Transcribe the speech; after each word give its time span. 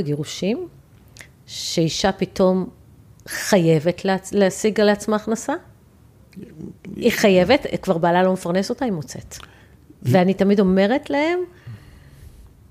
בגירושים, 0.00 0.68
שאישה 1.46 2.12
פתאום 2.12 2.68
חייבת 3.28 4.02
להשיג 4.32 4.80
לעצמה 4.80 5.16
הכנסה? 5.16 5.52
היא 6.96 7.10
חייבת, 7.10 7.66
כבר 7.82 7.98
בעלה 7.98 8.22
לא 8.22 8.32
מפרנס 8.32 8.70
אותה, 8.70 8.84
היא 8.84 8.92
מוצאת. 8.92 9.36
ואני 10.02 10.34
תמיד 10.34 10.60
אומרת 10.60 11.10
להם, 11.10 11.38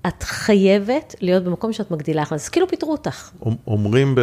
את 0.06 0.22
חייבת 0.22 1.14
להיות 1.20 1.44
במקום 1.44 1.72
שאת 1.72 1.90
מגדילה 1.90 2.22
הכנסה, 2.22 2.50
כאילו 2.50 2.68
פיטרו 2.68 2.92
אותך. 2.92 3.30
אומרים 3.66 4.14
ב... 4.14 4.20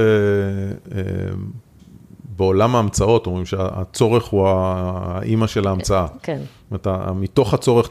אה, 2.34 2.38
בעולם 2.38 2.76
ההמצאות, 2.76 3.28
אומרים 3.28 3.46
שהצורך 3.46 4.26
הוא 4.26 4.48
האימא 4.48 5.48
של 5.48 5.68
ההמצאה. 5.68 6.06
כן. 6.24 6.40
זאת 6.72 6.88
אומרת, 6.88 7.08
מתוך 7.16 7.54
הצורך 7.54 7.90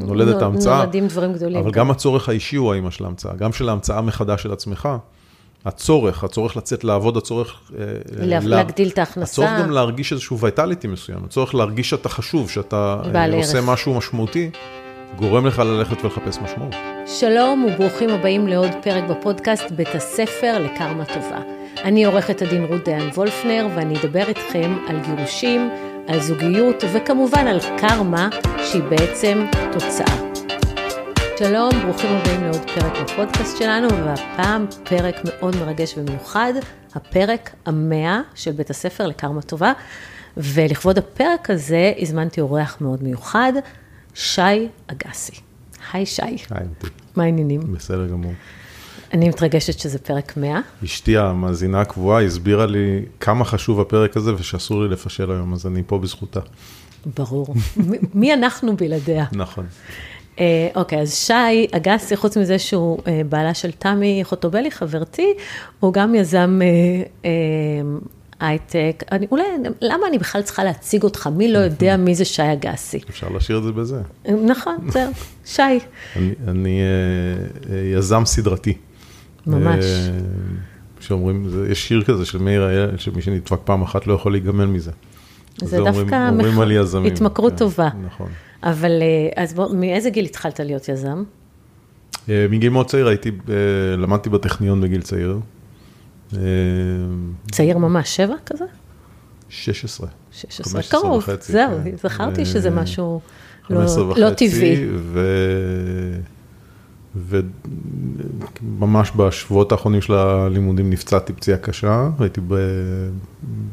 נולדת 0.00 0.42
ההמצאה. 0.42 0.78
נולדים 0.78 1.06
דברים 1.06 1.32
גדולים. 1.32 1.58
אבל 1.58 1.70
גם 1.70 1.90
הצורך 1.90 2.28
האישי 2.28 2.56
הוא 2.56 2.72
האימא 2.72 2.90
של 2.90 3.04
ההמצאה. 3.04 3.34
גם 3.34 3.52
של 3.52 3.68
ההמצאה 3.68 4.00
מחדש 4.00 4.42
של 4.42 4.52
עצמך. 4.52 4.88
הצורך, 5.64 6.24
הצורך 6.24 6.56
לצאת 6.56 6.84
לעבוד, 6.84 7.16
הצורך... 7.16 7.60
אה, 7.78 7.84
להגדיל 8.42 8.88
את 8.88 8.98
ההכנסה. 8.98 9.32
הצורך 9.32 9.50
גם 9.62 9.70
להרגיש 9.70 10.12
איזשהו 10.12 10.38
ויטליטי 10.38 10.88
מסוים, 10.88 11.18
הצורך 11.24 11.54
להרגיש 11.54 11.90
שאתה 11.90 12.08
חשוב, 12.08 12.50
שאתה 12.50 13.00
אה, 13.14 13.34
עושה 13.34 13.60
משהו 13.60 13.94
משמעותי, 13.94 14.50
גורם 15.16 15.46
לך 15.46 15.58
ללכת 15.58 16.04
ולחפש 16.04 16.38
משמעות. 16.38 16.74
שלום 17.06 17.64
וברוכים 17.64 18.10
הבאים 18.10 18.48
לעוד 18.48 18.70
פרק 18.82 19.04
בפודקאסט 19.10 19.70
בית 19.70 19.94
הספר 19.94 20.58
לקרמה 20.58 21.04
טובה. 21.04 21.59
אני 21.84 22.04
עורכת 22.04 22.42
הדין 22.42 22.64
רות 22.64 22.84
דיין 22.84 23.08
וולפנר 23.08 23.68
ואני 23.76 24.00
אדבר 24.00 24.28
איתכם 24.28 24.78
על 24.88 25.00
גירושים, 25.00 25.70
על 26.08 26.20
זוגיות 26.20 26.84
וכמובן 26.94 27.46
על 27.46 27.58
קרמה 27.78 28.28
שהיא 28.64 28.82
בעצם 28.82 29.46
תוצאה. 29.72 30.16
שלום, 31.38 31.70
ברוכים 31.84 32.10
הבאים 32.10 32.44
לעוד 32.44 32.70
פרק 32.70 32.92
בפודקאסט 33.02 33.58
שלנו, 33.58 33.88
והפעם 34.04 34.66
פרק 34.84 35.14
מאוד 35.24 35.56
מרגש 35.56 35.94
ומיוחד, 35.98 36.52
הפרק 36.94 37.50
המאה 37.66 38.20
של 38.34 38.52
בית 38.52 38.70
הספר 38.70 39.06
לקרמה 39.06 39.42
טובה, 39.42 39.72
ולכבוד 40.36 40.98
הפרק 40.98 41.50
הזה 41.50 41.92
הזמנתי 41.98 42.40
אורח 42.40 42.76
מאוד 42.80 43.02
מיוחד, 43.02 43.52
שי 44.14 44.68
אגסי. 44.86 45.40
היי 45.92 46.06
שי. 46.06 46.22
היי, 46.22 46.66
מה 47.16 47.22
העניינים? 47.22 47.72
בסדר 47.72 48.06
גמור. 48.06 48.32
אני 49.12 49.28
מתרגשת 49.28 49.78
שזה 49.78 49.98
פרק 49.98 50.36
100. 50.36 50.60
אשתי 50.84 51.16
המאזינה 51.16 51.80
הקבועה 51.80 52.24
הסבירה 52.24 52.66
לי 52.66 53.02
כמה 53.20 53.44
חשוב 53.44 53.80
הפרק 53.80 54.16
הזה 54.16 54.34
ושאסור 54.34 54.82
לי 54.82 54.88
לפשל 54.88 55.30
היום, 55.30 55.52
אז 55.52 55.66
אני 55.66 55.82
פה 55.86 55.98
בזכותה. 55.98 56.40
ברור. 57.16 57.54
מי 58.14 58.34
אנחנו 58.34 58.76
בלעדיה? 58.76 59.24
נכון. 59.32 59.66
אה, 60.40 60.68
אוקיי, 60.74 61.00
אז 61.00 61.14
שי 61.14 61.66
אגסי, 61.72 62.16
חוץ 62.16 62.36
מזה 62.36 62.58
שהוא 62.58 62.98
אה, 63.06 63.22
בעלה 63.28 63.54
של 63.54 63.70
תמי 63.70 64.20
חוטובלי, 64.24 64.70
חברתי, 64.70 65.34
הוא 65.80 65.92
גם 65.92 66.14
יזם 66.14 66.60
אה, 67.24 67.30
הייטק. 68.40 69.04
אני, 69.12 69.26
אולי, 69.30 69.44
למה 69.80 70.06
אני 70.08 70.18
בכלל 70.18 70.42
צריכה 70.42 70.64
להציג 70.64 71.02
אותך? 71.02 71.26
מי 71.26 71.52
לא 71.52 71.58
יודע 71.58 71.96
מי 71.96 72.14
זה 72.14 72.24
שי 72.24 72.52
אגסי? 72.52 73.00
אפשר 73.10 73.28
להשאיר 73.28 73.58
את 73.58 73.62
זה 73.62 73.72
בזה. 73.72 74.00
נכון, 74.28 74.76
זהו, 74.88 75.12
שי. 75.44 75.62
אני, 76.16 76.32
אני 76.48 76.80
יזם 77.94 78.24
סדרתי. 78.24 78.74
ממש. 79.50 79.84
שאומרים, 81.00 81.46
יש 81.70 81.88
שיר 81.88 82.02
כזה 82.02 82.24
של 82.24 82.38
מאיר 82.38 82.68
אייל, 82.68 82.96
שמי 82.96 83.22
שנדפק 83.22 83.58
פעם 83.64 83.82
אחת 83.82 84.06
לא 84.06 84.14
יכול 84.14 84.32
להיגמל 84.32 84.66
מזה. 84.66 84.90
זה 85.58 85.76
דווקא 85.76 86.28
אומרים 86.30 86.54
מח... 86.54 86.60
על 86.60 86.72
יזמים. 86.72 87.12
התמכרות 87.12 87.52
כן, 87.52 87.58
טובה. 87.58 87.88
נכון. 88.06 88.28
אבל 88.62 89.02
אה, 89.02 89.42
אז 89.42 89.54
בוא, 89.54 89.74
מאיזה 89.74 90.10
גיל 90.10 90.24
התחלת 90.24 90.60
להיות 90.60 90.88
יזם? 90.88 91.24
אה, 92.28 92.46
מגיל 92.50 92.70
מאוד 92.70 92.86
צעיר 92.86 93.08
הייתי, 93.08 93.30
אה, 93.48 93.54
למדתי 93.96 94.30
בטכניון 94.30 94.80
בגיל 94.80 95.02
צעיר. 95.02 95.38
צעיר 97.50 97.78
ממש, 97.78 98.16
שבע 98.16 98.34
כזה? 98.46 98.64
16. 99.48 100.08
16, 100.32 100.82
קרוב, 100.82 101.24
זהו, 101.40 101.78
כן. 101.84 101.96
זכרתי 101.96 102.44
שזה 102.44 102.70
משהו 102.70 103.20
לא, 103.70 103.84
לא 104.16 104.30
טבעי. 104.30 104.86
וממש 107.16 109.12
בשבועות 109.16 109.72
האחרונים 109.72 110.00
של 110.00 110.14
הלימודים 110.14 110.90
נפצעתי 110.90 111.32
פציעה 111.32 111.58
קשה, 111.58 112.10
הייתי 112.18 112.40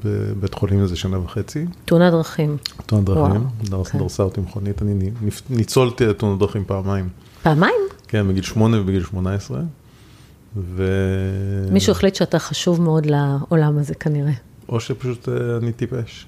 בבית 0.03 0.53
חולים 0.53 0.81
איזה 0.81 0.95
שנה 0.95 1.19
וחצי. 1.19 1.65
תאונת 1.85 2.11
דרכים. 2.11 2.57
תאונת 2.85 3.05
דרכים, 3.05 3.43
כן. 3.91 3.99
דרסה 3.99 4.23
אותי 4.23 4.41
מכונית, 4.41 4.81
אני 4.81 5.11
ניצולתי 5.49 6.13
תאונת 6.13 6.39
דרכים 6.39 6.63
פעמיים. 6.65 7.09
פעמיים? 7.43 7.81
כן, 8.07 8.27
בגיל 8.27 8.43
שמונה 8.43 8.81
ובגיל 8.81 9.03
שמונה 9.03 9.33
עשרה. 9.33 9.61
ו... 10.57 10.83
מישהו 11.71 11.91
החליט 11.91 12.15
שאתה 12.15 12.39
חשוב 12.39 12.81
מאוד 12.81 13.05
לעולם 13.05 13.77
הזה 13.77 13.93
כנראה. 13.95 14.31
או 14.69 14.79
שפשוט 14.79 15.29
אה, 15.29 15.57
אני 15.57 15.71
טיפש. 15.71 16.25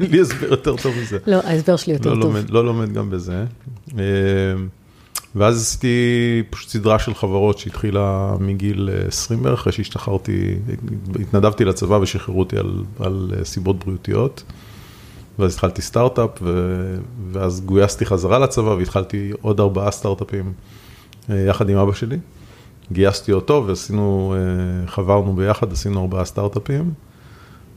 אין 0.00 0.10
לי 0.10 0.20
הסבר 0.20 0.46
יותר 0.46 0.76
טוב 0.76 0.94
מזה. 1.02 1.18
לא, 1.26 1.36
ההסבר 1.44 1.76
שלי 1.76 1.92
יותר 1.92 2.14
לא 2.14 2.22
טוב. 2.22 2.36
לא 2.48 2.64
לומד 2.64 2.92
גם 2.92 3.10
בזה. 3.10 3.44
אה, 5.36 5.40
ואז 5.40 5.62
עשיתי 5.62 6.42
פשוט 6.50 6.68
סדרה 6.68 6.98
של 6.98 7.14
חברות 7.14 7.58
שהתחילה 7.58 8.34
מגיל 8.40 8.90
20 9.08 9.42
בערך, 9.42 9.60
אחרי 9.60 9.72
שהשתחררתי, 9.72 10.54
התנדבתי 11.20 11.64
לצבא 11.64 11.94
ושחררו 11.94 12.40
אותי 12.40 12.56
על, 12.56 12.84
על 12.98 13.32
סיבות 13.44 13.84
בריאותיות. 13.84 14.42
ואז 15.38 15.54
התחלתי 15.54 15.82
סטארט-אפ, 15.82 16.30
ו... 16.42 16.96
ואז 17.32 17.60
גויסתי 17.60 18.06
חזרה 18.06 18.38
לצבא 18.38 18.70
והתחלתי 18.70 19.32
עוד 19.40 19.60
ארבעה 19.60 19.90
סטארט-אפים 19.90 20.52
אה, 21.30 21.36
יחד 21.36 21.68
עם 21.68 21.76
אבא 21.76 21.92
שלי. 21.92 22.18
גייסתי 22.92 23.32
אותו 23.32 23.64
ועשינו, 23.66 24.34
אה, 24.36 24.86
חברנו 24.86 25.36
ביחד, 25.36 25.72
עשינו 25.72 26.00
ארבעה 26.00 26.24
סטארט-אפים. 26.24 26.92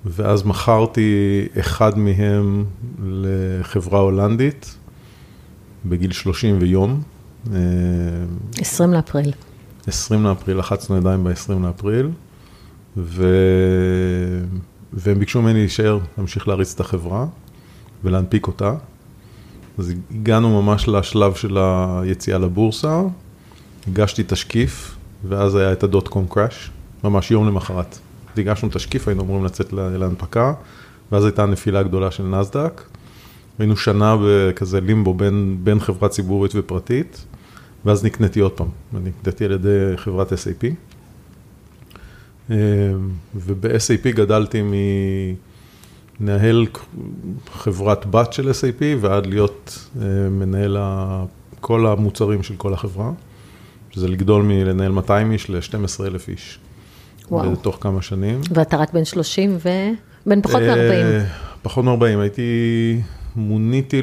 ואז 0.06 0.44
מכרתי 0.44 1.42
אחד 1.60 2.00
מהם 2.00 2.66
לחברה 3.06 4.00
הולנדית 4.00 4.78
בגיל 5.86 6.12
30 6.12 6.58
ויום. 6.62 7.02
20 8.58 8.94
לאפריל. 8.94 9.32
20 9.88 10.24
לאפריל, 10.24 10.58
לחצנו 10.58 10.98
ידיים 10.98 11.24
ב-20 11.24 11.54
לאפריל, 11.64 12.10
ו... 12.98 13.28
והם 14.94 15.20
ביקשו 15.20 15.42
ממני 15.42 15.60
להישאר, 15.60 16.00
להמשיך 16.18 16.48
להריץ 16.48 16.74
את 16.74 16.80
החברה 16.80 17.26
ולהנפיק 18.04 18.48
אותה. 18.48 18.74
אז 19.78 19.94
הגענו 20.12 20.62
ממש 20.62 20.88
לשלב 20.88 21.34
של 21.34 21.58
היציאה 21.58 22.38
לבורסה, 22.38 23.02
הגשתי 23.88 24.24
תשקיף, 24.28 24.96
ואז 25.28 25.56
היה 25.56 25.72
את 25.72 25.84
הדוט 25.84 26.08
קום 26.08 26.26
קראש, 26.30 26.72
ממש 27.04 27.32
יום 27.32 27.48
למחרת. 27.48 27.98
הגשנו 28.38 28.70
תשקיף, 28.72 29.08
היינו 29.08 29.24
אמורים 29.24 29.46
לצאת 29.46 29.74
להנפקה, 29.74 30.54
ואז 31.12 31.26
הייתה 31.26 31.46
נפילה 31.46 31.84
גדולה 31.84 32.12
של 32.12 32.24
נסדק. 32.24 32.82
היינו 33.60 33.78
שנה 33.78 34.16
בכזה 34.24 34.82
לימבו 34.82 35.14
בין, 35.14 35.58
בין 35.64 35.80
חברה 35.80 36.10
ציבורית 36.10 36.52
ופרטית. 36.56 37.26
ואז 37.86 38.06
נקניתי 38.06 38.40
עוד 38.40 38.52
פעם, 38.52 38.68
נקניתי 38.94 39.46
על 39.46 39.52
ידי 39.52 39.98
חברת 39.98 40.32
SAP. 40.32 40.66
אה, 42.52 42.56
וב-SAP 43.36 44.10
גדלתי 44.10 44.62
מנהל 46.20 46.66
חברת 47.54 48.06
בת 48.06 48.34
של 48.34 48.50
SAP 48.50 48.84
ועד 49.02 49.26
להיות 49.26 49.88
אה, 50.02 50.30
מנהל 50.30 50.78
כל 51.62 51.88
המוצרים 51.88 52.44
של 52.44 52.56
כל 52.56 52.74
החברה, 52.74 53.12
שזה 53.92 54.08
לגדול 54.08 54.44
מלנהל 54.44 54.92
200 54.92 55.32
איש 55.32 55.50
ל-12 55.50 56.06
אלף 56.06 56.30
איש. 56.30 56.60
וואו. 57.32 57.52
בתוך 57.52 57.78
כמה 57.82 58.02
שנים. 58.02 58.42
ואתה 58.52 58.78
רק 58.78 58.94
בן 58.94 59.06
30 59.06 59.58
ו... 59.66 59.70
בן 60.26 60.42
פחות 60.42 60.62
מ-40. 60.62 60.68
אה, 60.68 61.26
פחות 61.62 61.86
מ-40, 61.86 62.20
הייתי 62.20 63.02
מוניתי 63.36 64.02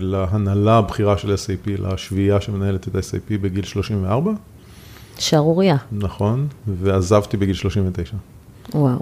להנהלה 0.00 0.78
הבכירה 0.78 1.18
של 1.18 1.34
SAP, 1.34 1.70
לשביעייה 1.80 2.40
שמנהלת 2.40 2.88
את 2.88 2.94
SAP 2.94 3.38
בגיל 3.40 3.64
34. 3.64 4.32
שערורייה. 5.18 5.76
נכון, 5.92 6.46
ועזבתי 6.66 7.36
בגיל 7.36 7.54
39. 7.54 8.16
וואו. 8.74 8.98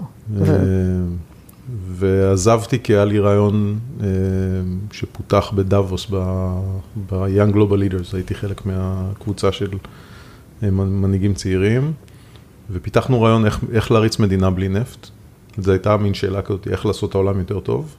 ועזבתי 1.87 2.79
כי 2.79 2.93
היה 2.93 3.05
לי 3.05 3.19
רעיון 3.19 3.79
אה, 4.01 4.07
שפותח 4.91 5.51
בדאבוס, 5.55 6.07
ב-Young 6.09 7.53
Global 7.53 7.77
Leaders, 7.77 8.13
הייתי 8.13 8.35
חלק 8.35 8.65
מהקבוצה 8.65 9.51
של 9.51 9.69
אה, 10.63 10.71
מנהיגים 10.71 11.33
צעירים, 11.33 11.93
ופיתחנו 12.71 13.21
רעיון 13.21 13.45
איך, 13.45 13.59
איך 13.73 13.91
להריץ 13.91 14.19
מדינה 14.19 14.49
בלי 14.49 14.69
נפט. 14.69 15.07
זו 15.57 15.71
הייתה 15.71 15.97
מין 15.97 16.13
שאלה 16.13 16.41
כזאת, 16.41 16.67
איך 16.67 16.85
לעשות 16.85 17.09
את 17.09 17.15
העולם 17.15 17.39
יותר 17.39 17.59
טוב. 17.59 17.95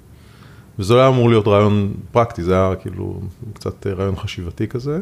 וזה 0.78 0.94
לא 0.94 0.98
היה 0.98 1.08
אמור 1.08 1.28
להיות 1.28 1.48
רעיון 1.48 1.92
פרקטי, 2.12 2.42
זה 2.42 2.54
היה 2.54 2.76
כאילו 2.76 3.20
קצת 3.52 3.86
רעיון 3.86 4.16
חשיבתי 4.16 4.69
כזה. 4.69 5.00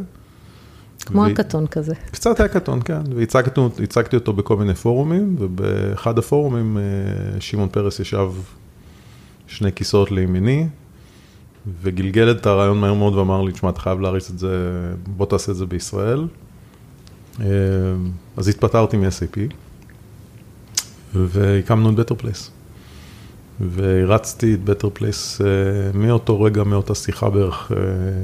כמו 1.00 1.20
ו... 1.20 1.26
הקטון 1.26 1.66
כזה. 1.66 1.94
קצת 2.10 2.40
היה 2.40 2.48
קטון, 2.48 2.80
כן, 2.84 3.00
והצגתי 3.78 4.16
אותו 4.16 4.32
בכל 4.32 4.56
מיני 4.56 4.74
פורומים, 4.74 5.36
ובאחד 5.38 6.18
הפורומים 6.18 6.78
אה, 6.78 6.82
שמעון 7.40 7.68
פרס 7.68 8.00
ישב 8.00 8.30
שני 9.46 9.72
כיסאות 9.72 10.10
לימיני, 10.10 10.66
וגלגל 11.82 12.30
את 12.30 12.46
הרעיון 12.46 12.80
מהר 12.80 12.94
מאוד 12.94 13.14
ואמר 13.14 13.42
לי, 13.42 13.52
תשמע, 13.52 13.70
אתה 13.70 13.80
חייב 13.80 14.00
להריץ 14.00 14.30
את 14.30 14.38
זה, 14.38 14.80
בוא 15.06 15.26
תעשה 15.26 15.52
את 15.52 15.56
זה 15.56 15.66
בישראל. 15.66 16.26
אז 18.36 18.48
התפטרתי 18.48 18.96
מ-SAP, 18.96 19.38
והקמנו 21.14 21.90
את 21.90 22.10
Better 22.10 22.14
Place. 22.22 22.55
והרצתי 23.60 24.54
את 24.54 24.58
Better 24.68 24.98
Place 24.98 25.42
מאותו 25.94 26.42
רגע, 26.42 26.64
מאותה 26.64 26.94
שיחה 26.94 27.30
בערך 27.30 27.72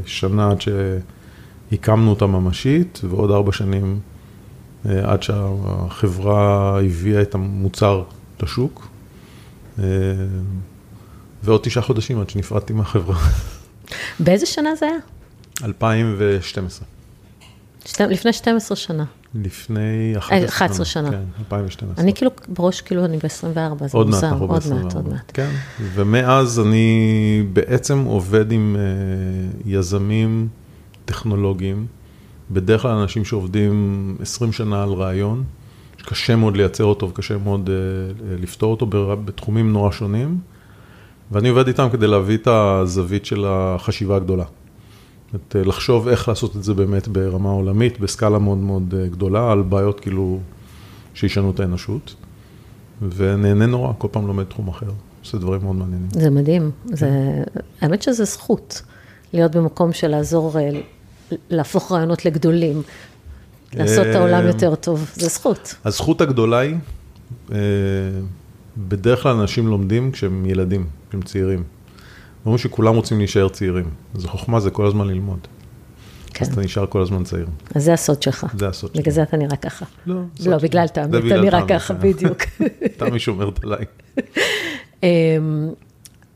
שנה 0.07 0.51
עד 0.51 0.59
שהקמנו 0.61 2.11
אותה 2.11 2.27
ממשית, 2.27 3.01
ועוד 3.11 3.31
ארבע 3.31 3.53
שנים 3.53 4.01
עד 4.85 5.23
שהחברה 5.23 6.79
הביאה 6.81 7.23
את 7.23 7.35
המוצר 7.35 8.03
לשוק. 8.43 8.89
ועוד 11.45 11.61
תשעה 11.63 11.83
חודשים 11.83 12.21
עד 12.21 12.31
שנפרדתי 12.31 12.73
מהחברה. 12.73 13.17
באיזה 14.21 14.47
שנה 14.47 14.75
זה 14.75 14.87
היה? 14.87 14.99
2012. 15.65 16.87
שת... 17.85 18.01
לפני 18.01 18.33
12 18.33 18.77
שנה. 18.77 19.05
לפני 19.35 20.15
11 20.19 20.49
11 20.49 20.85
שנה. 20.85 21.11
כן, 21.11 21.23
2012. 21.39 22.05
אני 22.05 22.15
כאילו, 22.15 22.31
בראש 22.49 22.81
כאילו 22.81 23.05
אני 23.05 23.17
ב-24, 23.17 23.87
זה 23.87 23.89
עוד 23.93 24.07
מוזר. 24.07 24.31
מעט, 24.31 24.41
עוד 24.41 24.51
ב-24. 24.51 24.75
מעט, 24.75 24.95
עוד 24.95 25.09
מעט. 25.09 25.31
כן, 25.35 25.51
ומאז 25.95 26.61
אני 26.61 27.43
בעצם 27.53 28.05
עובד 28.05 28.53
עם 28.53 28.77
uh, 28.77 29.69
יזמים 29.69 30.49
טכנולוגיים, 31.05 31.87
בדרך 32.51 32.83
כלל 32.83 32.91
אנשים 32.91 33.25
שעובדים 33.25 34.17
20 34.21 34.53
שנה 34.53 34.83
על 34.83 34.93
רעיון, 34.93 35.45
שקשה 35.97 36.37
מאוד 36.37 36.57
לייצר 36.57 36.85
אותו 36.85 37.09
וקשה 37.09 37.39
מאוד 37.39 37.69
uh, 37.69 38.23
לפתור 38.43 38.71
אותו 38.71 38.87
בתחומים 39.25 39.73
נורא 39.73 39.91
שונים. 39.91 40.39
ואני 41.33 41.49
עובד 41.49 41.67
איתם 41.67 41.89
כדי 41.93 42.07
להביא 42.07 42.37
את 42.37 42.47
הזווית 42.47 43.27
של 43.27 43.45
החשיבה 43.49 44.17
הגדולה. 44.17 44.45
את, 45.35 45.57
לחשוב 45.65 46.09
איך 46.09 46.29
לעשות 46.29 46.57
את 46.57 46.65
זה 46.65 46.75
באמת 46.75 47.09
ברמה 47.09 47.51
עולמית, 47.51 48.01
בסקאלה 48.01 48.39
מאוד 48.39 48.59
מאוד 48.59 48.95
גדולה, 49.11 49.53
על 49.53 49.63
בעיות 49.63 50.01
כאילו 50.01 50.41
שישנו 51.15 51.51
את 51.51 51.61
האנושות. 51.61 52.15
ונהנה 53.17 53.67
נורא, 53.67 53.93
כל 53.99 54.09
פעם 54.11 54.27
לומד 54.27 54.45
תחום 54.45 54.69
אחר, 54.69 54.91
עושה 55.21 55.39
דברים 55.39 55.61
מאוד 55.63 55.77
מעניינים. 55.77 56.09
זה 56.11 56.31
מדהים, 56.31 56.71
זה, 56.85 57.11
האמת 57.81 58.03
שזה 58.03 58.25
זכות, 58.25 58.83
להיות 59.33 59.57
במקום 59.57 59.93
של 59.93 60.09
לעזור, 60.09 60.57
להפוך 61.51 61.93
רעיונות 61.93 62.25
לגדולים, 62.25 62.83
לעשות 63.75 64.07
את 64.07 64.15
העולם 64.15 64.47
יותר 64.47 64.75
טוב, 64.75 65.11
זה 65.15 65.29
זכות. 65.29 65.75
הזכות 65.85 66.21
הגדולה 66.21 66.59
היא, 66.59 66.77
בדרך 68.77 69.23
כלל 69.23 69.37
אנשים 69.37 69.67
לומדים 69.67 70.13
כשהם 70.13 70.47
ילדים, 70.47 70.87
כשהם 71.09 71.23
צעירים. 71.23 71.63
אומרים 72.47 72.59
שכולם 72.59 72.97
רוצים 72.97 73.19
להישאר 73.19 73.49
צעירים, 73.49 73.91
אז 74.15 74.25
החוכמה 74.25 74.61
זה 74.61 74.71
כל 74.71 74.87
הזמן 74.87 75.09
ללמוד. 75.09 75.39
כן. 76.35 76.45
אז 76.45 76.53
אתה 76.53 76.61
נשאר 76.61 76.87
כל 76.87 77.03
הזמן 77.03 77.25
צעיר. 77.25 77.47
אז 77.75 77.85
זה 77.85 77.93
הסוד 77.93 78.23
שלך. 78.23 78.47
זה 78.59 78.69
הסוד 78.69 78.91
שלי. 78.93 79.03
בגלל 79.03 79.15
זה 79.15 79.23
אתה 79.23 79.37
נראה 79.37 79.57
ככה. 79.57 79.85
לא, 80.07 80.21
לא, 80.47 80.57
בגלל 80.57 80.89
תמי, 80.89 81.19
אתה 81.19 81.41
נראה 81.41 81.69
ככה, 81.69 81.95
בדיוק. 81.95 82.43
תמי 82.99 83.19
שומרת 83.19 83.61
עליי. 83.65 83.85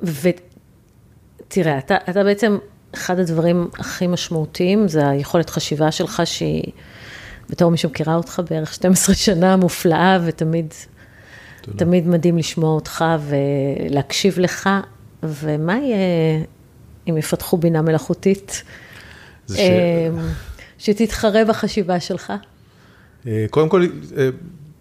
ותראה, 0.23 1.79
אתה, 1.79 1.97
אתה 2.11 2.25
בעצם, 2.25 2.59
אחד 2.95 3.19
הדברים 3.19 3.69
הכי 3.79 4.07
משמעותיים 4.07 4.89
זה 4.89 5.09
היכולת 5.09 5.51
חשיבה 5.51 5.93
שלך, 5.93 6.23
שהיא, 6.25 6.73
בתור 7.51 7.71
מי 7.71 7.77
שמכירה 7.77 8.15
אותך 8.15 8.43
בערך 8.51 8.75
12 8.75 9.15
שנה, 9.25 9.57
מופלאה, 9.57 10.19
ותמיד. 10.27 10.75
תמיד 11.77 12.09
מדהים 12.09 12.39
לשמוע 12.39 12.71
אותך 12.71 13.05
ולהקשיב 13.91 14.39
לך, 14.39 14.71
ומה 15.31 15.77
יהיה 15.79 15.97
אם 17.09 17.17
יפתחו 17.17 17.57
בינה 17.57 17.83
מלאכותית? 17.83 18.63
ש... 19.51 19.59
שתתחרה 20.79 21.45
בחשיבה 21.45 22.01
שלך? 22.01 22.33
קודם 23.51 23.69
כל, 23.69 23.87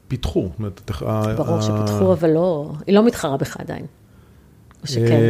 פיתחו. 0.08 0.50
ברור 1.38 1.62
שפיתחו, 1.62 2.14
אבל 2.14 2.30
לא, 2.30 2.72
היא 2.88 2.96
לא 2.96 3.06
מתחרה 3.06 3.38
בך 3.38 3.58
עדיין. 3.60 3.86
או 4.82 4.88
שכן? 4.88 5.22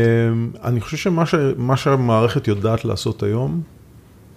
אני 0.63 0.81
חושב 0.81 0.97
שמה 0.97 1.77
שהמערכת 1.77 2.47
יודעת 2.47 2.85
לעשות 2.85 3.23
היום, 3.23 3.61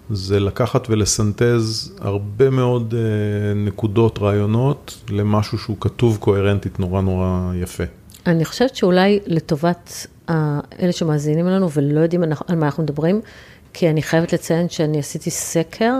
זה 0.09 0.39
לקחת 0.39 0.89
ולסנטז 0.89 1.95
הרבה 1.99 2.49
מאוד 2.49 2.93
נקודות, 3.55 4.19
רעיונות, 4.19 5.01
למשהו 5.09 5.57
שהוא 5.57 5.77
כתוב 5.79 6.17
קוהרנטית 6.17 6.79
נורא 6.79 7.01
נורא 7.01 7.51
יפה. 7.55 7.83
אני 8.25 8.45
חושבת 8.45 8.75
שאולי 8.75 9.19
לטובת 9.25 10.07
אלה 10.79 10.91
שמאזינים 10.91 11.47
לנו 11.47 11.71
ולא 11.71 11.99
יודעים 11.99 12.23
על 12.23 12.55
מה 12.55 12.65
אנחנו 12.65 12.83
מדברים, 12.83 13.21
כי 13.73 13.89
אני 13.89 14.01
חייבת 14.01 14.33
לציין 14.33 14.69
שאני 14.69 14.99
עשיתי 14.99 15.29
סקר, 15.29 15.93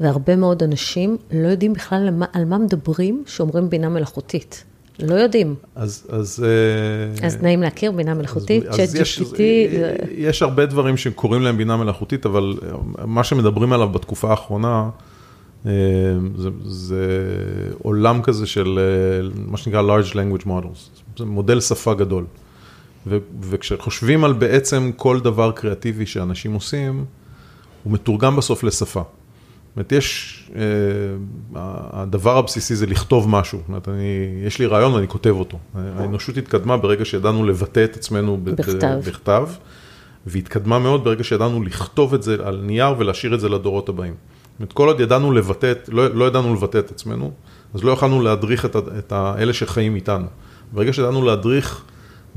והרבה 0.00 0.36
מאוד 0.36 0.62
אנשים 0.62 1.16
לא 1.32 1.48
יודעים 1.48 1.72
בכלל 1.72 1.98
על 2.08 2.14
מה, 2.14 2.26
על 2.32 2.44
מה 2.44 2.58
מדברים 2.58 3.22
שאומרים 3.26 3.70
בינה 3.70 3.88
מלאכותית. 3.88 4.64
לא 5.02 5.14
יודעים. 5.14 5.54
אז, 5.74 6.06
אז... 6.08 6.44
אז 7.22 7.42
נעים 7.42 7.62
להכיר 7.62 7.92
בינה 7.92 8.14
מלאכותית, 8.14 8.64
צ'אט 8.70 8.88
GPT. 8.88 9.40
יש 10.10 10.42
הרבה 10.42 10.66
דברים 10.66 10.96
שקוראים 10.96 11.42
להם 11.42 11.56
בינה 11.56 11.76
מלאכותית, 11.76 12.26
אבל 12.26 12.54
מה 13.04 13.24
שמדברים 13.24 13.72
עליו 13.72 13.88
בתקופה 13.88 14.30
האחרונה, 14.30 14.90
זה, 15.64 16.48
זה 16.64 17.06
עולם 17.82 18.22
כזה 18.22 18.46
של 18.46 18.78
מה 19.46 19.56
שנקרא 19.56 19.82
large 19.82 20.12
language 20.12 20.46
models, 20.46 21.02
זה 21.18 21.24
מודל 21.24 21.60
שפה 21.60 21.94
גדול. 21.94 22.24
וכשחושבים 23.40 24.24
על 24.24 24.32
בעצם 24.32 24.90
כל 24.96 25.20
דבר 25.20 25.52
קריאטיבי 25.52 26.06
שאנשים 26.06 26.52
עושים, 26.52 27.04
הוא 27.82 27.92
מתורגם 27.92 28.36
בסוף 28.36 28.64
לשפה. 28.64 29.02
זאת 29.02 29.76
אומרת, 29.76 29.92
יש, 29.92 30.50
הדבר 31.92 32.38
הבסיסי 32.38 32.76
זה 32.76 32.86
לכתוב 32.86 33.28
משהו, 33.28 33.58
זאת 33.58 33.68
אומרת, 33.68 33.88
אני, 33.88 34.42
יש 34.46 34.58
לי 34.58 34.66
רעיון 34.66 34.92
ואני 34.92 35.08
כותב 35.08 35.34
אותו. 35.38 35.58
האנושות 35.74 36.36
התקדמה 36.36 36.76
ברגע 36.76 37.04
שידענו 37.04 37.46
לבטא 37.46 37.84
את 37.84 37.96
עצמנו 37.96 38.38
בכתב. 38.44 39.00
בכתב, 39.06 39.48
והתקדמה 40.26 40.78
מאוד 40.78 41.04
ברגע 41.04 41.24
שידענו 41.24 41.62
לכתוב 41.62 42.14
את 42.14 42.22
זה 42.22 42.36
על 42.44 42.60
נייר 42.62 42.94
ולהשאיר 42.98 43.34
את 43.34 43.40
זה 43.40 43.48
לדורות 43.48 43.88
הבאים. 43.88 44.14
זאת 44.14 44.60
אומרת, 44.60 44.72
כל 44.72 44.88
עוד 44.88 45.00
ידענו 45.00 45.32
לבטא, 45.32 45.72
לא, 45.88 46.14
לא 46.14 46.24
ידענו 46.24 46.54
לבטא 46.54 46.78
את 46.78 46.90
עצמנו, 46.90 47.32
אז 47.74 47.84
לא 47.84 47.90
יכולנו 47.90 48.22
להדריך 48.22 48.64
את, 48.64 48.76
את 48.76 49.12
אלה 49.12 49.52
שחיים 49.52 49.94
איתנו. 49.94 50.26
ברגע 50.72 50.92
שידענו 50.92 51.24
להדריך 51.24 51.84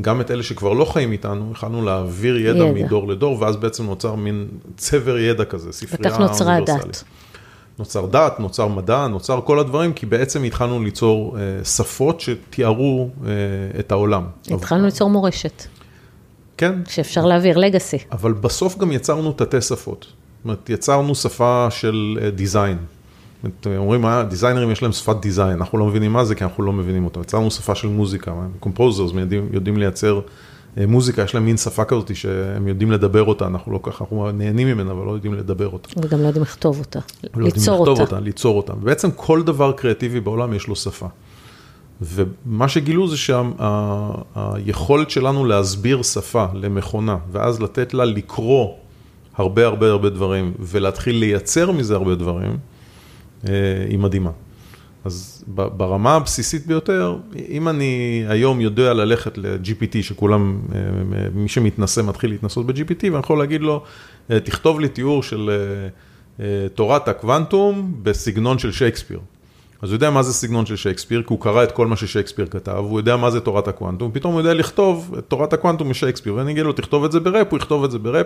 גם 0.01 0.21
את 0.21 0.31
אלה 0.31 0.43
שכבר 0.43 0.73
לא 0.73 0.85
חיים 0.85 1.11
איתנו, 1.11 1.51
יכולנו 1.51 1.85
להעביר 1.85 2.37
ידע, 2.37 2.59
ידע 2.59 2.85
מדור 2.85 3.07
לדור, 3.07 3.41
ואז 3.41 3.55
בעצם 3.55 3.85
נוצר 3.85 4.15
מין 4.15 4.47
צבר 4.77 5.17
ידע 5.17 5.45
כזה, 5.45 5.71
ספרייה 5.71 6.15
אוניברסלית. 6.15 6.49
בטח 6.49 6.65
נוצרה 6.65 6.77
דת. 6.77 7.03
נוצר 7.79 8.05
דת, 8.05 8.39
נוצר 8.39 8.67
מדע, 8.67 9.07
נוצר 9.07 9.41
כל 9.41 9.59
הדברים, 9.59 9.93
כי 9.93 10.05
בעצם 10.05 10.43
התחלנו 10.43 10.83
ליצור 10.83 11.37
אה, 11.37 11.65
שפות 11.65 12.21
שתיארו 12.21 13.09
אה, 13.25 13.31
את 13.79 13.91
העולם. 13.91 14.23
התחלנו 14.51 14.85
ליצור 14.85 15.09
מורשת. 15.09 15.63
כן. 16.57 16.75
שאפשר 16.89 17.25
להעביר, 17.25 17.57
legacy. 17.57 17.97
אבל 18.11 18.33
בסוף 18.33 18.77
גם 18.77 18.91
יצרנו 18.91 19.31
תתי 19.31 19.61
שפות. 19.61 20.05
זאת 20.09 20.45
אומרת, 20.45 20.69
יצרנו 20.69 21.15
שפה 21.15 21.67
של 21.69 22.19
design. 22.35 22.77
אומרים, 23.77 24.05
designerים 24.29 24.71
יש 24.71 24.83
להם 24.83 24.91
שפת 24.91 25.15
design, 25.21 25.57
אנחנו 25.57 25.77
לא 25.77 25.85
מבינים 25.85 26.13
מה 26.13 26.25
זה, 26.25 26.35
כי 26.35 26.43
אנחנו 26.43 26.63
לא 26.63 26.73
מבינים 26.73 27.05
אותה. 27.05 27.19
יצרנו 27.19 27.51
שפה 27.51 27.75
של 27.75 27.87
מוזיקה, 27.87 28.33
composers 28.59 29.11
יודעים, 29.51 29.77
לייצר 29.77 30.19
מוזיקה, 30.77 31.21
יש 31.21 31.35
להם 31.35 31.45
מין 31.45 31.57
שפה 31.57 31.85
כזאת 31.85 32.15
שהם 32.15 32.67
יודעים 32.67 32.91
לדבר 32.91 33.23
אותה, 33.23 33.47
אנחנו 33.47 33.71
לא 33.71 33.79
ככה, 33.83 34.03
אנחנו 34.03 34.31
נהנים 34.31 34.67
ממנה, 34.67 34.91
אבל 34.91 35.05
לא 35.05 35.11
יודעים 35.11 35.33
לדבר 35.33 35.67
אותה. 35.67 35.89
וגם 35.97 36.21
לא 36.21 36.27
יודעים 36.27 36.43
לכתוב 36.43 36.79
אותה, 36.79 36.99
לא 37.35 37.45
ליצור 37.45 37.79
אותה. 37.79 37.91
אותה. 37.91 38.01
אותה. 38.01 38.19
ליצור 38.19 38.57
אותה. 38.57 38.73
ובעצם 38.73 39.11
כל 39.15 39.43
דבר 39.43 39.71
קריאטיבי 39.71 40.19
בעולם 40.19 40.53
יש 40.53 40.67
לו 40.67 40.75
שפה. 40.75 41.07
ומה 42.01 42.67
שגילו 42.67 43.07
זה 43.07 43.17
שהיכולת 43.17 45.09
שלנו 45.09 45.45
להסביר 45.45 46.01
שפה 46.01 46.45
למכונה, 46.53 47.17
ואז 47.31 47.61
לתת 47.61 47.93
לה 47.93 48.05
לקרוא 48.05 48.73
הרבה 49.37 49.65
הרבה 49.65 49.89
הרבה 49.89 50.09
דברים, 50.09 50.53
ולהתחיל 50.59 51.15
לייצר 51.15 51.71
מזה 51.71 51.95
הרבה 51.95 52.15
דברים, 52.15 52.57
היא 53.89 53.99
מדהימה. 53.99 54.31
אז 55.05 55.43
ברמה 55.47 56.15
הבסיסית 56.15 56.67
ביותר, 56.67 57.15
אם 57.49 57.67
אני 57.67 58.23
היום 58.27 58.61
יודע 58.61 58.93
ללכת 58.93 59.37
ל-GPT, 59.37 60.01
שכולם, 60.01 60.61
מי 61.33 61.49
שמתנסה 61.49 62.03
מתחיל 62.03 62.29
להתנסות 62.29 62.65
ב-GPT, 62.65 63.03
ואני 63.03 63.19
יכול 63.19 63.39
להגיד 63.39 63.61
לו, 63.61 63.83
תכתוב 64.27 64.79
לי 64.79 64.89
תיאור 64.89 65.23
של 65.23 65.49
תורת 66.75 67.07
הקוונטום 67.07 67.93
בסגנון 68.03 68.59
של 68.59 68.71
שייקספיר. 68.71 69.19
אז 69.81 69.89
הוא 69.89 69.95
יודע 69.95 70.09
מה 70.09 70.23
זה 70.23 70.33
סגנון 70.33 70.65
של 70.65 70.75
שייקספיר, 70.75 71.21
כי 71.21 71.27
הוא 71.29 71.41
קרא 71.41 71.63
את 71.63 71.71
כל 71.71 71.87
מה 71.87 71.95
ששייקספיר 71.95 72.45
כתב, 72.45 72.75
הוא 72.77 72.99
יודע 72.99 73.17
מה 73.17 73.31
זה 73.31 73.39
תורת 73.39 73.67
הקוונטום, 73.67 74.11
פתאום 74.13 74.33
הוא 74.33 74.41
יודע 74.41 74.53
לכתוב 74.53 75.15
את 75.19 75.23
תורת 75.27 75.53
הקוונטום 75.53 75.89
משייקספיר, 75.89 76.35
ואני 76.35 76.51
אגיד 76.51 76.63
לו, 76.63 76.73
תכתוב 76.73 77.03
את 77.03 77.11
זה 77.11 77.19
בראפ, 77.19 77.47
הוא 77.49 77.57
יכתוב 77.57 77.83
את 77.83 77.91
זה 77.91 77.99
בראפ, 77.99 78.25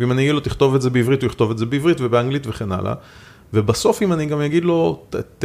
ואם 0.00 0.12
אני 0.12 0.22
אגיד 0.22 0.34
לו, 0.34 0.40
תכתוב 0.40 0.74
את 0.74 0.82
זה 0.82 0.90
בעברית, 0.90 1.22
הוא 1.22 1.28
יכתוב 1.28 1.50
את 1.50 1.58
זה 1.58 1.66
בעברית 1.66 2.00
ובאנגלית 2.00 2.46
וכן 2.46 2.72
הלאה. 2.72 2.94
ובסוף 3.54 4.02
אם 4.02 4.12
אני 4.12 4.26
גם 4.26 4.40
אגיד 4.40 4.64
לו, 4.64 5.02
ת, 5.10 5.16
ת, 5.16 5.44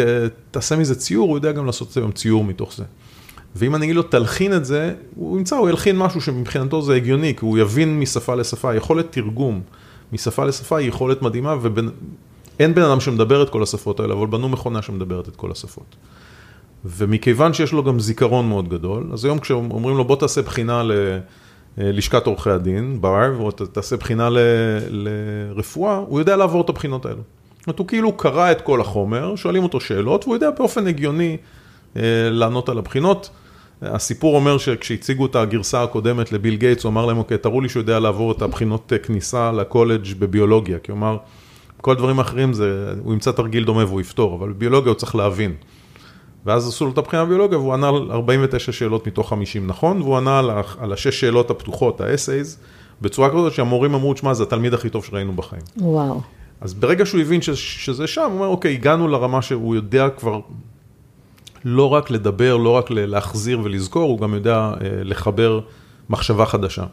תעשה 0.52 0.76
מזה 0.76 0.96
ציור, 0.96 1.30
הוא 1.30 1.38
יודע 1.38 1.52
גם 1.52 1.66
לעשות 1.66 1.88
את 1.88 1.94
זה 1.94 2.02
גם 2.02 2.12
ציור 2.12 2.44
מתוך 2.44 2.74
זה. 2.76 2.84
ואם 3.56 3.76
אני 3.76 3.86
אגיד 3.86 3.96
לו, 3.96 4.04
תלחין 4.04 4.54
את 4.54 4.66
זה, 4.66 4.94
הוא 5.16 5.38
ימצא, 5.38 5.56
הוא 5.56 5.70
ילחין 5.70 5.98
משהו 5.98 6.22
שמבחינתו 6.22 6.82
זה 6.82 6.96
הגיוני, 6.96 7.36
כי 7.36 7.46
הוא 7.46 7.58
יבין 7.58 8.00
משפה 8.00 8.36
לשפה, 8.36 8.76
יכולת 8.76 9.12
תרגום 9.12 9.62
משפה 10.14 10.46
לשפה 10.46 10.78
היא 10.78 10.88
יכולת 10.88 11.22
מדהימה, 11.22 11.56
אין 12.60 12.76
בן 12.76 12.82
אדם 12.82 13.00
שמדבר 13.00 13.44
את 13.44 13.50
כל 13.50 13.64
השפות 13.64 14.00
האלה, 14.00 14.14
אבל 14.14 14.28
בנו 14.28 14.50
מכונה 14.50 14.82
שמדברת 14.82 15.28
את 15.28 15.36
כל 15.36 15.52
השפות. 15.52 15.96
ומכיוון 16.86 17.54
שיש 17.54 17.72
לו 17.72 17.84
גם 17.84 18.00
זיכרון 18.00 18.50
מאוד 18.50 18.70
גדול, 18.70 19.10
אז 19.14 19.26
היום 19.26 19.40
כשאומרים 19.40 19.98
לו 19.98 20.06
בוא 20.06 20.16
תעשה 20.16 20.42
בחינה 20.42 20.84
ללשכת 21.78 22.28
עורכי 22.28 22.50
הדין, 22.50 23.02
בר, 23.02 23.38
או 23.40 23.52
תעשה 23.52 23.98
בחינה 23.98 24.30
ל, 24.30 24.38
לרפואה, 24.90 25.96
הוא 25.96 26.20
יודע 26.20 26.38
לעבור 26.38 26.62
את 26.62 26.70
הבחינות 26.70 27.06
האלו. 27.06 27.22
זאת 27.62 27.68
אומרת, 27.68 27.80
הוא 27.80 27.88
כאילו 27.88 28.18
קרא 28.18 28.52
את 28.52 28.62
כל 28.62 28.82
החומר, 28.82 29.36
שואלים 29.36 29.64
אותו 29.64 29.80
שאלות, 29.80 30.24
והוא 30.24 30.36
יודע 30.36 30.50
באופן 30.58 30.88
הגיוני 30.88 31.38
אה, 31.98 32.02
לענות 32.32 32.70
על 32.70 32.78
הבחינות. 32.78 33.30
הסיפור 33.82 34.36
אומר 34.36 34.58
שכשהציגו 34.58 35.26
את 35.26 35.36
הגרסה 35.36 35.84
הקודמת 35.84 36.32
לביל 36.32 36.56
גייטס, 36.56 36.84
הוא 36.84 36.90
אמר 36.90 37.06
להם, 37.06 37.18
אוקיי, 37.18 37.38
תראו 37.38 37.62
לי 37.62 37.70
שהוא 37.70 37.82
יודע 37.82 38.00
לעבור 38.00 38.32
את 38.32 38.42
הבחינות 38.42 38.94
כניסה 39.04 39.52
לקולג' 39.52 40.14
בביולוגיה, 40.20 40.80
כי 40.80 40.92
הוא 40.92 40.98
אמר, 40.98 41.18
כל 41.82 41.92
הדברים 41.92 42.20
האחרים 42.20 42.54
זה, 42.54 42.94
הוא 43.04 43.14
ימצא 43.14 43.32
תרגיל 43.32 43.66
דומה 43.66 43.86
והוא 43.86 44.02
יפתור, 44.02 44.36
אבל 44.36 44.50
בביולוגיה 44.50 44.92
הוא 44.92 44.98
צריך 44.98 45.16
להבין. 45.16 45.56
ואז 46.46 46.68
עשו 46.68 46.86
לו 46.86 46.92
את 46.92 46.98
הבחינה 46.98 47.26
בביולוגיה, 47.26 47.58
והוא 47.58 47.74
ענה 47.74 47.90
על 47.90 48.12
49 48.12 48.72
שאלות 48.72 49.08
מתוך 49.08 49.30
50 49.30 49.68
נכון, 49.68 50.02
והוא 50.02 50.18
ענה 50.18 50.40
על 50.80 50.94
השש 50.94 51.20
שאלות 51.20 51.50
הפתוחות, 51.50 52.02
ה-essays, 52.02 52.58
בצורה 53.02 53.30
כזאת 53.30 53.54
שהמורים 53.54 53.94
אמרו, 53.94 54.14
תשמע, 54.14 54.34
זה 54.34 54.44
התלמיד 54.44 54.74
הכי 54.74 54.90
טוב 54.90 55.06
שראינו 55.06 55.34
בחיים. 55.34 55.62
וואו. 55.78 56.22
אז 56.62 56.74
ברגע 56.74 57.06
שהוא 57.06 57.22
הבין 57.22 57.42
שזה 57.56 58.08
שם, 58.08 58.22
הוא 58.22 58.34
אומר, 58.34 58.48
אוקיי, 58.48 58.74
הגענו 58.74 59.08
לרמה 59.08 59.42
שהוא 59.42 59.76
יודע 59.76 60.10
כבר 60.10 60.40
לא 61.66 61.94
רק 61.94 62.10
לדבר, 62.10 62.58
לא 62.58 62.70
רק 62.70 62.92
להחזיר 62.92 63.60
ולזכור, 63.64 64.10
הוא 64.10 64.20
גם 64.20 64.34
יודע 64.34 64.58
אה, 64.58 64.72
לחבר 65.04 65.60
מחשבה 66.10 66.46
חדשה. 66.46 66.84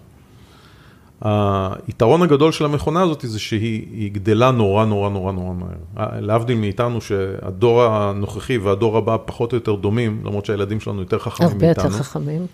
היתרון 1.87 2.23
הגדול 2.23 2.53
של 2.53 2.65
המכונה 2.65 3.03
הזאת 3.03 3.25
זה 3.29 3.39
שהיא 3.39 4.13
גדלה 4.13 4.51
נורא 4.51 4.85
נורא 4.85 5.11
נורא 5.11 5.33
נורא 5.33 5.55
מהר. 5.55 6.21
להבדיל 6.21 6.57
מאיתנו 6.57 7.01
שהדור 7.01 7.83
הנוכחי 7.83 8.59
והדור 8.59 8.97
הבא 8.97 9.17
פחות 9.25 9.53
או 9.53 9.57
יותר 9.57 9.75
דומים, 9.75 10.21
למרות 10.25 10.47
שהילדים 10.47 10.81
שלנו 10.81 11.01
יותר 11.01 11.19
חכמים 11.19 11.51
מאיתנו. 11.51 11.67
הרבה 11.67 11.83
יותר 11.83 11.91
חכמים. 11.91 12.47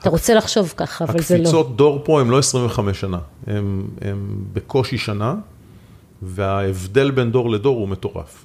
אתה 0.00 0.10
רוצה 0.10 0.34
לחשוב 0.34 0.74
ככה, 0.76 1.04
אבל 1.04 1.20
זה 1.20 1.36
לא. 1.36 1.42
הקפיצות 1.42 1.76
דור 1.76 2.00
פה 2.04 2.20
הם 2.20 2.30
לא 2.30 2.38
25 2.38 3.00
שנה, 3.00 3.18
הם, 3.46 3.86
הם 4.00 4.44
בקושי 4.52 4.98
שנה, 4.98 5.34
וההבדל 6.22 7.10
בין 7.10 7.30
דור 7.30 7.50
לדור 7.50 7.76
הוא 7.76 7.88
מטורף. 7.88 8.44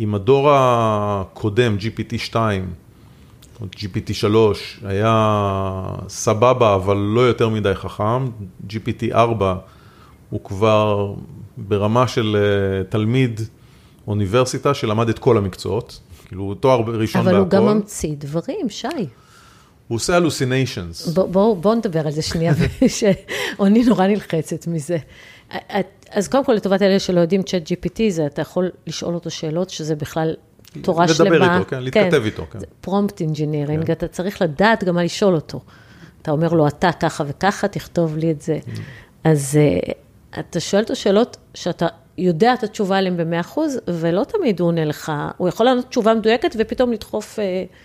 אם 0.00 0.14
הדור 0.14 0.50
הקודם, 0.52 1.76
GPT-2, 1.80 2.36
GPT-3 3.62 4.26
היה 4.84 5.84
סבבה, 6.08 6.74
אבל 6.74 6.96
לא 6.96 7.20
יותר 7.20 7.48
מדי 7.48 7.74
חכם, 7.74 8.26
GPT-4 8.68 9.16
הוא 10.30 10.40
כבר 10.44 11.14
ברמה 11.56 12.08
של 12.08 12.36
אה, 12.36 12.84
תלמיד 12.84 13.40
אוניברסיטה 14.06 14.74
שלמד 14.74 15.08
את 15.08 15.18
כל 15.18 15.38
המקצועות, 15.38 16.00
כאילו 16.28 16.54
תואר 16.54 16.80
ראשון 16.80 17.24
בהכל. 17.24 17.36
אבל 17.36 17.44
הוא 17.44 17.48
גם 17.48 17.66
ממציא 17.66 18.14
דברים, 18.18 18.68
שי. 18.68 18.88
הוא 19.88 19.96
עושה 19.96 20.16
הלוסיניישנס. 20.16 21.08
בואו 21.08 21.28
בוא, 21.28 21.56
בוא 21.56 21.74
נדבר 21.74 22.06
על 22.06 22.12
זה 22.12 22.22
שנייה, 22.22 22.52
שעוני 22.98 23.84
נורא 23.84 24.06
נלחצת 24.06 24.66
מזה. 24.66 24.98
אז 26.10 26.28
קודם 26.28 26.44
כל, 26.44 26.52
לטובת 26.52 26.82
אלה 26.82 26.98
שלא 26.98 27.20
יודעים, 27.20 27.42
צ'אט 27.42 27.62
GPT 27.72 28.00
זה, 28.08 28.26
אתה 28.26 28.42
יכול 28.42 28.70
לשאול 28.86 29.14
אותו 29.14 29.30
שאלות, 29.30 29.70
שזה 29.70 29.96
בכלל 29.96 30.34
תורה 30.82 31.08
שלמה. 31.08 31.30
לדבר 31.30 31.54
איתו, 31.54 31.70
כן, 31.70 31.82
להתכתב 31.82 32.10
כן, 32.10 32.24
איתו, 32.24 32.46
כן. 32.50 32.58
prompt 32.80 33.20
engineering, 33.20 33.86
כן. 33.86 33.92
אתה 33.92 34.08
צריך 34.08 34.42
לדעת 34.42 34.84
גם 34.84 34.94
מה 34.94 35.04
לשאול 35.04 35.34
אותו. 35.34 35.60
אתה 36.22 36.30
אומר 36.30 36.52
לו, 36.52 36.66
אתה 36.66 36.92
ככה 36.92 37.24
וככה, 37.26 37.68
תכתוב 37.68 38.16
לי 38.16 38.30
את 38.30 38.42
זה. 38.42 38.58
Mm. 38.66 38.70
אז 39.24 39.58
אה, 39.58 39.92
אתה 40.38 40.60
שואל 40.60 40.82
אותו 40.82 40.96
שאלות 40.96 41.36
שאתה 41.54 41.86
יודע 42.18 42.54
את 42.54 42.62
התשובה 42.62 42.98
עליהן 42.98 43.16
ב-100%, 43.16 43.58
ולא 43.88 44.24
תמיד 44.24 44.60
הוא 44.60 44.68
עונה 44.68 44.84
לך, 44.84 45.12
הוא 45.36 45.48
יכול 45.48 45.66
לענות 45.66 45.88
תשובה 45.88 46.14
מדויקת 46.14 46.56
ופתאום 46.58 46.92
לדחוף 46.92 47.38
uh, 47.38 47.76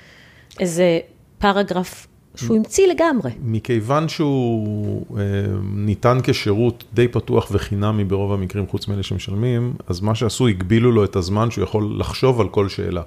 איזה 0.59 0.99
paragraph 1.37 2.07
שהוא 2.35 2.57
המציא 2.57 2.87
לגמרי. 2.87 3.31
מכיוון 3.43 4.09
שהוא 4.09 5.05
אה, 5.17 5.23
ניתן 5.63 6.17
כשירות 6.23 6.83
די 6.93 7.07
פתוח 7.07 7.47
וחינמי 7.51 8.03
ברוב 8.03 8.33
המקרים, 8.33 8.67
חוץ 8.67 8.87
מאלה 8.87 9.03
שמשלמים, 9.03 9.73
אז 9.87 10.01
מה 10.01 10.15
שעשו, 10.15 10.47
הגבילו 10.47 10.91
לו 10.91 11.03
את 11.03 11.15
הזמן 11.15 11.51
שהוא 11.51 11.63
יכול 11.63 11.95
לחשוב 11.97 12.41
על 12.41 12.49
כל 12.49 12.69
שאלה. 12.69 13.01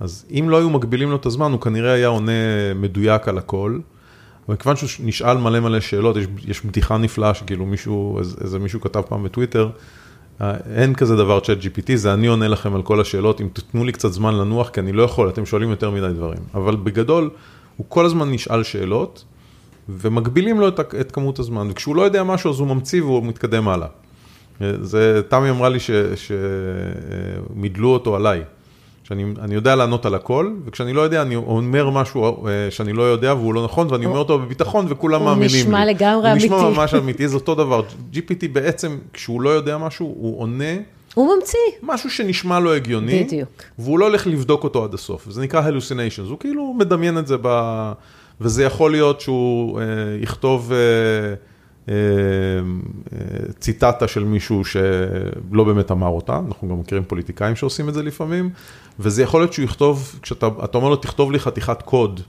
אז 0.00 0.26
אם 0.30 0.46
לא 0.48 0.58
היו 0.58 0.70
מגבילים 0.70 1.10
לו 1.10 1.16
את 1.16 1.26
הזמן, 1.26 1.52
הוא 1.52 1.60
כנראה 1.60 1.92
היה 1.92 2.08
עונה 2.08 2.32
מדויק 2.74 3.28
על 3.28 3.38
הכל. 3.38 3.78
אבל 4.48 4.56
כיוון 4.56 4.76
שהוא 4.76 5.06
נשאל 5.06 5.36
מלא 5.36 5.60
מלא 5.60 5.80
שאלות, 5.80 6.16
יש, 6.16 6.26
יש 6.46 6.64
בדיחה 6.64 6.98
נפלאה 6.98 7.34
שכאילו 7.34 7.66
מישהו, 7.66 8.18
איזה 8.40 8.58
מישהו 8.58 8.80
כתב 8.80 9.02
פעם 9.08 9.22
בטוויטר, 9.22 9.70
אה, 10.40 10.54
אין 10.74 10.94
כזה 10.94 11.16
דבר 11.16 11.40
צ'אט 11.40 11.58
GPT, 11.58 11.94
זה 11.94 12.14
אני 12.14 12.26
עונה 12.26 12.48
לכם 12.48 12.74
על 12.74 12.82
כל 12.82 13.00
השאלות, 13.00 13.40
אם 13.40 13.48
תתנו 13.52 13.84
לי 13.84 13.92
קצת 13.92 14.12
זמן 14.12 14.34
לנוח, 14.34 14.68
כי 14.68 14.80
אני 14.80 14.92
לא 14.92 15.02
יכול, 15.02 15.28
אתם 15.28 15.46
שואלים 15.46 15.70
יותר 15.70 15.90
מדי 15.90 16.12
דברים. 16.14 16.42
אבל 16.54 16.76
בגדול, 16.76 17.30
הוא 17.78 17.86
כל 17.88 18.04
הזמן 18.04 18.30
נשאל 18.30 18.62
שאלות, 18.62 19.24
ומגבילים 19.88 20.60
לו 20.60 20.68
את, 20.68 20.80
את 21.00 21.12
כמות 21.12 21.38
הזמן, 21.38 21.68
וכשהוא 21.70 21.96
לא 21.96 22.02
יודע 22.02 22.22
משהו 22.22 22.50
אז 22.50 22.60
הוא 22.60 22.68
ממציא 22.68 23.02
והוא 23.02 23.24
מתקדם 23.26 23.68
הלאה. 23.68 23.88
זה, 24.60 25.20
תמי 25.28 25.50
אמרה 25.50 25.68
לי 25.68 25.78
שמידלו 27.54 27.88
אותו 27.88 28.16
עליי, 28.16 28.42
שאני 29.04 29.54
יודע 29.54 29.76
לענות 29.76 30.06
על 30.06 30.14
הכל, 30.14 30.52
וכשאני 30.64 30.92
לא 30.92 31.00
יודע, 31.00 31.22
אני 31.22 31.36
אומר 31.36 31.90
משהו 31.90 32.46
אה, 32.46 32.70
שאני 32.70 32.92
לא 32.92 33.02
יודע 33.02 33.34
והוא 33.34 33.54
לא 33.54 33.64
נכון, 33.64 33.86
ואני 33.90 34.06
אומר 34.06 34.18
אותו 34.18 34.38
בביטחון 34.38 34.86
וכולם 34.88 35.24
מאמינים 35.24 35.50
לי. 35.50 35.60
הוא 35.60 35.66
נשמע 35.66 35.86
לגמרי 35.86 36.32
אמיתי. 36.32 36.48
הוא 36.48 36.56
נשמע 36.56 36.70
ממש 36.70 36.94
אמיתי, 36.94 37.28
זה 37.28 37.34
אותו 37.34 37.54
דבר. 37.54 37.82
GPT 38.12 38.48
בעצם, 38.52 38.98
כשהוא 39.12 39.40
לא 39.40 39.50
יודע 39.50 39.78
משהו, 39.78 40.06
הוא 40.06 40.40
עונה. 40.40 40.74
הוא 41.14 41.34
ממציא. 41.34 41.58
משהו 41.82 42.10
שנשמע 42.10 42.60
לו 42.60 42.74
הגיוני. 42.74 43.24
בדיוק. 43.24 43.62
והוא 43.78 43.98
לא 43.98 44.04
הולך 44.04 44.26
לבדוק 44.26 44.64
אותו 44.64 44.84
עד 44.84 44.94
הסוף. 44.94 45.26
זה 45.30 45.42
נקרא 45.42 45.70
hallucinations. 45.70 46.28
הוא 46.28 46.38
כאילו 46.38 46.74
מדמיין 46.78 47.18
את 47.18 47.26
זה 47.26 47.36
ב... 47.42 47.48
וזה 48.40 48.64
יכול 48.64 48.90
להיות 48.90 49.20
שהוא 49.20 49.80
אה, 49.80 49.84
יכתוב 50.20 50.72
אה, 50.72 50.78
אה, 51.88 51.94
אה, 53.12 53.52
ציטטה 53.60 54.08
של 54.08 54.24
מישהו 54.24 54.64
שלא 54.64 55.64
באמת 55.64 55.90
אמר 55.90 56.08
אותה. 56.08 56.40
אנחנו 56.48 56.68
גם 56.68 56.80
מכירים 56.80 57.04
פוליטיקאים 57.04 57.56
שעושים 57.56 57.88
את 57.88 57.94
זה 57.94 58.02
לפעמים. 58.02 58.50
וזה 59.00 59.22
יכול 59.22 59.40
להיות 59.40 59.52
שהוא 59.52 59.64
יכתוב, 59.64 60.18
כשאתה 60.22 60.46
אומר 60.74 60.88
לו, 60.88 60.96
תכתוב 60.96 61.32
לי 61.32 61.38
חתיכת 61.38 61.82
קוד. 61.82 62.20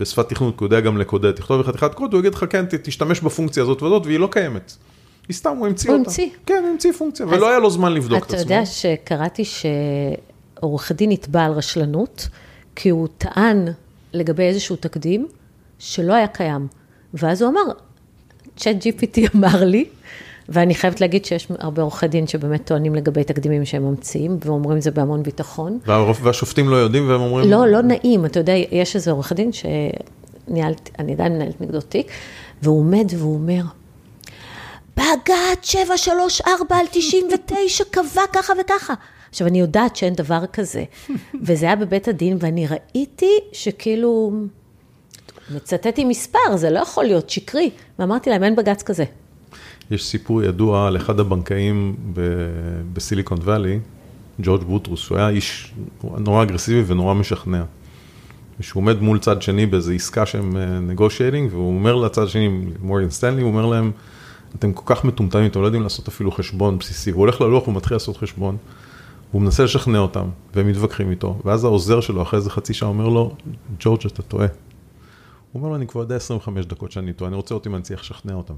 בשפת 0.00 0.28
תכנות, 0.28 0.58
כי 0.58 0.64
הוא 0.64 0.66
יודע 0.66 0.80
גם 0.80 0.98
לקודד, 0.98 1.30
תכתוב 1.30 1.58
לי 1.58 1.64
חתיכת 1.64 1.94
קוד, 1.94 2.12
הוא 2.12 2.20
יגיד 2.20 2.34
לך, 2.34 2.44
כן, 2.50 2.64
תשתמש 2.82 3.20
בפונקציה 3.20 3.62
הזאת 3.62 3.82
וזאת, 3.82 4.06
והיא 4.06 4.18
לא 4.18 4.28
קיימת. 4.30 4.76
היא 5.28 5.36
סתם, 5.36 5.56
הוא 5.56 5.66
המציא 5.66 5.90
אותה. 5.90 5.98
הוא 5.98 6.06
המציא. 6.06 6.28
כן, 6.46 6.60
הוא 6.62 6.70
המציא 6.70 6.92
פונקציה, 6.92 7.26
ולא 7.26 7.48
היה 7.48 7.58
לו 7.58 7.70
זמן 7.70 7.92
לבדוק 7.92 8.18
את 8.18 8.24
עצמו. 8.24 8.36
אתה 8.36 8.54
יודע 8.54 8.66
שקראתי 8.66 9.42
שעורך 9.44 10.92
דין 10.92 11.12
נתבע 11.12 11.44
על 11.44 11.52
רשלנות, 11.52 12.28
כי 12.76 12.88
הוא 12.88 13.08
טען 13.18 13.68
לגבי 14.12 14.42
איזשהו 14.42 14.76
תקדים 14.76 15.26
שלא 15.78 16.12
היה 16.12 16.26
קיים. 16.26 16.66
ואז 17.14 17.42
הוא 17.42 17.50
אמר, 17.50 17.62
צ'אט 18.56 18.76
GPT 18.76 19.20
אמר 19.36 19.64
לי, 19.64 19.84
ואני 20.48 20.74
חייבת 20.74 21.00
להגיד 21.00 21.24
שיש 21.24 21.48
הרבה 21.58 21.82
עורכי 21.82 22.08
דין 22.08 22.26
שבאמת 22.26 22.66
טוענים 22.66 22.94
לגבי 22.94 23.24
תקדימים 23.24 23.64
שהם 23.64 23.88
ממציאים, 23.88 24.38
ואומרים 24.44 24.80
זה 24.80 24.90
בהמון 24.90 25.22
ביטחון. 25.22 25.78
והשופטים 26.22 26.68
לא 26.68 26.76
יודעים 26.76 27.08
והם 27.08 27.20
אומרים... 27.20 27.50
לא, 27.50 27.66
לא 27.66 27.82
נעים. 27.82 28.24
אתה 28.24 28.40
יודע, 28.40 28.52
יש 28.70 28.96
איזה 28.96 29.10
עורך 29.10 29.32
דין 29.32 29.50
שניהלתי, 29.52 30.90
אני 30.98 31.12
עדיין 31.12 31.32
מנהלת 31.32 31.60
נגדו 31.60 31.80
תיק, 31.80 32.06
והוא 32.62 32.78
עומד 32.78 33.06
והוא 33.16 33.34
אומר, 33.34 33.62
בג"ץ 34.96 35.62
734 35.62 36.76
על 36.76 36.86
99 36.90 37.84
קבע 37.94 38.22
ככה 38.32 38.52
וככה. 38.60 38.94
עכשיו, 39.30 39.46
אני 39.46 39.60
יודעת 39.60 39.96
שאין 39.96 40.14
דבר 40.14 40.46
כזה, 40.52 40.84
וזה 41.46 41.66
היה 41.66 41.76
בבית 41.76 42.08
הדין, 42.08 42.36
ואני 42.40 42.66
ראיתי 42.66 43.30
שכאילו, 43.52 44.32
מצטט 45.54 46.04
מספר, 46.04 46.56
זה 46.56 46.70
לא 46.70 46.78
יכול 46.78 47.04
להיות 47.04 47.30
שקרי, 47.30 47.70
ואמרתי 47.98 48.30
להם, 48.30 48.42
אין 48.44 48.56
בג"ץ 48.56 48.82
כזה. 48.82 49.04
יש 49.90 50.06
סיפור 50.06 50.42
ידוע 50.42 50.86
על 50.86 50.96
אחד 50.96 51.20
הבנקאים 51.20 51.96
בסיליקון 52.92 53.38
וואלי, 53.38 53.78
ג'ורג' 54.40 54.62
בוטרוס, 54.62 55.00
שהוא 55.00 55.18
היה 55.18 55.28
איש 55.28 55.74
נורא 56.02 56.42
אגרסיבי 56.42 56.82
ונורא 56.86 57.14
משכנע. 57.14 57.62
ושהוא 58.60 58.80
עומד 58.80 59.00
מול 59.00 59.18
צד 59.18 59.42
שני 59.42 59.66
באיזו 59.66 59.92
עסקה 59.92 60.26
שהם 60.26 60.56
negotiating, 60.88 61.52
והוא 61.52 61.68
אומר 61.68 61.94
לצד 61.94 62.22
השני, 62.22 62.48
מורגן 62.82 63.10
סטנלי, 63.10 63.42
הוא 63.42 63.50
אומר 63.50 63.66
להם, 63.66 63.92
אתם 64.58 64.72
כל 64.72 64.94
כך 64.94 65.04
מטומטמים, 65.04 65.46
אתם 65.46 65.60
לא 65.60 65.66
יודעים 65.66 65.82
לעשות 65.82 66.08
אפילו 66.08 66.32
חשבון 66.32 66.78
בסיסי. 66.78 67.10
הוא 67.10 67.20
הולך 67.20 67.40
ללוח 67.40 67.68
ומתחיל 67.68 67.94
לעשות 67.94 68.16
חשבון, 68.16 68.56
והוא 69.30 69.42
מנסה 69.42 69.64
לשכנע 69.64 69.98
אותם, 69.98 70.26
והם 70.54 70.68
מתווכחים 70.68 71.10
איתו, 71.10 71.38
ואז 71.44 71.64
העוזר 71.64 72.00
שלו 72.00 72.22
אחרי 72.22 72.36
איזה 72.36 72.50
חצי 72.50 72.74
שעה 72.74 72.88
אומר 72.88 73.08
לו, 73.08 73.34
ג'ורג' 73.80 74.00
אתה 74.06 74.22
טועה. 74.22 74.46
הוא 75.52 75.60
אומר 75.60 75.68
לו, 75.68 75.76
אני 75.76 75.86
כבר 75.86 76.00
יודע 76.00 76.16
25 76.16 76.66
דקות 76.66 76.92
שאני 76.92 77.12
טועה, 77.12 77.28
אני 77.28 77.36
רוצה 77.36 77.54
אותי 77.54 77.68
מנציח 77.68 78.00
לשכנע 78.00 78.34
אותם. 78.34 78.54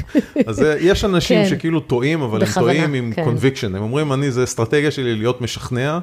אז 0.48 0.62
יש 0.80 1.04
אנשים 1.04 1.42
כן. 1.42 1.48
שכאילו 1.48 1.80
טועים, 1.80 2.22
אבל 2.22 2.40
בכוונה, 2.40 2.72
הם 2.72 2.86
טועים 2.86 2.94
עם 2.94 3.12
כן. 3.12 3.24
conviction, 3.24 3.66
הם 3.66 3.82
אומרים, 3.82 4.12
אני, 4.12 4.30
זה 4.30 4.44
אסטרטגיה 4.44 4.90
שלי 4.90 5.14
להיות 5.14 5.40
משכנע, 5.40 5.98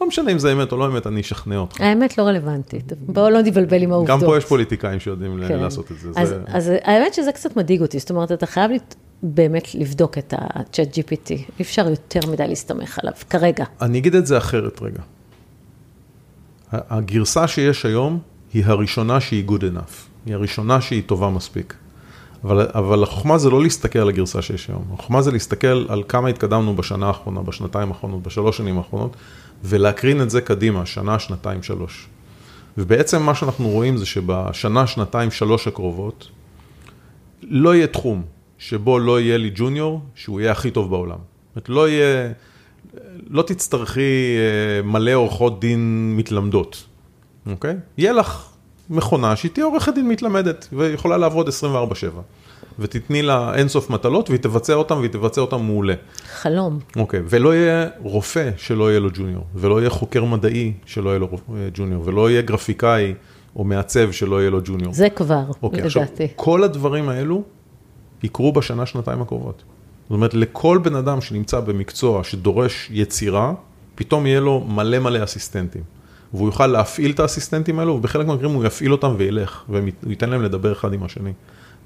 לא 0.00 0.06
משנה 0.08 0.32
אם 0.32 0.38
זה 0.38 0.52
אמת 0.52 0.72
או 0.72 0.76
לא 0.76 0.86
אמת, 0.86 1.06
אני 1.06 1.20
אשכנע 1.20 1.56
אותך. 1.56 1.80
האמת 1.80 2.18
לא 2.18 2.22
רלוונטית, 2.22 2.92
בואו 3.00 3.30
לא 3.30 3.42
נתבלבל 3.42 3.82
עם 3.82 3.92
העובדות. 3.92 4.20
גם 4.20 4.26
פה 4.26 4.38
יש 4.38 4.44
פוליטיקאים 4.44 5.00
שיודעים 5.00 5.40
כן. 5.48 5.58
לעשות 5.58 5.92
את 5.92 5.98
זה. 5.98 6.08
אז, 6.16 6.28
זה... 6.28 6.40
אז 6.46 6.72
האמת 6.82 7.14
שזה 7.14 7.32
קצת 7.32 7.56
מדאיג 7.56 7.80
אותי, 7.82 7.98
זאת 7.98 8.10
אומרת, 8.10 8.32
אתה 8.32 8.46
חייב 8.46 8.70
לת- 8.70 8.94
באמת 9.22 9.74
לבדוק 9.74 10.18
את 10.18 10.34
ה-chat 10.36 10.96
GPT, 10.98 11.30
אי 11.30 11.44
אפשר 11.60 11.88
יותר 11.88 12.30
מדי 12.30 12.48
להסתמך 12.48 12.98
עליו, 13.02 13.12
כרגע. 13.30 13.64
אני 13.80 13.98
אגיד 13.98 14.14
את 14.14 14.26
זה 14.26 14.38
אחרת 14.38 14.82
רגע. 14.82 15.02
הגרסה 16.72 17.48
שיש 17.48 17.86
היום 17.86 18.18
היא 18.54 18.64
הראשונה 18.66 19.20
שהיא 19.20 19.48
good 19.48 19.60
enough, 19.60 19.92
היא 20.26 20.34
הראשונה 20.34 20.80
שהיא 20.80 21.02
טובה 21.06 21.30
מספיק. 21.30 21.74
אבל, 22.44 22.66
אבל 22.74 23.02
החוכמה 23.02 23.38
זה 23.38 23.50
לא 23.50 23.62
להסתכל 23.62 23.98
על 23.98 24.08
הגרסה 24.08 24.42
שיש 24.42 24.68
היום, 24.68 24.84
החוכמה 24.92 25.22
זה 25.22 25.30
להסתכל 25.30 25.86
על 25.88 26.02
כמה 26.08 26.28
התקדמנו 26.28 26.76
בשנה 26.76 27.06
האחרונה, 27.06 27.42
בשנתיים 27.42 27.88
האחרונות, 27.88 28.22
בשלוש 28.22 28.56
שנים 28.56 28.78
האחרונות, 28.78 29.16
ולהקרין 29.62 30.22
את 30.22 30.30
זה 30.30 30.40
קדימה, 30.40 30.86
שנה, 30.86 31.18
שנתיים, 31.18 31.62
שלוש. 31.62 32.08
ובעצם 32.78 33.22
מה 33.22 33.34
שאנחנו 33.34 33.68
רואים 33.68 33.96
זה 33.96 34.06
שבשנה, 34.06 34.86
שנתיים, 34.86 35.30
שלוש 35.30 35.68
הקרובות, 35.68 36.28
לא 37.42 37.74
יהיה 37.74 37.86
תחום 37.86 38.22
שבו 38.58 38.98
לא 38.98 39.20
יהיה 39.20 39.38
לי 39.38 39.50
ג'וניור, 39.54 40.00
שהוא 40.14 40.40
יהיה 40.40 40.52
הכי 40.52 40.70
טוב 40.70 40.90
בעולם. 40.90 41.18
זאת 41.18 41.56
אומרת, 41.56 41.68
לא 41.68 41.88
יהיה, 41.88 42.32
לא 43.30 43.42
תצטרכי 43.42 44.36
אה, 44.38 44.82
מלא 44.82 45.14
עורכות 45.14 45.60
דין 45.60 46.14
מתלמדות, 46.16 46.84
אוקיי? 47.46 47.76
יהיה 47.98 48.12
לך 48.12 48.48
מכונה 48.90 49.36
שהיא 49.36 49.50
תהיה 49.50 49.66
עורכת 49.66 49.94
דין 49.94 50.08
מתלמדת, 50.08 50.68
ויכולה 50.72 51.16
לעבוד 51.16 51.48
24/7. 51.48 51.52
ותתני 52.78 53.22
לה 53.22 53.54
אינסוף 53.54 53.90
מטלות, 53.90 54.30
והיא 54.30 54.40
תבצע 54.40 54.74
אותם, 54.74 54.98
והיא 54.98 55.10
תבצע 55.10 55.40
אותם 55.40 55.62
מעולה. 55.62 55.94
חלום. 56.40 56.78
אוקיי, 56.96 57.20
ולא 57.28 57.54
יהיה 57.54 57.86
רופא 57.98 58.50
שלא 58.56 58.90
יהיה 58.90 59.00
לו 59.00 59.08
ג'וניור, 59.14 59.44
ולא 59.54 59.80
יהיה 59.80 59.90
חוקר 59.90 60.24
מדעי 60.24 60.72
שלא 60.86 61.10
יהיה 61.10 61.18
לו 61.18 61.28
אה, 61.32 61.68
ג'וניור, 61.74 62.02
ולא 62.06 62.30
יהיה 62.30 62.42
גרפיקאי 62.42 63.14
או 63.56 63.64
מעצב 63.64 64.12
שלא 64.12 64.40
יהיה 64.40 64.50
לו 64.50 64.60
ג'וניור. 64.64 64.94
זה 64.94 65.08
כבר, 65.10 65.44
אוקיי, 65.62 65.82
עכשיו, 65.82 66.02
לדעתי. 66.02 66.28
כל 66.36 66.64
הדברים 66.64 67.08
האלו 67.08 67.42
יקרו 68.22 68.52
בשנה, 68.52 68.86
שנתיים 68.86 69.22
הקרובות. 69.22 69.62
זאת 70.02 70.10
אומרת, 70.10 70.34
לכל 70.34 70.78
בן 70.82 70.94
אדם 70.94 71.20
שנמצא 71.20 71.60
במקצוע 71.60 72.24
שדורש 72.24 72.88
יצירה, 72.92 73.52
פתאום 73.94 74.26
יהיה 74.26 74.40
לו 74.40 74.60
מלא 74.60 74.98
מלא 74.98 75.24
אסיסטנטים. 75.24 75.82
והוא 76.34 76.48
יוכל 76.48 76.66
להפעיל 76.66 77.10
את 77.10 77.20
האסיסטנטים 77.20 77.78
האלו, 77.78 77.92
ובחלק 77.92 78.26
מהמקרים 78.26 78.50
הוא 78.50 78.64
יפעיל 78.64 78.92
אותם 78.92 79.14
וילך, 79.18 79.62
והוא 79.68 79.88
ייתן 80.06 80.30
להם 80.30 80.42
לדבר 80.42 80.72
אחד 80.72 80.92
עם 80.92 81.02
השני, 81.02 81.32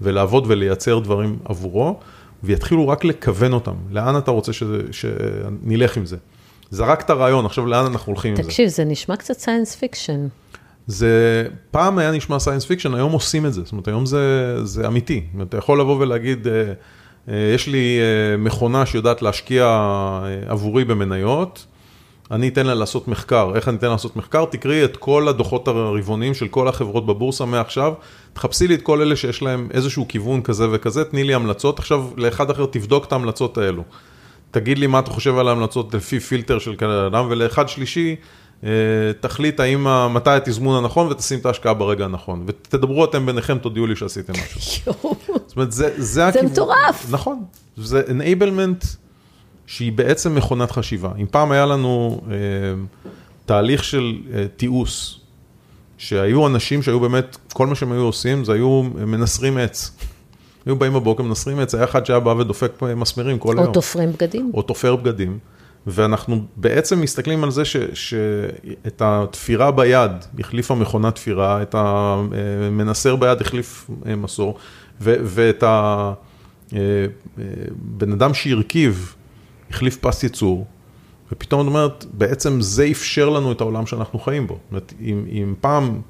ולעבוד 0.00 0.44
ולייצר 0.46 0.98
דברים 0.98 1.38
עבורו, 1.44 2.00
ויתחילו 2.42 2.88
רק 2.88 3.04
לכוון 3.04 3.52
אותם. 3.52 3.74
לאן 3.90 4.18
אתה 4.18 4.30
רוצה 4.30 4.52
שזה, 4.52 4.78
שנלך 4.90 5.96
עם 5.96 6.06
זה? 6.06 6.16
זרקת 6.70 7.10
רעיון, 7.10 7.46
עכשיו 7.46 7.66
לאן 7.66 7.86
אנחנו 7.86 8.12
הולכים 8.12 8.30
עם 8.30 8.36
זה? 8.36 8.42
תקשיב, 8.42 8.68
זה 8.68 8.84
נשמע 8.84 9.16
קצת 9.16 9.38
science 9.38 9.74
fiction. 9.74 10.28
זה, 10.86 11.44
פעם 11.70 11.98
היה 11.98 12.10
נשמע 12.10 12.38
science 12.38 12.64
fiction, 12.64 12.94
היום 12.94 13.12
עושים 13.12 13.46
את 13.46 13.52
זה, 13.52 13.62
זאת 13.62 13.72
אומרת, 13.72 13.88
היום 13.88 14.06
זה, 14.06 14.56
זה 14.64 14.86
אמיתי. 14.86 15.20
זאת 15.24 15.34
אומרת, 15.34 15.48
אתה 15.48 15.56
יכול 15.56 15.80
לבוא 15.80 15.96
ולהגיד, 16.00 16.46
אה, 16.48 16.72
אה, 17.28 17.52
יש 17.54 17.66
לי 17.66 17.98
אה, 18.00 18.36
מכונה 18.36 18.86
שיודעת 18.86 19.22
להשקיע 19.22 19.88
עבורי 20.46 20.84
במניות, 20.84 21.66
אני 22.30 22.48
אתן 22.48 22.66
לה 22.66 22.74
לעשות 22.74 23.08
מחקר. 23.08 23.52
איך 23.54 23.68
אני 23.68 23.76
אתן 23.76 23.86
לה 23.86 23.92
לעשות 23.92 24.16
מחקר? 24.16 24.44
תקראי 24.44 24.84
את 24.84 24.96
כל 24.96 25.28
הדוחות 25.28 25.68
הרבעוניים 25.68 26.34
של 26.34 26.48
כל 26.48 26.68
החברות 26.68 27.06
בבורסה 27.06 27.44
מעכשיו, 27.44 27.92
תחפשי 28.32 28.68
לי 28.68 28.74
את 28.74 28.82
כל 28.82 29.00
אלה 29.00 29.16
שיש 29.16 29.42
להם 29.42 29.68
איזשהו 29.70 30.08
כיוון 30.08 30.42
כזה 30.42 30.66
וכזה, 30.72 31.04
תני 31.04 31.24
לי 31.24 31.34
המלצות, 31.34 31.78
עכשיו 31.78 32.04
לאחד 32.16 32.50
אחר 32.50 32.66
תבדוק 32.66 33.04
את 33.04 33.12
ההמלצות 33.12 33.58
האלו. 33.58 33.82
תגיד 34.50 34.78
לי 34.78 34.86
מה 34.86 34.98
אתה 34.98 35.10
חושב 35.10 35.38
על 35.38 35.48
ההמלצות 35.48 35.94
לפי 35.94 36.20
פילטר 36.20 36.58
של 36.58 36.76
כאלה 36.76 37.06
אדם, 37.06 37.26
ולאחד 37.30 37.68
שלישי, 37.68 38.16
אה, 38.64 38.70
תחליט 39.20 39.60
האם, 39.60 39.86
מתי 40.14 40.30
התזמון 40.30 40.84
הנכון 40.84 41.06
ותשים 41.06 41.38
את 41.38 41.46
ההשקעה 41.46 41.74
ברגע 41.74 42.04
הנכון. 42.04 42.44
ותדברו 42.46 43.04
אתם 43.04 43.26
ביניכם, 43.26 43.58
תודיעו 43.58 43.86
לי 43.86 43.96
שעשיתם 43.96 44.32
משהו. 44.32 44.92
זאת 45.46 45.56
אומרת, 45.56 45.72
זה, 45.72 45.94
זה 45.96 46.26
הכיוון. 46.26 46.50
מטורף. 46.50 47.06
נכון. 47.10 47.44
זה 47.76 48.02
enablement 48.02 48.86
שהיא 49.68 49.92
בעצם 49.92 50.34
מכונת 50.34 50.70
חשיבה. 50.70 51.10
אם 51.18 51.26
פעם 51.30 51.52
היה 51.52 51.66
לנו 51.66 52.20
אה, 52.30 52.36
תהליך 53.46 53.84
של 53.84 54.16
אה, 54.34 54.46
תיעוש, 54.56 55.20
שהיו 55.98 56.46
אנשים 56.46 56.82
שהיו 56.82 57.00
באמת, 57.00 57.36
כל 57.52 57.66
מה 57.66 57.74
שהם 57.74 57.92
היו 57.92 58.02
עושים 58.02 58.44
זה 58.44 58.52
היו 58.52 58.82
מנסרים 58.82 59.58
עץ. 59.58 59.90
היו 60.66 60.76
באים 60.76 60.92
בבוקר, 60.92 61.22
מנסרים 61.22 61.58
עץ, 61.58 61.74
היה 61.74 61.84
אחד 61.84 62.06
שהיה 62.06 62.20
בא 62.20 62.30
ודופק 62.30 62.82
מסמרים 62.96 63.38
כל 63.38 63.54
היום. 63.58 63.68
או 63.68 63.72
תופרים 63.72 64.12
בגדים. 64.12 64.50
או 64.54 64.62
תופר 64.62 64.96
בגדים, 64.96 65.38
ואנחנו 65.86 66.42
בעצם 66.56 67.00
מסתכלים 67.00 67.44
על 67.44 67.50
זה 67.50 67.64
ש, 67.64 67.76
שאת 67.94 69.02
התפירה 69.04 69.70
ביד 69.70 70.12
החליפה 70.38 70.74
מכונת 70.74 71.14
תפירה, 71.14 71.62
את 71.62 71.74
המנסר 71.78 73.16
ביד 73.16 73.40
החליף 73.40 73.90
אה, 74.06 74.16
מסור, 74.16 74.58
ו, 75.00 75.14
ואת 75.22 75.64
הבן 76.72 78.12
אדם 78.12 78.34
שהרכיב 78.34 79.14
החליף 79.70 79.96
פס 79.96 80.22
ייצור, 80.22 80.66
ופתאום 81.32 81.60
את 81.60 81.66
אומרת, 81.66 82.04
בעצם 82.12 82.60
זה 82.60 82.88
אפשר 82.90 83.28
לנו 83.28 83.52
את 83.52 83.60
העולם 83.60 83.86
שאנחנו 83.86 84.18
חיים 84.18 84.46
בו. 84.46 84.54
זאת 84.54 84.70
אומרת, 84.70 84.94
אם, 85.00 85.54
פעם 85.60 86.00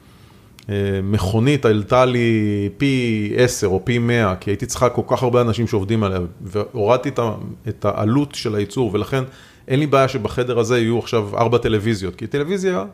אה, 0.68 0.74
מכונית 1.02 1.64
עלתה 1.64 2.04
לי 2.04 2.68
פי 2.76 3.32
10 3.36 3.66
או 3.66 3.80
פי 3.84 3.98
100, 3.98 4.36
כי 4.36 4.50
הייתי 4.50 4.66
צריכה 4.66 4.88
כל 4.88 5.02
כך 5.06 5.22
הרבה 5.22 5.40
אנשים 5.40 5.66
שעובדים 5.66 6.02
עליה, 6.02 6.20
והורדתי 6.40 7.08
את 7.08 7.20
את 7.68 7.84
העלות 7.84 8.34
של 8.34 8.54
הייצור, 8.54 8.90
ולכן 8.94 9.24
אין 9.68 9.80
לי 9.80 9.86
בעיה 9.86 10.08
שבחדר 10.08 10.58
הזה 10.58 10.78
יהיו 10.78 10.98
עכשיו 10.98 11.36
ארבע 11.36 11.58
טלוויזיות, 11.58 12.16
כי 12.16 12.26
טלוויזיה, 12.26 12.84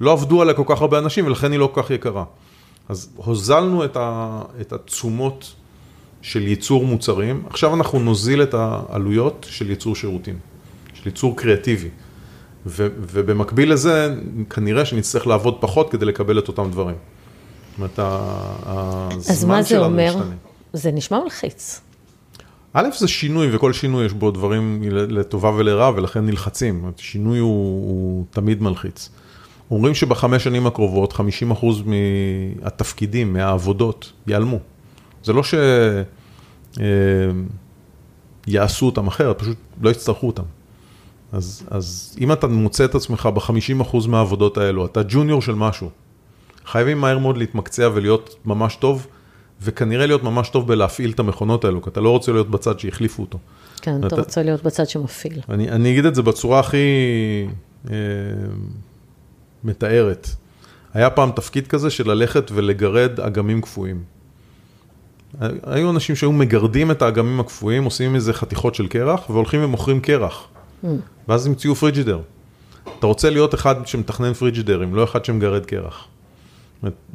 לא 0.00 0.12
עבדו 0.12 0.42
עליה 0.42 0.54
כל 0.54 0.62
כך 0.66 0.80
הרבה 0.80 0.98
אנשים, 0.98 1.26
ולכן 1.26 1.52
היא 1.52 1.60
לא 1.60 1.70
כל 1.74 1.82
כך 1.82 1.90
יקרה. 1.90 2.24
אז 2.88 3.10
הוזלנו 3.16 3.84
את, 3.84 3.96
ה, 3.96 4.42
את 4.60 4.72
התשומות 4.72 5.54
של 6.26 6.46
ייצור 6.46 6.86
מוצרים, 6.86 7.42
עכשיו 7.50 7.74
אנחנו 7.74 7.98
נוזיל 7.98 8.42
את 8.42 8.54
העלויות 8.54 9.46
של 9.50 9.70
ייצור 9.70 9.94
שירותים, 9.96 10.38
של 10.94 11.08
ייצור 11.08 11.36
קריאטיבי. 11.36 11.88
ו, 12.66 12.88
ובמקביל 13.00 13.72
לזה, 13.72 14.14
כנראה 14.50 14.84
שנצטרך 14.84 15.26
לעבוד 15.26 15.56
פחות 15.60 15.90
כדי 15.90 16.04
לקבל 16.04 16.38
את 16.38 16.48
אותם 16.48 16.70
דברים. 16.70 16.94
זאת 16.96 17.78
אומרת, 17.78 17.98
ה- 17.98 19.08
אז 19.16 19.30
הזמן 19.30 19.54
מה 19.54 19.62
זה 19.62 19.68
שלנו 19.68 19.84
אומר? 19.84 20.16
משתנה. 20.16 20.34
זה 20.72 20.90
נשמע 20.92 21.20
מלחיץ. 21.24 21.80
א', 22.72 22.88
זה 22.98 23.08
שינוי, 23.08 23.56
וכל 23.56 23.72
שינוי 23.72 24.06
יש 24.06 24.12
בו 24.12 24.30
דברים 24.30 24.82
לטובה 24.90 25.50
ולרעה, 25.50 25.90
ולכן 25.96 26.26
נלחצים. 26.26 26.90
שינוי 26.96 27.38
הוא, 27.38 27.50
הוא 27.88 28.24
תמיד 28.30 28.62
מלחיץ. 28.62 29.10
אומרים 29.70 29.94
שבחמש 29.94 30.44
שנים 30.44 30.66
הקרובות, 30.66 31.12
50% 31.12 31.18
מהתפקידים, 31.86 33.32
מהעבודות, 33.32 34.12
ייעלמו. 34.26 34.58
זה 35.24 35.32
לא 35.32 35.42
שיעשו 38.46 38.86
אותם 38.86 39.06
אחרת, 39.06 39.38
פשוט 39.38 39.56
לא 39.80 39.90
יצטרכו 39.90 40.26
אותם. 40.26 40.42
אז, 41.32 41.62
אז 41.70 42.16
אם 42.20 42.32
אתה 42.32 42.46
מוצא 42.46 42.84
את 42.84 42.94
עצמך 42.94 43.28
ב-50% 43.34 44.08
מהעבודות 44.08 44.58
האלו, 44.58 44.86
אתה 44.86 45.00
ג'וניור 45.08 45.42
של 45.42 45.54
משהו, 45.54 45.90
חייבים 46.66 47.00
מהר 47.00 47.18
מאוד 47.18 47.36
להתמקצע 47.36 47.88
ולהיות 47.94 48.36
ממש 48.44 48.76
טוב, 48.76 49.06
וכנראה 49.62 50.06
להיות 50.06 50.22
ממש 50.22 50.48
טוב 50.48 50.68
בלהפעיל 50.68 51.10
את 51.10 51.18
המכונות 51.20 51.64
האלו, 51.64 51.82
כי 51.82 51.90
אתה 51.90 52.00
לא 52.00 52.10
רוצה 52.10 52.32
להיות 52.32 52.50
בצד 52.50 52.78
שהחליפו 52.80 53.22
אותו. 53.22 53.38
כן, 53.82 53.98
אתה 53.98 54.06
אתה- 54.06 54.16
רוצה 54.16 54.42
להיות 54.42 54.62
בצד 54.62 54.88
שמפעיל. 54.88 55.40
אני, 55.48 55.70
אני 55.70 55.92
אגיד 55.92 56.04
את 56.04 56.14
זה 56.14 56.22
בצורה 56.22 56.60
הכי 56.60 56.76
אה, 57.90 57.94
מתארת. 59.64 60.28
היה 60.94 61.10
פעם 61.10 61.30
תפקיד 61.30 61.66
כזה 61.66 61.90
של 61.90 62.10
ללכת 62.10 62.50
ולגרד 62.54 63.20
אגמים 63.20 63.60
קפואים. 63.60 64.02
היו 65.40 65.90
אנשים 65.90 66.16
שהיו 66.16 66.32
מגרדים 66.32 66.90
את 66.90 67.02
האגמים 67.02 67.40
הקפואים, 67.40 67.84
עושים 67.84 68.12
מזה 68.12 68.32
חתיכות 68.32 68.74
של 68.74 68.86
קרח, 68.86 69.30
והולכים 69.30 69.64
ומוכרים 69.64 70.00
קרח. 70.00 70.48
ואז 71.28 71.46
המציאו 71.46 71.74
פריג'ידר. 71.74 72.20
אתה 72.98 73.06
רוצה 73.06 73.30
להיות 73.30 73.54
אחד 73.54 73.86
שמתכנן 73.86 74.32
פריג'ידרים, 74.32 74.94
לא 74.94 75.04
אחד 75.04 75.24
שמגרד 75.24 75.66
קרח. 75.66 76.06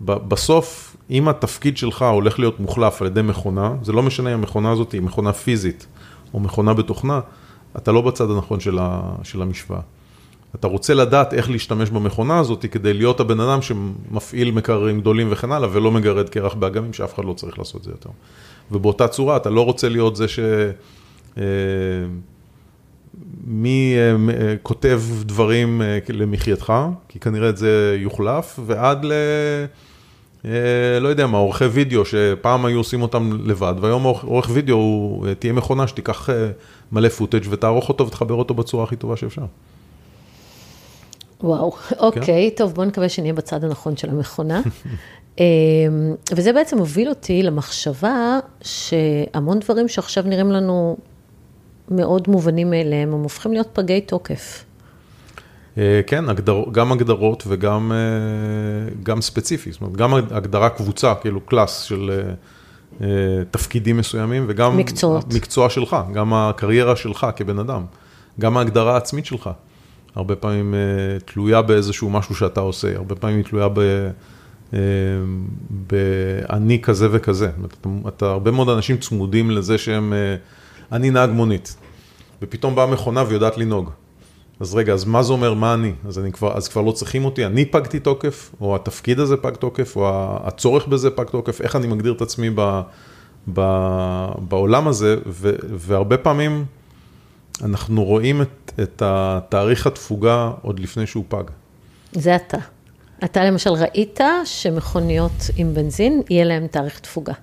בסוף, 0.05 0.95
אם 1.09 1.27
התפקיד 1.27 1.77
שלך 1.77 2.01
הולך 2.01 2.39
להיות 2.39 2.59
מוחלף 2.59 3.01
על 3.01 3.07
ידי 3.07 3.21
מכונה, 3.21 3.73
זה 3.83 3.91
לא 3.91 4.03
משנה 4.03 4.33
אם 4.33 4.39
המכונה 4.39 4.71
הזאת 4.71 4.91
היא 4.91 5.01
מכונה 5.01 5.33
פיזית 5.33 5.85
או 6.33 6.39
מכונה 6.39 6.73
בתוכנה, 6.73 7.19
אתה 7.77 7.91
לא 7.91 8.01
בצד 8.01 8.31
הנכון 8.31 8.59
של, 8.59 8.79
ה, 8.81 9.01
של 9.23 9.41
המשוואה. 9.41 9.81
אתה 10.55 10.67
רוצה 10.67 10.93
לדעת 10.93 11.33
איך 11.33 11.49
להשתמש 11.49 11.89
במכונה 11.89 12.39
הזאת 12.39 12.65
כדי 12.71 12.93
להיות 12.93 13.19
הבן 13.19 13.39
אדם 13.39 13.61
שמפעיל 13.61 14.51
מקררים 14.51 14.99
גדולים 14.99 15.27
וכן 15.31 15.51
הלאה, 15.51 15.69
ולא 15.71 15.91
מגרד 15.91 16.29
קרח 16.29 16.53
באגמים 16.53 16.93
שאף 16.93 17.15
אחד 17.15 17.25
לא 17.25 17.33
צריך 17.33 17.59
לעשות 17.59 17.75
את 17.81 17.83
זה 17.83 17.91
יותר. 17.91 18.09
ובאותה 18.71 19.07
צורה, 19.07 19.37
אתה 19.37 19.49
לא 19.49 19.65
רוצה 19.65 19.89
להיות 19.89 20.15
זה 20.15 20.27
ש... 20.27 20.39
אה, 21.37 21.43
מי 23.47 23.93
אה, 23.97 24.33
אה, 24.33 24.55
כותב 24.63 25.01
דברים 25.21 25.81
למחייתך, 26.09 26.73
כי 27.07 27.19
כנראה 27.19 27.49
את 27.49 27.57
זה 27.57 27.97
יוחלף, 27.99 28.59
ועד 28.65 29.05
ל... 29.05 29.13
לא 31.01 31.07
יודע 31.07 31.27
מה, 31.27 31.37
עורכי 31.37 31.65
וידאו, 31.65 32.05
שפעם 32.05 32.65
היו 32.65 32.77
עושים 32.77 33.01
אותם 33.01 33.39
לבד, 33.45 33.73
והיום 33.81 34.03
עורך- 34.03 34.49
וידאו, 34.53 34.75
הוא, 34.75 35.27
תהיה 35.39 35.53
מכונה 35.53 35.87
שתיקח 35.87 36.29
מלא 36.91 37.09
פוטאג' 37.09 37.43
ותערוך 37.49 37.89
אותו 37.89 38.07
ותחבר 38.07 38.35
אותו 38.35 38.53
בצורה 38.53 38.83
הכי 38.83 38.95
טובה 38.95 39.17
שאפשר. 39.17 39.45
וואו, 41.43 41.73
אוקיי, 41.99 42.51
טוב, 42.51 42.73
בואו 42.73 42.87
נקווה 42.87 43.09
שנהיה 43.09 43.33
בצד 43.33 43.63
הנכון 43.63 43.97
של 43.97 44.09
המכונה. 44.09 44.61
אמ, 45.39 45.43
וזה 46.31 46.53
בעצם 46.53 46.77
הוביל 46.77 47.09
אותי 47.09 47.43
למחשבה 47.43 48.39
שהמון 48.61 49.59
דברים 49.59 49.87
שעכשיו 49.87 50.23
נראים 50.27 50.51
לנו 50.51 50.97
מאוד 51.91 52.29
מובנים 52.29 52.69
מאליהם, 52.69 53.13
הם 53.13 53.23
הופכים 53.23 53.53
להיות 53.53 53.67
פגי 53.73 54.01
תוקף. 54.01 54.63
אה, 55.77 56.01
כן, 56.07 56.29
הגדר, 56.29 56.63
גם 56.71 56.91
הגדרות 56.91 57.43
וגם 57.47 57.91
אה, 57.91 58.93
גם 59.03 59.21
ספציפי, 59.21 59.71
זאת 59.71 59.81
אומרת, 59.81 59.97
גם 59.97 60.13
הגדרה 60.13 60.69
קבוצה, 60.69 61.13
כאילו 61.15 61.41
קלאס 61.41 61.81
של 61.81 62.11
אה, 63.01 63.07
תפקידים 63.51 63.97
מסוימים, 63.97 64.45
וגם 64.47 64.77
מקצועות. 64.77 65.25
המקצוע 65.31 65.69
שלך, 65.69 65.95
גם 66.13 66.33
הקריירה 66.33 66.95
שלך 66.95 67.27
כבן 67.35 67.59
אדם, 67.59 67.85
גם 68.39 68.57
ההגדרה 68.57 68.93
העצמית 68.93 69.25
שלך. 69.25 69.49
הרבה 70.15 70.35
פעמים 70.35 70.75
תלויה 71.25 71.61
באיזשהו 71.61 72.09
משהו 72.09 72.35
שאתה 72.35 72.59
עושה, 72.59 72.95
הרבה 72.95 73.15
פעמים 73.15 73.37
היא 73.37 73.45
תלויה 73.45 73.67
ב... 73.73 74.09
באני 75.69 76.81
כזה 76.81 77.07
וכזה. 77.11 77.49
אתה, 77.65 77.89
אתה, 78.07 78.25
הרבה 78.25 78.51
מאוד 78.51 78.69
אנשים 78.69 78.97
צמודים 78.97 79.51
לזה 79.51 79.77
שהם, 79.77 80.13
אני 80.91 81.09
נהג 81.09 81.29
מונית, 81.29 81.75
ופתאום 82.41 82.75
באה 82.75 82.85
מכונה 82.85 83.23
ויודעת 83.27 83.57
לנהוג. 83.57 83.89
אז 84.61 84.75
רגע, 84.75 84.93
אז 84.93 85.05
מה 85.05 85.23
זה 85.23 85.33
אומר, 85.33 85.53
מה 85.53 85.73
אני? 85.73 85.93
אז, 86.07 86.19
אני 86.19 86.31
כבר, 86.31 86.57
אז 86.57 86.67
כבר 86.67 86.81
לא 86.81 86.91
צריכים 86.91 87.25
אותי, 87.25 87.45
אני 87.45 87.65
פגתי 87.65 87.99
תוקף, 87.99 88.51
או 88.61 88.75
התפקיד 88.75 89.19
הזה 89.19 89.37
פג 89.37 89.55
תוקף, 89.55 89.95
או 89.95 90.09
הצורך 90.43 90.87
בזה 90.87 91.09
פג 91.09 91.23
תוקף, 91.23 91.61
איך 91.61 91.75
אני 91.75 91.87
מגדיר 91.87 92.13
את 92.13 92.21
עצמי 92.21 92.49
ב, 92.55 92.81
ב, 93.53 93.61
בעולם 94.49 94.87
הזה, 94.87 95.17
ו, 95.27 95.55
והרבה 95.69 96.17
פעמים 96.17 96.65
אנחנו 97.63 98.03
רואים 98.03 98.41
את, 98.41 98.71
את 98.81 99.01
התאריך 99.05 99.87
התפוגה 99.87 100.51
עוד 100.61 100.79
לפני 100.79 101.07
שהוא 101.07 101.23
פג. 101.27 101.43
זה 102.11 102.35
אתה. 102.35 102.57
אתה 103.23 103.43
למשל 103.43 103.69
ראית 103.69 104.19
שמכוניות 104.45 105.49
עם 105.55 105.73
בנזין, 105.73 106.21
יהיה 106.29 106.45
להם 106.45 106.67
תאריך 106.67 106.99
תפוגה. 106.99 107.33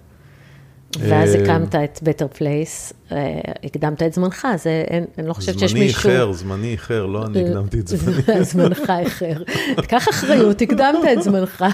ואז 0.98 1.34
אה, 1.34 1.42
הקמת 1.42 1.74
את 1.74 1.98
Better 1.98 2.36
Place, 2.38 2.92
אה, 3.12 3.40
הקדמת 3.64 4.02
את 4.02 4.12
זמנך, 4.12 4.46
זה, 4.56 4.84
אין, 4.88 5.04
אני 5.18 5.28
לא 5.28 5.32
חושבת 5.32 5.58
שיש 5.58 5.70
זמני 5.70 5.84
מישהו... 5.84 6.10
איחר, 6.10 6.32
זמני 6.32 6.72
איחר, 6.72 7.06
לא 7.06 7.26
אני 7.26 7.44
הקדמתי 7.44 7.80
את 7.80 7.88
זמני. 7.88 8.44
זמנך 8.44 8.92
איחר. 8.98 9.42
קח 9.88 10.08
אחריות, 10.08 10.62
הקדמת 10.62 10.98
את 11.12 11.22
זמנך. 11.22 11.64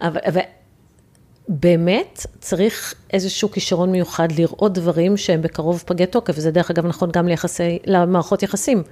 אבל 0.00 0.40
באמת 1.48 2.26
צריך 2.40 2.94
איזשהו 3.12 3.50
כישרון 3.50 3.92
מיוחד 3.92 4.32
לראות 4.32 4.72
דברים 4.72 5.16
שהם 5.16 5.42
בקרוב 5.42 5.82
פגי 5.86 6.06
תוקף, 6.06 6.34
וזה 6.36 6.50
דרך 6.50 6.70
אגב 6.70 6.86
נכון 6.86 7.10
גם 7.12 7.28
ליחסי, 7.28 7.78
למערכות 7.86 8.42
יחסים. 8.42 8.82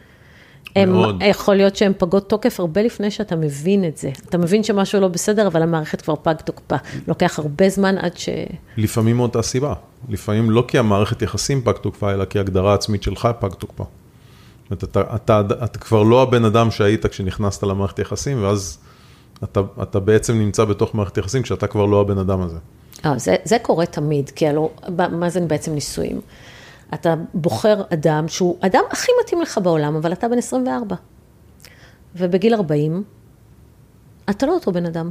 הם. 0.76 0.94
יכול 1.26 1.54
להיות 1.54 1.76
שהם 1.76 1.92
פגות 1.98 2.28
תוקף 2.28 2.60
הרבה 2.60 2.82
לפני 2.82 3.10
שאתה 3.10 3.36
מבין 3.36 3.84
את 3.84 3.96
זה. 3.96 4.10
אתה 4.28 4.38
מבין 4.38 4.64
שמשהו 4.64 5.00
לא 5.00 5.08
בסדר, 5.08 5.46
אבל 5.46 5.62
המערכת 5.62 6.00
כבר 6.00 6.14
פג 6.22 6.34
תוקפה. 6.34 6.76
לוקח 7.08 7.38
הרבה 7.38 7.68
זמן 7.68 7.98
עד 7.98 8.16
ש... 8.16 8.28
לפעמים 8.76 9.16
מאותה 9.16 9.42
סיבה. 9.42 9.74
לפעמים 10.08 10.50
לא 10.50 10.64
כי 10.68 10.78
המערכת 10.78 11.22
יחסים 11.22 11.62
פג 11.62 11.72
תוקפה, 11.72 12.12
אלא 12.12 12.24
כי 12.24 12.38
ההגדרה 12.38 12.70
העצמית 12.70 13.02
שלך 13.02 13.28
פג 13.40 13.52
תוקפה. 13.54 13.84
זאת 13.84 14.70
אומרת, 14.70 14.84
אתה, 14.84 15.00
אתה, 15.00 15.40
אתה, 15.40 15.64
אתה 15.64 15.78
כבר 15.78 16.02
לא 16.02 16.22
הבן 16.22 16.44
אדם 16.44 16.70
שהיית 16.70 17.06
כשנכנסת 17.06 17.62
למערכת 17.62 17.98
יחסים, 17.98 18.42
ואז 18.42 18.78
אתה, 19.44 19.60
אתה 19.82 20.00
בעצם 20.00 20.38
נמצא 20.38 20.64
בתוך 20.64 20.94
מערכת 20.94 21.16
יחסים 21.16 21.42
כשאתה 21.42 21.66
כבר 21.66 21.86
לא 21.86 22.00
הבן 22.00 22.18
אדם 22.18 22.40
הזה. 22.40 22.58
אה, 23.04 23.18
זה, 23.18 23.36
זה 23.44 23.56
קורה 23.62 23.86
תמיד, 23.86 24.30
כי 24.30 24.48
הלוא, 24.48 24.68
מה 25.10 25.30
זה 25.30 25.40
בעצם 25.40 25.74
נישואים? 25.74 26.20
אתה 26.94 27.14
בוחר 27.34 27.82
אדם 27.92 28.28
שהוא 28.28 28.56
אדם 28.60 28.82
הכי 28.90 29.12
מתאים 29.24 29.40
לך 29.40 29.60
בעולם, 29.62 29.96
אבל 29.96 30.12
אתה 30.12 30.28
בן 30.28 30.38
24. 30.38 30.96
ובגיל 32.16 32.54
40, 32.54 33.04
אתה 34.30 34.46
לא 34.46 34.52
אותו 34.52 34.72
בן 34.72 34.86
אדם. 34.86 35.10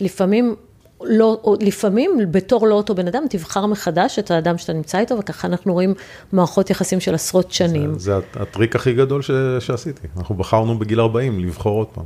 לפעמים, 0.00 0.56
לא, 1.04 1.56
לפעמים 1.60 2.10
בתור 2.30 2.66
לא 2.66 2.74
אותו 2.74 2.94
בן 2.94 3.06
אדם, 3.06 3.22
תבחר 3.30 3.66
מחדש 3.66 4.18
את 4.18 4.30
האדם 4.30 4.58
שאתה 4.58 4.72
נמצא 4.72 4.98
איתו, 4.98 5.18
וככה 5.18 5.48
אנחנו 5.48 5.72
רואים 5.72 5.94
מערכות 6.32 6.70
יחסים 6.70 7.00
של 7.00 7.14
עשרות 7.14 7.52
שנים. 7.52 7.98
זה, 7.98 7.98
זה 7.98 8.42
הטריק 8.42 8.76
הכי 8.76 8.92
גדול 8.92 9.22
ש, 9.22 9.30
שעשיתי. 9.58 10.06
אנחנו 10.16 10.34
בחרנו 10.34 10.78
בגיל 10.78 11.00
40 11.00 11.40
לבחור 11.40 11.78
עוד 11.78 11.86
פעם. 11.86 12.04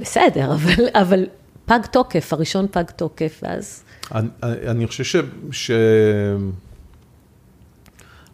בסדר, 0.00 0.52
אבל, 0.54 0.84
אבל 0.94 1.26
פג 1.66 1.80
תוקף, 1.90 2.32
הראשון 2.32 2.66
פג 2.70 2.84
תוקף, 2.96 3.40
ואז... 3.42 3.82
אני, 4.14 4.28
אני 4.42 4.86
חושב 4.86 5.04
ש... 5.04 5.16
ש... 5.50 5.70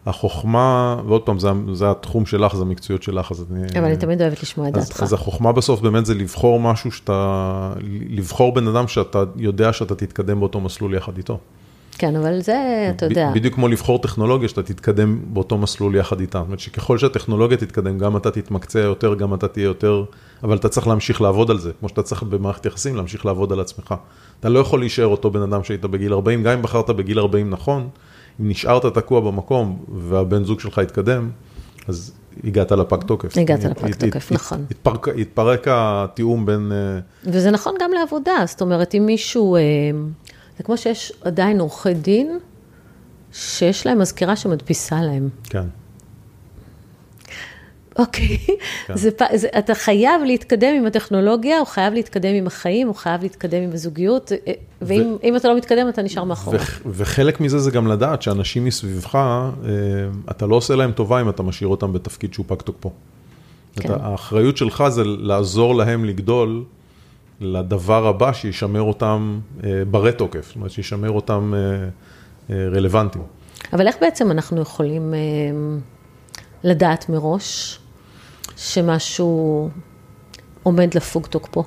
החוכמה, 0.05 0.97
ועוד 1.07 1.21
פעם, 1.21 1.39
זה, 1.39 1.49
זה 1.73 1.91
התחום 1.91 2.25
שלך, 2.25 2.55
זה 2.55 2.61
המקצועיות 2.61 3.03
שלך, 3.03 3.31
אז 3.31 3.45
אני... 3.51 3.79
אבל 3.79 3.85
אני 3.85 3.97
תמיד 3.97 4.21
אוהבת 4.21 4.43
לשמוע 4.43 4.67
את 4.67 4.73
דעתך. 4.73 5.03
אז 5.03 5.13
החוכמה 5.13 5.51
בסוף 5.51 5.81
באמת 5.81 6.05
זה 6.05 6.13
לבחור 6.13 6.59
משהו 6.59 6.91
שאתה, 6.91 7.73
לבחור 8.09 8.53
בן 8.53 8.67
אדם 8.67 8.87
שאתה 8.87 9.23
יודע 9.35 9.73
שאתה 9.73 9.95
תתקדם 9.95 10.39
באותו 10.39 10.59
מסלול 10.59 10.95
יחד 10.95 11.17
איתו. 11.17 11.37
כן, 11.97 12.15
אבל 12.15 12.39
זה, 12.39 12.87
אתה 12.95 13.05
יודע. 13.05 13.31
בדיוק 13.35 13.55
כמו 13.55 13.67
לבחור 13.67 14.01
טכנולוגיה, 14.01 14.49
שאתה 14.49 14.63
תתקדם 14.63 15.19
באותו 15.33 15.57
מסלול 15.57 15.95
יחד 15.95 16.19
איתה. 16.19 16.37
זאת 16.37 16.45
אומרת 16.45 16.59
שככל 16.59 16.97
שהטכנולוגיה 16.97 17.57
תתקדם, 17.57 17.97
גם 17.97 18.17
אתה 18.17 18.31
תתמקצע 18.31 18.79
יותר, 18.79 19.13
גם 19.13 19.33
אתה 19.33 19.47
תהיה 19.47 19.63
יותר, 19.63 20.03
אבל 20.43 20.57
אתה 20.57 20.69
צריך 20.69 20.87
להמשיך 20.87 21.21
לעבוד 21.21 21.51
על 21.51 21.59
זה, 21.59 21.71
כמו 21.79 21.89
שאתה 21.89 22.03
צריך 22.03 22.23
במערכת 22.23 22.65
יחסים, 22.65 22.95
להמשיך 22.95 23.25
לעבוד 23.25 23.51
על 23.51 23.59
עצמך. 23.59 23.95
אתה 24.39 24.49
לא 24.49 24.59
יכול 24.59 24.79
להישאר 24.79 25.07
אותו 25.07 25.31
בן 25.31 25.41
אדם 25.41 25.63
שהיית 25.63 25.85
בגיל 25.85 26.13
40, 26.13 26.43
גם 26.43 26.51
אם 26.57 26.61
בחרת 26.61 26.89
בגיל 26.89 27.19
40 27.19 27.49
נכון, 27.49 27.89
אם 28.39 28.49
נשארת 28.49 28.85
תקוע 28.85 29.19
במקום 29.19 29.85
והבן 29.97 30.43
זוג 30.43 30.59
שלך 30.59 30.77
התקדם, 30.77 31.29
אז 31.87 32.13
הגעת 32.43 32.71
לפג 32.71 33.03
תוקף. 33.03 33.37
הגעת 33.37 33.63
לפג 33.63 33.93
תוקף, 33.93 34.31
נכון. 34.31 34.65
התפרק, 34.71 35.07
התפרק 35.07 35.67
התיאום 35.69 36.45
בין... 36.45 36.71
אה, 36.71 36.99
וזה 37.23 37.51
נכון 37.51 37.75
גם 37.79 37.91
לעבודה, 37.91 38.43
זאת 38.45 38.61
אומרת, 38.61 38.95
אם 38.95 39.05
מישהו, 39.05 39.55
אה, 39.55 39.61
זה 40.57 40.63
כמו 40.63 40.77
שיש 40.77 41.13
עדיין 41.21 41.59
עורכי 41.59 41.93
דין, 41.93 42.39
שיש 43.33 43.85
להם 43.85 43.99
מזכירה 43.99 44.35
שמדפיסה 44.35 45.01
להם. 45.01 45.29
כן. 45.43 45.65
אוקיי, 47.99 48.37
כן. 48.87 48.97
זה, 48.97 49.09
זה, 49.33 49.47
אתה 49.57 49.75
חייב 49.75 50.21
להתקדם 50.25 50.75
עם 50.77 50.85
הטכנולוגיה, 50.85 51.59
הוא 51.59 51.67
חייב 51.67 51.93
להתקדם 51.93 52.35
עם 52.35 52.47
החיים, 52.47 52.87
הוא 52.87 52.95
חייב 52.95 53.21
להתקדם 53.21 53.63
עם 53.63 53.69
הזוגיות, 53.73 54.31
אה, 54.31 54.53
ואם 54.81 55.33
ו... 55.33 55.37
אתה 55.37 55.47
לא 55.47 55.57
מתקדם, 55.57 55.89
אתה 55.89 56.01
נשאר 56.01 56.23
מאחורה. 56.23 56.57
ו... 56.57 56.61
וחלק 56.85 57.39
מזה 57.39 57.59
זה 57.59 57.71
גם 57.71 57.87
לדעת 57.87 58.21
שאנשים 58.21 58.65
מסביבך, 58.65 59.15
אה, 59.15 59.69
אתה 60.31 60.45
לא 60.45 60.55
עושה 60.55 60.75
להם 60.75 60.91
טובה 60.91 61.21
אם 61.21 61.29
אתה 61.29 61.43
משאיר 61.43 61.67
אותם 61.67 61.93
בתפקיד 61.93 62.33
שהוא 62.33 62.45
פג 62.49 62.55
תוקפו. 62.55 62.91
כן. 63.75 63.89
האחריות 63.99 64.57
שלך 64.57 64.83
זה 64.89 65.03
לעזור 65.05 65.75
להם 65.75 66.05
לגדול 66.05 66.63
לדבר 67.41 68.07
הבא 68.07 68.33
שישמר 68.33 68.81
אותם 68.81 69.39
אה, 69.63 69.83
ברי 69.91 70.11
תוקף, 70.11 70.47
זאת 70.47 70.55
אומרת, 70.55 70.71
שישמר 70.71 71.11
אותם 71.11 71.53
רלוונטיים. 72.49 73.23
אבל 73.73 73.87
איך 73.87 73.95
בעצם 74.01 74.31
אנחנו 74.31 74.61
יכולים 74.61 75.13
לדעת 76.63 77.09
מראש 77.09 77.80
שמשהו 78.61 79.69
עומד 80.63 80.93
לפוג 80.95 81.27
תוקפו? 81.27 81.63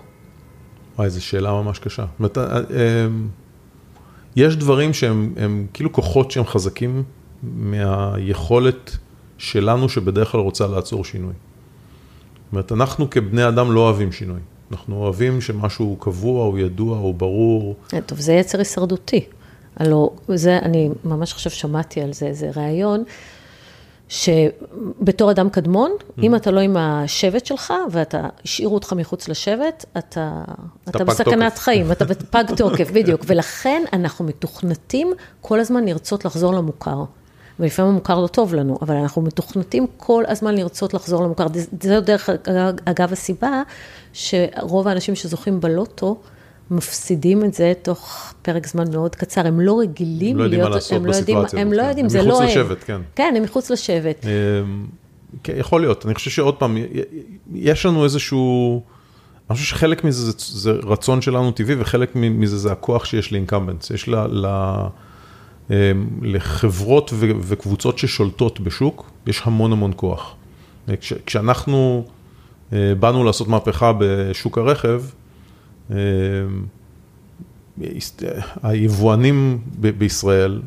וואי, 0.97 1.11
זו 1.11 1.25
שאלה 1.25 1.53
ממש 1.53 1.79
קשה. 1.79 2.05
אומרת, 2.19 2.39
אה, 2.39 2.57
אה, 2.57 3.07
יש 4.37 4.57
דברים 4.57 4.93
שהם 4.93 5.67
כאילו 5.73 5.93
כוחות 5.93 6.31
שהם 6.31 6.47
חזקים 6.47 7.03
מהיכולת 7.43 8.97
שלנו 9.39 9.89
שבדרך 9.89 10.33
כלל 10.33 10.41
רוצה 10.41 10.67
לעצור 10.67 11.05
שינוי. 11.05 11.33
זאת 11.33 12.53
אומרת, 12.53 12.73
אנחנו 12.73 13.11
כבני 13.11 13.49
אדם 13.49 13.73
לא 13.73 13.81
אוהבים 13.81 14.13
שינוי. 14.13 14.41
אנחנו 14.73 14.97
אוהבים 14.97 15.41
שמשהו 15.41 15.97
קבוע, 16.01 16.45
הוא 16.45 16.59
ידוע, 16.59 16.99
הוא 16.99 17.15
ברור. 17.15 17.77
אה, 17.95 18.01
טוב, 18.01 18.21
זה 18.21 18.33
יצר 18.33 18.59
הישרדותי. 18.59 19.25
הלוא, 19.77 20.11
זה, 20.35 20.59
אני 20.59 20.91
ממש 21.05 21.33
עכשיו 21.33 21.53
שמעתי 21.53 22.01
על 22.01 22.13
זה, 22.13 22.27
איזה 22.27 22.51
ראיון, 22.57 23.05
שבתור 24.09 25.31
אדם 25.31 25.51
קדמון, 25.51 25.91
mm-hmm. 25.91 26.23
אם 26.23 26.35
אתה 26.35 26.51
לא 26.51 26.61
עם 26.61 26.77
השבט 26.77 27.47
שלך, 27.47 27.75
ואתה, 27.91 28.29
השאירו 28.45 28.75
אותך 28.75 28.93
מחוץ 28.93 29.29
לשבט, 29.29 29.85
אתה, 29.99 30.43
אתה, 30.89 30.91
אתה 30.91 31.05
בסכנת 31.05 31.53
תוקף. 31.53 31.59
חיים, 31.59 31.93
אתה 31.93 32.05
פג 32.31 32.45
תוקף, 32.57 32.91
בדיוק. 32.91 33.21
ולכן 33.27 33.83
אנחנו 33.93 34.25
מתוכנתים 34.25 35.13
כל 35.41 35.61
הזמן 35.61 35.85
לרצות 35.85 36.25
לחזור 36.25 36.55
למוכר. 36.55 37.05
ולפעמים 37.61 37.93
המוכר 37.93 38.21
לא 38.21 38.27
טוב 38.27 38.55
לנו, 38.55 38.79
אבל 38.83 38.97
אנחנו 38.97 39.23
מתוכנתים 39.23 39.87
כל 39.97 40.25
הזמן 40.29 40.55
לרצות 40.55 40.95
לחזור 40.95 41.23
למוכר. 41.23 41.47
זו 41.83 42.01
דרך 42.01 42.31
אגב 42.85 43.13
הסיבה 43.13 43.63
שרוב 44.13 44.89
האנשים 44.89 45.15
שזוכים 45.15 45.61
בלוטו, 45.61 46.17
מפסידים 46.71 47.45
את 47.45 47.55
זה 47.55 47.73
תוך 47.83 48.35
פרק 48.43 48.67
זמן 48.67 48.93
מאוד 48.93 49.17
קצר, 49.17 49.47
הם 49.47 49.61
לא 49.61 49.81
רגילים 49.81 50.19
להיות, 50.19 50.31
הם 50.31 50.39
לא 50.39 50.45
יודעים 50.45 50.63
מה 50.63 50.69
לעשות 50.69 51.03
בסיטואציה 51.03 51.39
הזאת. 51.39 51.55
הם 51.61 51.73
לא 51.73 51.83
כן. 51.83 51.89
יודעים, 51.89 52.09
זה 52.09 52.23
לא 52.23 52.39
הם. 52.39 52.45
מחוץ 52.45 52.57
לשבט, 52.57 52.85
כן. 52.87 53.01
כן, 53.15 53.35
הם 53.37 53.43
מחוץ 53.43 53.71
לשבט. 53.71 54.25
אמ, 54.25 54.87
כן, 55.43 55.53
יכול 55.57 55.81
להיות, 55.81 56.07
אני 56.07 56.15
חושב 56.15 56.31
שעוד 56.31 56.57
פעם, 56.57 56.77
יש 57.55 57.87
לנו 57.87 58.05
איזשהו, 58.05 58.83
אני 59.51 59.57
חושב 59.57 59.67
שחלק 59.67 60.05
מזה 60.05 60.31
זה, 60.31 60.33
זה 60.39 60.73
רצון 60.73 61.23
שלנו 61.23 61.51
טבעי, 61.51 61.77
וחלק 61.79 62.11
מזה 62.15 62.59
זה 62.59 62.73
הכוח 62.73 63.05
שיש 63.05 63.33
לאינקמבנס, 63.33 63.91
יש 63.91 64.09
לה, 64.09 64.27
לה, 64.27 64.89
אמ, 65.71 65.75
לחברות 66.23 67.11
וקבוצות 67.41 67.99
ששולטות 67.99 68.61
בשוק, 68.61 69.11
יש 69.27 69.43
המון 69.45 69.73
המון 69.73 69.93
כוח. 69.97 70.35
כש, 71.01 71.13
כשאנחנו... 71.27 72.05
אה, 72.73 72.95
באנו 73.01 73.25
לעשות 73.25 73.49
מהפכה 73.49 73.93
בשוק 73.99 74.59
הרכב, 74.59 75.03
היבואנים 78.63 79.59
ב- 79.81 79.99
בישראל 79.99 80.63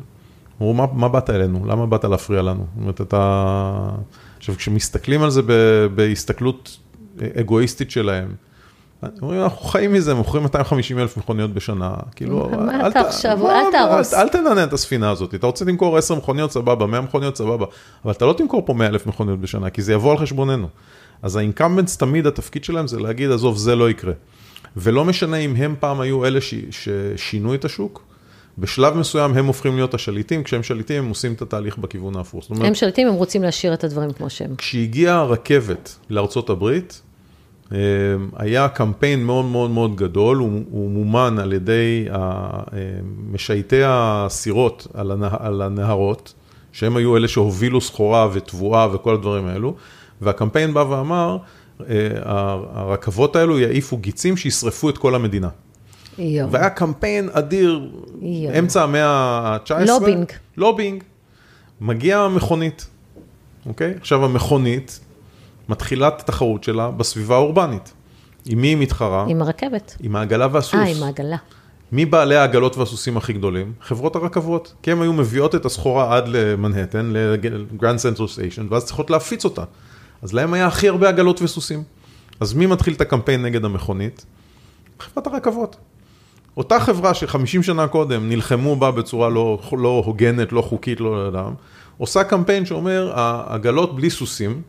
אמרו, 0.60 0.74
מה, 0.74 0.86
מה 0.92 1.08
באת 1.08 1.30
אלינו? 1.30 1.66
למה 1.66 1.86
באת 1.86 2.04
להפריע 2.04 2.42
לנו? 2.42 2.66
זאת 2.74 2.80
אומרת, 2.82 3.00
אתה... 3.00 3.90
עכשיו, 4.38 4.54
כשמסתכלים 4.56 5.22
על 5.22 5.30
זה 5.30 5.42
ב- 5.46 5.86
בהסתכלות 5.94 6.78
אגואיסטית 7.40 7.90
שלהם, 7.90 8.28
אומרים, 9.22 9.42
אנחנו 9.42 9.58
חיים 9.66 9.92
מזה, 9.92 10.14
מוכרים 10.14 10.42
250 10.42 10.98
אלף 10.98 11.16
מכוניות 11.16 11.54
בשנה, 11.54 11.94
כאילו, 12.16 12.50
מה 12.66 12.80
אל 12.80 12.90
אתה 12.90 13.02
ת- 13.02 13.06
עכשיו, 13.06 13.38
מה- 13.42 13.60
אל 13.60 13.64
תהרוס. 13.72 14.14
אל 14.14 14.28
תנענע 14.28 14.64
את 14.64 14.72
הספינה 14.72 15.10
הזאת, 15.10 15.34
אתה 15.34 15.46
רוצה 15.46 15.64
למכור 15.64 15.98
10 15.98 16.14
מכוניות, 16.14 16.52
סבבה, 16.52 16.86
100 16.86 17.00
מכוניות, 17.00 17.36
סבבה, 17.36 17.66
אבל 18.04 18.12
אתה 18.12 18.24
לא 18.24 18.32
תמכור 18.32 18.62
פה 18.66 18.74
100 18.74 18.86
אלף 18.86 19.06
מכוניות 19.06 19.40
בשנה, 19.40 19.70
כי 19.70 19.82
זה 19.82 19.92
יבוא 19.92 20.12
על 20.12 20.18
חשבוננו. 20.18 20.68
אז 21.22 21.36
האינקמבנטס 21.36 21.96
תמיד 21.96 22.26
התפקיד 22.26 22.64
שלהם 22.64 22.86
זה 22.86 23.00
להגיד, 23.00 23.30
עזוב, 23.30 23.56
זה 23.56 23.76
לא 23.76 23.90
יקרה. 23.90 24.12
ולא 24.78 25.04
משנה 25.04 25.36
אם 25.36 25.56
הם 25.56 25.74
פעם 25.80 26.00
היו 26.00 26.24
אלה 26.24 26.40
ש- 26.40 26.54
ששינו 26.70 27.54
את 27.54 27.64
השוק, 27.64 28.02
בשלב 28.58 28.96
מסוים 28.96 29.34
הם 29.34 29.46
הופכים 29.46 29.76
להיות 29.76 29.94
השליטים, 29.94 30.42
כשהם 30.42 30.62
שליטים 30.62 31.04
הם 31.04 31.08
עושים 31.08 31.32
את 31.32 31.42
התהליך 31.42 31.78
בכיוון 31.78 32.16
ההפוך. 32.16 32.42
זאת 32.42 32.50
אומרת, 32.50 32.66
הם 32.66 32.74
שולטים, 32.74 33.08
הם 33.08 33.14
רוצים 33.14 33.42
להשאיר 33.42 33.74
את 33.74 33.84
הדברים 33.84 34.12
כמו 34.12 34.30
שהם. 34.30 34.54
כשהגיעה 34.56 35.18
הרכבת 35.18 35.96
לארצות 36.10 36.50
הברית, 36.50 37.02
אה, 37.72 37.78
היה 38.36 38.68
קמפיין 38.68 39.24
מאוד 39.24 39.44
מאוד 39.44 39.70
מאוד 39.70 39.96
גדול, 39.96 40.36
הוא, 40.36 40.62
הוא 40.70 40.90
מומן 40.90 41.38
על 41.38 41.52
ידי 41.52 42.06
אה, 42.10 42.60
משייטי 43.32 43.80
הסירות 43.84 44.86
על, 44.94 45.10
הנה, 45.10 45.28
על 45.38 45.62
הנהרות, 45.62 46.34
שהם 46.72 46.96
היו 46.96 47.16
אלה 47.16 47.28
שהובילו 47.28 47.80
סחורה 47.80 48.28
ותבואה 48.32 48.94
וכל 48.94 49.14
הדברים 49.14 49.46
האלו, 49.46 49.74
והקמפיין 50.20 50.74
בא 50.74 50.80
ואמר, 50.80 51.38
הרכבות 52.72 53.36
האלו 53.36 53.58
יעיפו 53.58 53.96
גיצים 53.96 54.36
שישרפו 54.36 54.90
את 54.90 54.98
כל 54.98 55.14
המדינה. 55.14 55.48
יואו. 56.18 56.50
והיה 56.50 56.70
קמפיין 56.70 57.28
אדיר, 57.32 57.90
יואו. 58.20 58.58
אמצע 58.58 58.82
המאה 58.82 59.06
ה-19. 59.06 59.86
Lobbying. 59.86 60.32
Lobbying. 60.56 61.02
מגיעה 61.80 62.24
המכונית, 62.24 62.86
אוקיי? 63.66 63.94
עכשיו 64.00 64.24
המכונית 64.24 65.00
מתחילה 65.68 66.08
את 66.08 66.20
התחרות 66.20 66.64
שלה 66.64 66.90
בסביבה 66.90 67.34
האורבנית. 67.34 67.92
עם 68.46 68.60
מי 68.60 68.68
היא 68.68 68.76
מתחרה? 68.76 69.26
עם 69.28 69.42
הרכבת. 69.42 69.96
עם 70.00 70.16
העגלה 70.16 70.46
והסוס. 70.52 70.74
אה, 70.74 70.86
עם 70.86 71.02
העגלה. 71.02 71.36
מי 71.92 72.04
בעלי 72.04 72.36
העגלות 72.36 72.76
והסוסים 72.76 73.16
הכי 73.16 73.32
גדולים? 73.32 73.72
חברות 73.80 74.16
הרכבות. 74.16 74.74
כי 74.82 74.92
הם 74.92 75.02
היו 75.02 75.12
מביאות 75.12 75.54
את 75.54 75.64
הסחורה 75.64 76.16
עד 76.16 76.28
למנהטן, 76.28 77.12
לגרנד 77.14 77.98
סנטרל 77.98 78.28
סטיישן, 78.28 78.66
ואז 78.70 78.84
צריכות 78.84 79.10
להפיץ 79.10 79.44
אותה. 79.44 79.64
אז 80.22 80.32
להם 80.32 80.54
היה 80.54 80.66
הכי 80.66 80.88
הרבה 80.88 81.08
עגלות 81.08 81.42
וסוסים. 81.42 81.82
אז 82.40 82.54
מי 82.54 82.66
מתחיל 82.66 82.94
את 82.94 83.00
הקמפיין 83.00 83.42
נגד 83.42 83.64
המכונית? 83.64 84.24
חברת 85.00 85.26
הרכבות. 85.26 85.76
אותה 86.56 86.80
חברה 86.80 87.14
ש-50 87.14 87.62
שנה 87.62 87.88
קודם 87.88 88.28
נלחמו 88.28 88.76
בה 88.76 88.90
בצורה 88.90 89.28
לא, 89.28 89.58
לא 89.72 90.02
הוגנת, 90.06 90.52
לא 90.52 90.62
חוקית, 90.62 91.00
לא 91.00 91.28
אדם, 91.28 91.52
עושה 91.98 92.24
קמפיין 92.24 92.66
שאומר, 92.66 93.12
העגלות 93.14 93.96
בלי 93.96 94.10
סוסים 94.10 94.62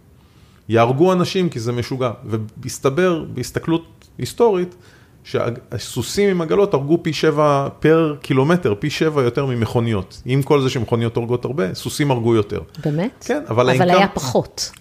יהרגו 0.70 1.14
אנשים 1.14 1.50
כי 1.50 1.60
זה 1.60 1.72
משוגע. 1.72 2.12
והסתבר, 2.26 3.26
בהסתכלות 3.34 3.86
היסטורית, 4.18 4.76
שהסוסים 5.24 6.30
עם 6.30 6.42
עגלות 6.42 6.74
הרגו 6.74 7.00
פי 7.04 7.14
שבע 7.14 7.68
פר 7.80 8.16
קילומטר, 8.22 8.74
פי 8.80 8.90
שבע 8.90 9.22
יותר 9.24 9.46
ממכוניות. 9.46 10.22
עם 10.26 10.44
כל 10.44 10.62
זה 10.62 10.70
שמכוניות 10.70 11.16
הורגות 11.16 11.46
הרבה, 11.46 11.74
סוסים 11.74 12.12
הרגו 12.12 12.36
יותר. 12.36 12.62
באמת? 12.86 13.24
כן, 13.28 13.44
אבל 13.50 13.60
אבל 13.60 13.70
האינקם- 13.70 13.98
היה 13.98 14.08
פחות. 14.08 14.72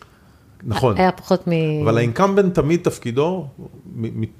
נכון. 0.62 0.96
היה 0.96 1.12
פחות 1.12 1.48
מ... 1.48 1.52
אבל 1.82 1.98
האינקמבנט 1.98 2.54
תמיד 2.54 2.80
תפקידו, 2.82 3.46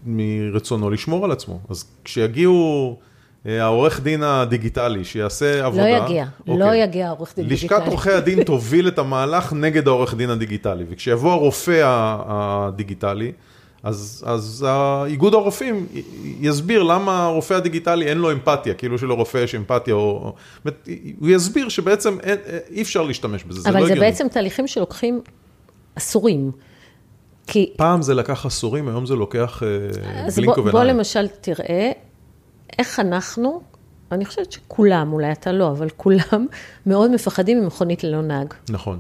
מרצונו 0.07 0.91
לשמור 0.91 1.25
על 1.25 1.33
עצמו. 1.33 1.61
אז 1.69 1.85
כשיגיעו 2.05 2.97
אה, 3.47 3.63
העורך 3.63 4.01
דין 4.01 4.23
הדיגיטלי 4.23 5.05
שיעשה 5.05 5.61
לא 5.61 5.67
עבודה... 5.67 5.89
יגיע, 5.89 6.25
לא 6.47 6.65
אוקיי. 6.65 6.83
יגיע 6.83 7.09
העורך 7.09 7.33
דין 7.37 7.47
לשכת 7.47 7.69
דיגיטלי. 7.69 7.91
עורכי 7.91 8.11
הדין 8.11 8.43
תוביל 8.43 8.89
את 8.89 8.99
המהלך 8.99 9.53
נגד 9.53 9.89
העורך 9.89 10.15
דין 10.15 10.31
הדיגיטלי, 10.31 10.85
וכשיבוא 10.89 11.33
הרופא 11.33 11.83
הדיגיטלי, 12.27 13.33
אז, 13.83 14.25
אז 14.27 14.67
איגוד 15.07 15.35
הרופאים 15.35 15.87
יסביר 16.41 16.83
למה 16.83 17.25
הרופא 17.25 17.55
הדיגיטלי 17.55 18.07
אין 18.07 18.19
לו 18.19 18.33
אמפתיה, 18.33 18.75
כאילו 18.75 18.99
שלרופא 18.99 19.39
יש 19.39 19.55
אמפתיה, 19.55 19.95
או, 19.95 20.35
הוא 21.19 21.29
יסביר 21.29 21.69
שבעצם 21.69 22.17
אין, 22.23 22.39
אי 22.71 22.83
אפשר 22.83 23.03
להשתמש 23.03 23.45
בזה, 23.45 23.61
זה 23.61 23.71
לא 23.71 23.79
אבל 23.79 23.87
זה 23.87 23.93
הגיוני. 23.93 24.11
בעצם 24.11 24.29
תהליכים 24.29 24.67
שלוקחים 24.67 25.21
עשורים. 25.99 26.51
כי... 27.47 27.73
פעם 27.77 28.03
זה 28.03 28.15
לקח 28.15 28.47
עשורים, 28.47 28.89
היום 28.89 29.07
זה 29.07 29.15
לוקח 29.15 29.63
אה, 29.63 29.69
אז 30.27 30.37
בלינק 30.37 30.55
בוא, 30.57 30.63
בוא 30.65 30.71
ובעיניים. 30.71 30.97
למשל 30.97 31.29
תראה 31.41 31.91
איך 32.79 33.01
אנחנו, 33.01 33.61
אני 34.13 34.25
חושבת 34.25 34.53
שכולם, 34.53 35.13
אולי 35.13 35.33
אתה 35.33 35.53
לא, 35.53 35.71
אבל 35.71 35.89
כולם 35.97 36.47
מאוד 36.87 37.11
מפחדים 37.11 37.61
ממכונית 37.65 38.05
ללא 38.05 38.23
נהג. 38.23 38.55
נכון. 38.71 38.99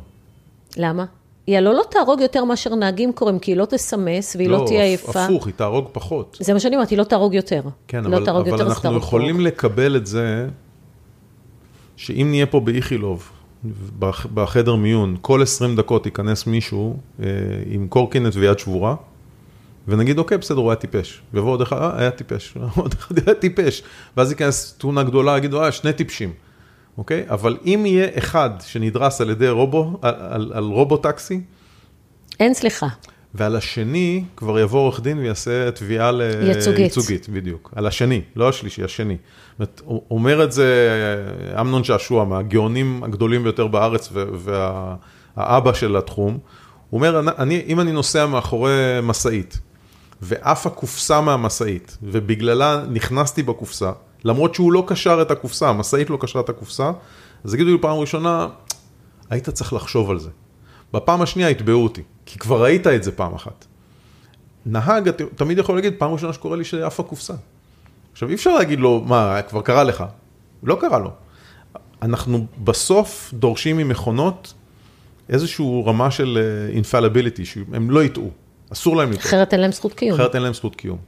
למה? 0.76 1.04
היא 1.46 1.56
הלא 1.58 1.74
לא 1.74 1.82
תהרוג 1.90 2.20
יותר 2.20 2.44
מאשר 2.44 2.74
נהגים 2.74 3.12
קוראים, 3.12 3.38
כי 3.38 3.50
היא 3.50 3.56
לא 3.56 3.64
תסמס 3.64 4.36
והיא 4.36 4.48
לא, 4.48 4.62
תהיה 4.66 4.80
הפ- 4.94 5.04
עייפה. 5.04 5.24
הפוך, 5.24 5.46
היא 5.46 5.54
תהרוג 5.56 5.88
פחות. 5.92 6.36
זה 6.40 6.52
מה 6.52 6.60
שאני 6.60 6.76
אומרת, 6.76 6.90
היא 6.90 6.98
לא 6.98 7.04
תהרוג 7.04 7.34
יותר. 7.34 7.62
כן, 7.88 8.04
לא 8.04 8.16
אבל, 8.16 8.24
תהרוג 8.24 8.40
אבל 8.48 8.50
יותר, 8.58 8.66
אז 8.70 8.72
אנחנו 8.72 8.96
יכולים 8.96 9.34
פחות. 9.36 9.46
לקבל 9.46 9.96
את 9.96 10.06
זה, 10.06 10.46
שאם 11.96 12.26
נהיה 12.30 12.46
פה 12.46 12.60
באיכילוב, 12.60 13.30
בחדר 14.34 14.74
מיון, 14.74 15.16
כל 15.20 15.42
20 15.42 15.76
דקות 15.76 16.06
ייכנס 16.06 16.46
מישהו 16.46 16.96
אה, 17.22 17.26
עם 17.66 17.88
קורקינט 17.88 18.36
ויד 18.36 18.58
שבורה, 18.58 18.94
ונגיד, 19.88 20.18
אוקיי, 20.18 20.38
בסדר, 20.38 20.58
הוא 20.58 20.70
היה 20.70 20.76
טיפש. 20.76 21.22
ויבוא 21.32 21.50
עוד 21.50 21.62
אחד, 21.62 21.76
אה, 21.76 21.98
היה 22.00 22.10
טיפש. 22.10 22.54
עוד 22.76 22.94
אחד 22.98 23.18
היה 23.18 23.34
טיפש. 23.34 23.82
ואז 24.16 24.30
ייכנס 24.30 24.74
תאונה 24.78 25.02
גדולה, 25.02 25.38
יגידו, 25.38 25.64
אה, 25.64 25.72
שני 25.72 25.92
טיפשים. 25.92 26.32
אוקיי? 26.98 27.24
אבל 27.28 27.56
אם 27.64 27.82
יהיה 27.86 28.08
אחד 28.18 28.50
שנדרס 28.60 29.20
על 29.20 29.30
ידי 29.30 29.48
רובו, 29.48 29.98
על, 30.02 30.14
על, 30.18 30.52
על 30.54 30.64
רובו 30.64 30.96
טקסי, 30.96 31.40
אין 32.40 32.54
סליחה. 32.54 32.86
ועל 33.34 33.56
השני 33.56 34.24
כבר 34.36 34.58
יבוא 34.58 34.80
עורך 34.80 35.00
דין 35.00 35.18
ויעשה 35.18 35.70
תביעה 35.70 36.12
ל- 36.12 36.22
ייצוגית. 36.48 36.78
ייצוגית, 36.78 37.28
בדיוק. 37.28 37.72
על 37.76 37.86
השני, 37.86 38.20
לא 38.36 38.48
השלישי, 38.48 38.84
השני. 38.84 39.16
זאת 39.58 39.58
אומרת, 39.58 40.02
אומר 40.10 40.44
את 40.44 40.52
זה 40.52 40.88
אמנון 41.60 41.84
שעשוע, 41.84 42.24
מהגאונים 42.24 43.04
הגדולים 43.04 43.42
ביותר 43.42 43.66
בארץ 43.66 44.12
והאבא 45.36 45.72
של 45.72 45.96
התחום. 45.96 46.38
הוא 46.90 46.98
אומר, 46.98 47.20
אני, 47.38 47.62
אם 47.66 47.80
אני 47.80 47.92
נוסע 47.92 48.26
מאחורי 48.26 48.72
משאית, 49.02 49.58
ועף 50.22 50.66
הקופסה 50.66 51.20
מהמשאית, 51.20 51.98
ובגללה 52.02 52.82
נכנסתי 52.90 53.42
בקופסה, 53.42 53.92
למרות 54.24 54.54
שהוא 54.54 54.72
לא 54.72 54.84
קשר 54.86 55.22
את 55.22 55.30
הקופסה, 55.30 55.68
המשאית 55.68 56.10
לא 56.10 56.18
קשרה 56.20 56.42
את 56.42 56.48
הקופסה, 56.48 56.90
אז 57.44 57.54
יגידו 57.54 57.70
לי 57.70 57.78
פעם 57.80 57.98
ראשונה, 57.98 58.48
היית 59.30 59.48
צריך 59.48 59.72
לחשוב 59.72 60.10
על 60.10 60.18
זה. 60.18 60.30
בפעם 60.92 61.22
השנייה 61.22 61.50
יתבעו 61.50 61.82
אותי, 61.84 62.02
כי 62.30 62.38
כבר 62.38 62.62
ראית 62.62 62.86
את 62.86 63.02
זה 63.02 63.12
פעם 63.12 63.34
אחת. 63.34 63.66
נהג, 64.66 65.08
אתה 65.08 65.24
תמיד 65.36 65.58
יכול 65.58 65.74
להגיד, 65.74 65.94
פעם 65.98 66.12
ראשונה 66.12 66.32
שקורה 66.32 66.56
לי 66.56 66.64
שעף 66.64 67.00
הקופסה. 67.00 67.34
עכשיו, 68.12 68.28
אי 68.28 68.34
אפשר 68.34 68.54
להגיד 68.54 68.80
לו, 68.80 69.02
מה, 69.06 69.42
כבר 69.48 69.62
קרה 69.62 69.84
לך? 69.84 70.04
לא 70.62 70.78
קרה 70.80 70.98
לו. 70.98 71.10
אנחנו 72.02 72.46
בסוף 72.64 73.30
דורשים 73.34 73.76
ממכונות 73.76 74.54
איזושהי 75.28 75.82
רמה 75.86 76.10
של 76.10 76.38
אינפלביליטי, 76.72 77.44
שהם 77.44 77.90
לא 77.90 78.04
יטעו, 78.04 78.30
אסור 78.72 78.96
להם 78.96 79.10
לטעות. 79.10 79.26
אחרת 79.26 79.52
אין 79.52 79.60
להם 79.60 79.72
זכות 79.72 79.94
קיום. 79.94 80.20
אחרת 80.20 80.34
אין 80.34 80.42
להם 80.42 80.54
זכות 80.54 80.76
קיום. 80.76 80.98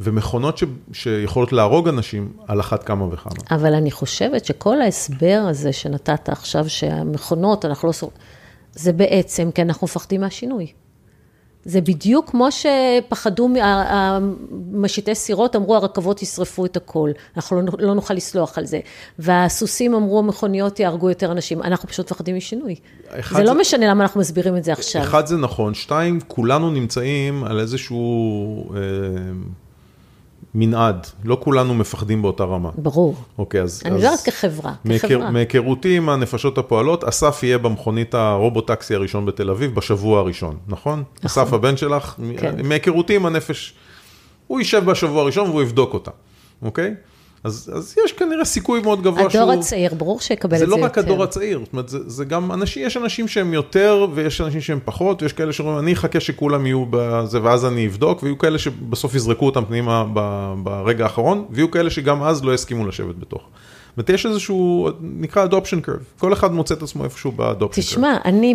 ומכונות 0.00 0.58
ש... 0.58 0.64
שיכולות 0.92 1.52
להרוג 1.52 1.88
אנשים, 1.88 2.32
על 2.46 2.60
אחת 2.60 2.84
כמה 2.84 3.04
וכמה. 3.04 3.32
אבל 3.50 3.74
אני 3.74 3.90
חושבת 3.90 4.44
שכל 4.44 4.80
ההסבר 4.80 5.42
הזה 5.48 5.72
שנתת 5.72 6.28
עכשיו, 6.28 6.68
שהמכונות, 6.68 7.64
אנחנו 7.64 7.88
לא... 7.88 8.10
זה 8.74 8.92
בעצם 8.92 9.50
כי 9.54 9.62
אנחנו 9.62 9.84
מפחדים 9.84 10.20
מהשינוי. 10.20 10.66
זה 11.64 11.80
בדיוק 11.80 12.30
כמו 12.30 12.48
שפחדו, 12.52 13.48
המשיטי 13.62 15.14
סירות 15.14 15.56
אמרו, 15.56 15.76
הרכבות 15.76 16.22
ישרפו 16.22 16.64
את 16.64 16.76
הכל, 16.76 17.10
אנחנו 17.36 17.60
לא, 17.62 17.72
לא 17.78 17.94
נוכל 17.94 18.14
לסלוח 18.14 18.58
על 18.58 18.66
זה. 18.66 18.80
והסוסים 19.18 19.94
אמרו, 19.94 20.18
המכוניות 20.18 20.80
יהרגו 20.80 21.08
יותר 21.08 21.32
אנשים, 21.32 21.62
אנחנו 21.62 21.88
פשוט 21.88 22.06
מפחדים 22.12 22.36
משינוי. 22.36 22.74
אחד 23.10 23.36
זה 23.36 23.42
לא 23.44 23.52
זה- 23.54 23.60
משנה 23.60 23.86
למה 23.88 24.02
אנחנו 24.04 24.20
מסבירים 24.20 24.56
את 24.56 24.64
זה 24.64 24.72
עכשיו. 24.72 25.02
אחד 25.02 25.26
זה 25.26 25.36
נכון, 25.36 25.74
שתיים, 25.74 26.18
כולנו 26.28 26.70
נמצאים 26.70 27.44
על 27.44 27.60
איזשהו 27.60 28.74
אה, 28.74 28.78
מנעד, 30.54 31.06
לא 31.24 31.38
כולנו 31.40 31.74
מפחדים 31.74 32.22
באותה 32.22 32.44
רמה. 32.44 32.70
ברור. 32.76 33.14
אוקיי, 33.38 33.62
אז... 33.62 33.82
אני 33.84 33.94
מדברת 33.94 34.20
כחברה, 34.20 34.72
כחברה. 34.98 35.30
מהיכרותי 35.30 35.96
עם 35.96 36.08
הנפשות 36.08 36.58
הפועלות, 36.58 37.04
אסף 37.04 37.42
יהיה 37.42 37.58
במכונית 37.58 38.14
הרובוטקסי 38.14 38.94
הראשון 38.94 39.26
בתל 39.26 39.50
אביב 39.50 39.74
בשבוע 39.74 40.20
הראשון, 40.20 40.56
נכון? 40.68 41.02
אסף 41.26 41.52
הבן 41.52 41.76
שלך, 41.76 42.14
כן. 42.38 42.66
מהיכרותי 42.66 43.16
עם 43.16 43.26
הנפש, 43.26 43.74
הוא 44.46 44.58
יישב 44.58 44.84
בשבוע 44.84 45.22
הראשון 45.22 45.50
והוא 45.50 45.62
יבדוק 45.62 45.94
אותה, 45.94 46.10
אוקיי? 46.62 46.94
אז, 47.44 47.70
אז 47.74 47.96
יש 48.04 48.12
כנראה 48.12 48.44
סיכוי 48.44 48.80
מאוד 48.80 49.00
גבוה 49.02 49.20
הדור 49.20 49.30
שהוא... 49.30 49.42
הדור 49.42 49.52
הצעיר, 49.52 49.94
ברור 49.94 50.20
שיקבל 50.20 50.54
את 50.54 50.58
זה 50.58 50.64
יותר. 50.64 50.74
זה 50.74 50.80
לא 50.80 50.86
רק 50.86 50.98
הדור 50.98 51.22
הצעיר, 51.22 51.58
זאת 51.64 51.72
אומרת, 51.72 51.88
זה, 51.88 51.98
זה 52.06 52.24
גם 52.24 52.52
אנשים, 52.52 52.86
יש 52.86 52.96
אנשים 52.96 53.28
שהם 53.28 53.54
יותר 53.54 54.06
ויש 54.14 54.40
אנשים 54.40 54.60
שהם 54.60 54.78
פחות, 54.84 55.22
ויש 55.22 55.32
כאלה 55.32 55.52
שאומרים, 55.52 55.78
אני 55.78 55.92
אחכה 55.92 56.20
שכולם 56.20 56.66
יהיו 56.66 56.84
בזה 56.90 57.42
ואז 57.42 57.66
אני 57.66 57.86
אבדוק, 57.86 58.22
ויהיו 58.22 58.38
כאלה 58.38 58.58
שבסוף 58.58 59.14
יזרקו 59.14 59.46
אותם 59.46 59.64
פנימה 59.64 60.04
ברגע 60.62 61.04
האחרון, 61.04 61.44
ויהיו 61.50 61.70
כאלה 61.70 61.90
שגם 61.90 62.22
אז 62.22 62.44
לא 62.44 62.54
יסכימו 62.54 62.86
לשבת 62.86 63.14
בתוך. 63.16 63.42
זאת 64.00 64.08
אומרת, 64.08 64.20
יש 64.20 64.26
איזשהו, 64.26 64.88
נקרא 65.00 65.46
adoption 65.46 65.86
curve, 65.86 66.20
כל 66.20 66.32
אחד 66.32 66.52
מוצא 66.52 66.74
את 66.74 66.82
עצמו 66.82 67.04
איפשהו 67.04 67.32
ב-adoption 67.36 67.72
curve. 67.72 67.76
תשמע, 67.76 68.16
אני, 68.24 68.54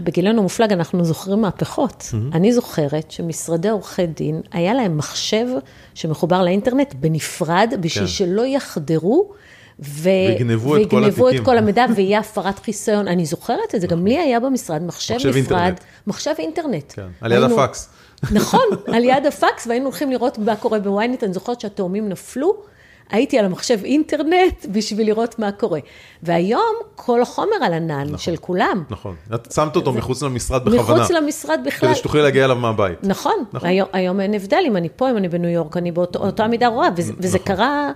בגילנו 0.00 0.40
המופלג, 0.40 0.72
אנחנו 0.72 1.04
זוכרים 1.04 1.40
מהפכות. 1.40 2.02
Mm-hmm. 2.10 2.36
אני 2.36 2.52
זוכרת 2.52 3.10
שמשרדי 3.10 3.68
עורכי 3.68 4.06
דין, 4.06 4.40
היה 4.52 4.74
להם 4.74 4.96
מחשב 4.96 5.46
שמחובר 5.94 6.42
לאינטרנט 6.42 6.94
בנפרד, 6.94 7.74
בשביל 7.80 8.04
כן. 8.04 8.10
שלא 8.10 8.46
יחדרו. 8.46 9.32
ו... 9.80 10.08
ויגנבו 10.28 10.76
את 10.76 10.90
כל 10.90 11.04
התיקים. 11.04 11.40
את 11.40 11.44
כל 11.44 11.58
המידע 11.58 11.86
ויהיה 11.96 12.18
הפרת 12.18 12.58
חיסיון. 12.58 13.08
אני 13.08 13.26
זוכרת 13.26 13.74
את 13.74 13.80
זה, 13.80 13.86
גם 13.86 14.06
לי 14.06 14.18
היה 14.18 14.40
במשרד 14.40 14.82
מחשב, 14.82 15.14
מחשב 15.14 15.28
נפרד, 15.28 15.36
אינטרנט. 15.36 15.80
מחשב 16.06 16.32
אינטרנט. 16.38 16.92
כן, 16.92 17.06
על 17.20 17.32
יד. 17.32 17.42
הפקס. 17.42 17.88
נכון, 18.32 18.64
על 18.94 19.04
יד 19.04 19.26
הפקס, 19.26 19.66
והיינו 19.66 19.84
הולכים 19.84 20.10
לראות 20.10 20.38
מה 20.38 20.56
קורה 20.56 20.78
בוויינט, 20.78 21.24
אני 21.24 21.32
זוכרת 21.32 21.60
שהתאומים 21.60 22.08
נפלו. 22.08 22.75
הייתי 23.10 23.38
על 23.38 23.44
המחשב 23.44 23.78
אינטרנט 23.84 24.66
בשביל 24.72 25.06
לראות 25.06 25.38
מה 25.38 25.52
קורה. 25.52 25.80
והיום 26.22 26.74
כל 26.94 27.22
החומר 27.22 27.56
על 27.62 27.72
ענן 27.72 28.02
נכון, 28.04 28.18
של 28.18 28.36
כולם. 28.36 28.84
נכון. 28.90 29.14
את 29.34 29.52
שמת 29.52 29.76
אותו 29.76 29.94
ו... 29.94 29.98
מחוץ 29.98 30.22
למשרד 30.22 30.64
בכוונה. 30.64 30.98
מחוץ 31.00 31.10
למשרד 31.10 31.60
בכלל. 31.66 31.88
כדי 31.88 31.98
שתוכלי 31.98 32.22
להגיע 32.22 32.44
אליו 32.44 32.56
מהבית. 32.56 32.98
נכון. 33.02 33.44
נכון. 33.52 33.68
היום, 33.68 33.88
היום 33.92 34.20
אין 34.20 34.34
הבדל 34.34 34.62
אם 34.66 34.76
אני 34.76 34.88
פה, 34.96 35.10
אם 35.10 35.16
אני 35.16 35.28
בניו 35.28 35.50
יורק, 35.50 35.76
אני 35.76 35.92
באותה 35.92 36.46
מידה 36.46 36.66
רואה, 36.66 36.88
וזה, 36.96 37.12
נכון. 37.12 37.24
וזה 37.24 37.38
קרה... 37.38 37.92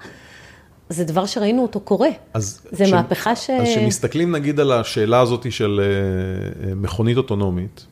זה 0.88 1.04
דבר 1.04 1.26
שראינו 1.26 1.62
אותו 1.62 1.80
קורה. 1.80 2.08
אז 2.34 2.60
זה 2.70 2.86
ש... 2.86 2.92
מהפכה 2.92 3.36
ש... 3.36 3.50
אז 3.50 3.68
כשמסתכלים 3.68 4.32
נגיד 4.32 4.60
על 4.60 4.72
השאלה 4.72 5.20
הזאת 5.20 5.52
של 5.52 5.80
אה, 5.82 6.68
אה, 6.68 6.74
מכונית 6.74 7.16
אוטונומית, 7.16 7.86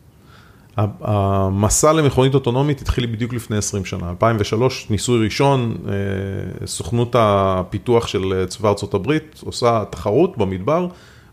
המסע 1.00 1.92
למכונית 1.92 2.34
אוטונומית 2.34 2.80
התחיל 2.80 3.06
בדיוק 3.06 3.32
לפני 3.32 3.56
20 3.56 3.84
שנה, 3.84 4.10
2003, 4.10 4.86
ניסוי 4.90 5.24
ראשון, 5.24 5.76
אה, 5.88 6.66
סוכנות 6.66 7.16
הפיתוח 7.18 8.06
של 8.06 8.44
צבא 8.48 8.68
ארצות 8.68 8.94
הברית 8.94 9.40
עושה 9.44 9.84
תחרות 9.90 10.38
במדבר, 10.38 10.88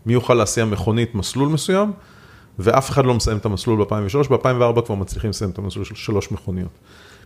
מי 0.06 0.12
יוכל 0.12 0.34
להסיע 0.34 0.64
מכונית 0.64 1.14
מסלול 1.14 1.48
מסוים, 1.48 1.92
ואף 2.58 2.90
אחד 2.90 3.04
לא 3.04 3.14
מסיים 3.14 3.38
את 3.38 3.44
המסלול 3.44 3.84
ב-2003, 3.84 4.28
ב-2004 4.30 4.82
כבר 4.86 4.94
מצליחים 4.94 5.30
לסיים 5.30 5.50
את 5.50 5.58
המסלול 5.58 5.84
של 5.84 5.94
שלוש 5.94 6.32
מכוניות. 6.32 6.70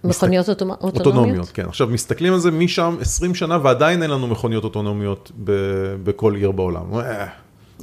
מכוניות 0.04 0.48
מסת... 0.48 0.62
אוטונומיות? 0.62 1.06
אוטונומיות, 1.06 1.48
כן. 1.48 1.64
עכשיו, 1.68 1.87
מסתכלים 1.87 2.33
על 2.33 2.38
זה 2.38 2.50
משם 2.50 2.96
20 3.00 3.35
שנה, 3.35 3.59
ועדיין 3.62 4.02
אין 4.02 4.11
לנו 4.11 4.26
מכוניות 4.26 4.64
אוטונומיות 4.64 5.33
בכל 6.04 6.35
עיר 6.35 6.50
בעולם. 6.50 6.85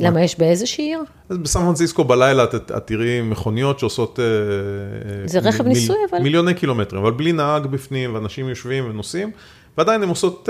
אה, 0.01 0.07
למה, 0.07 0.21
יש 0.21 0.39
באיזושהי 0.39 0.85
עיר? 0.85 1.03
אז 1.29 1.37
בסן 1.37 1.59
פרנסיסקו 1.59 2.03
בלילה 2.03 2.43
את 2.43 2.71
תראי 2.85 3.21
מכוניות 3.21 3.79
שעושות... 3.79 4.19
אה, 4.19 4.25
אה, 4.25 5.27
זה 5.27 5.39
רכב 5.39 5.67
ניסוי, 5.67 5.97
אבל... 6.11 6.19
מיליוני 6.19 6.53
קילומטרים, 6.53 7.01
אבל 7.01 7.11
בלי 7.11 7.31
נהג 7.31 7.65
בפנים, 7.65 8.13
ואנשים 8.13 8.49
יושבים 8.49 8.89
ונוסעים, 8.89 9.31
ועדיין 9.77 10.03
הן 10.03 10.09
עושות, 10.09 10.49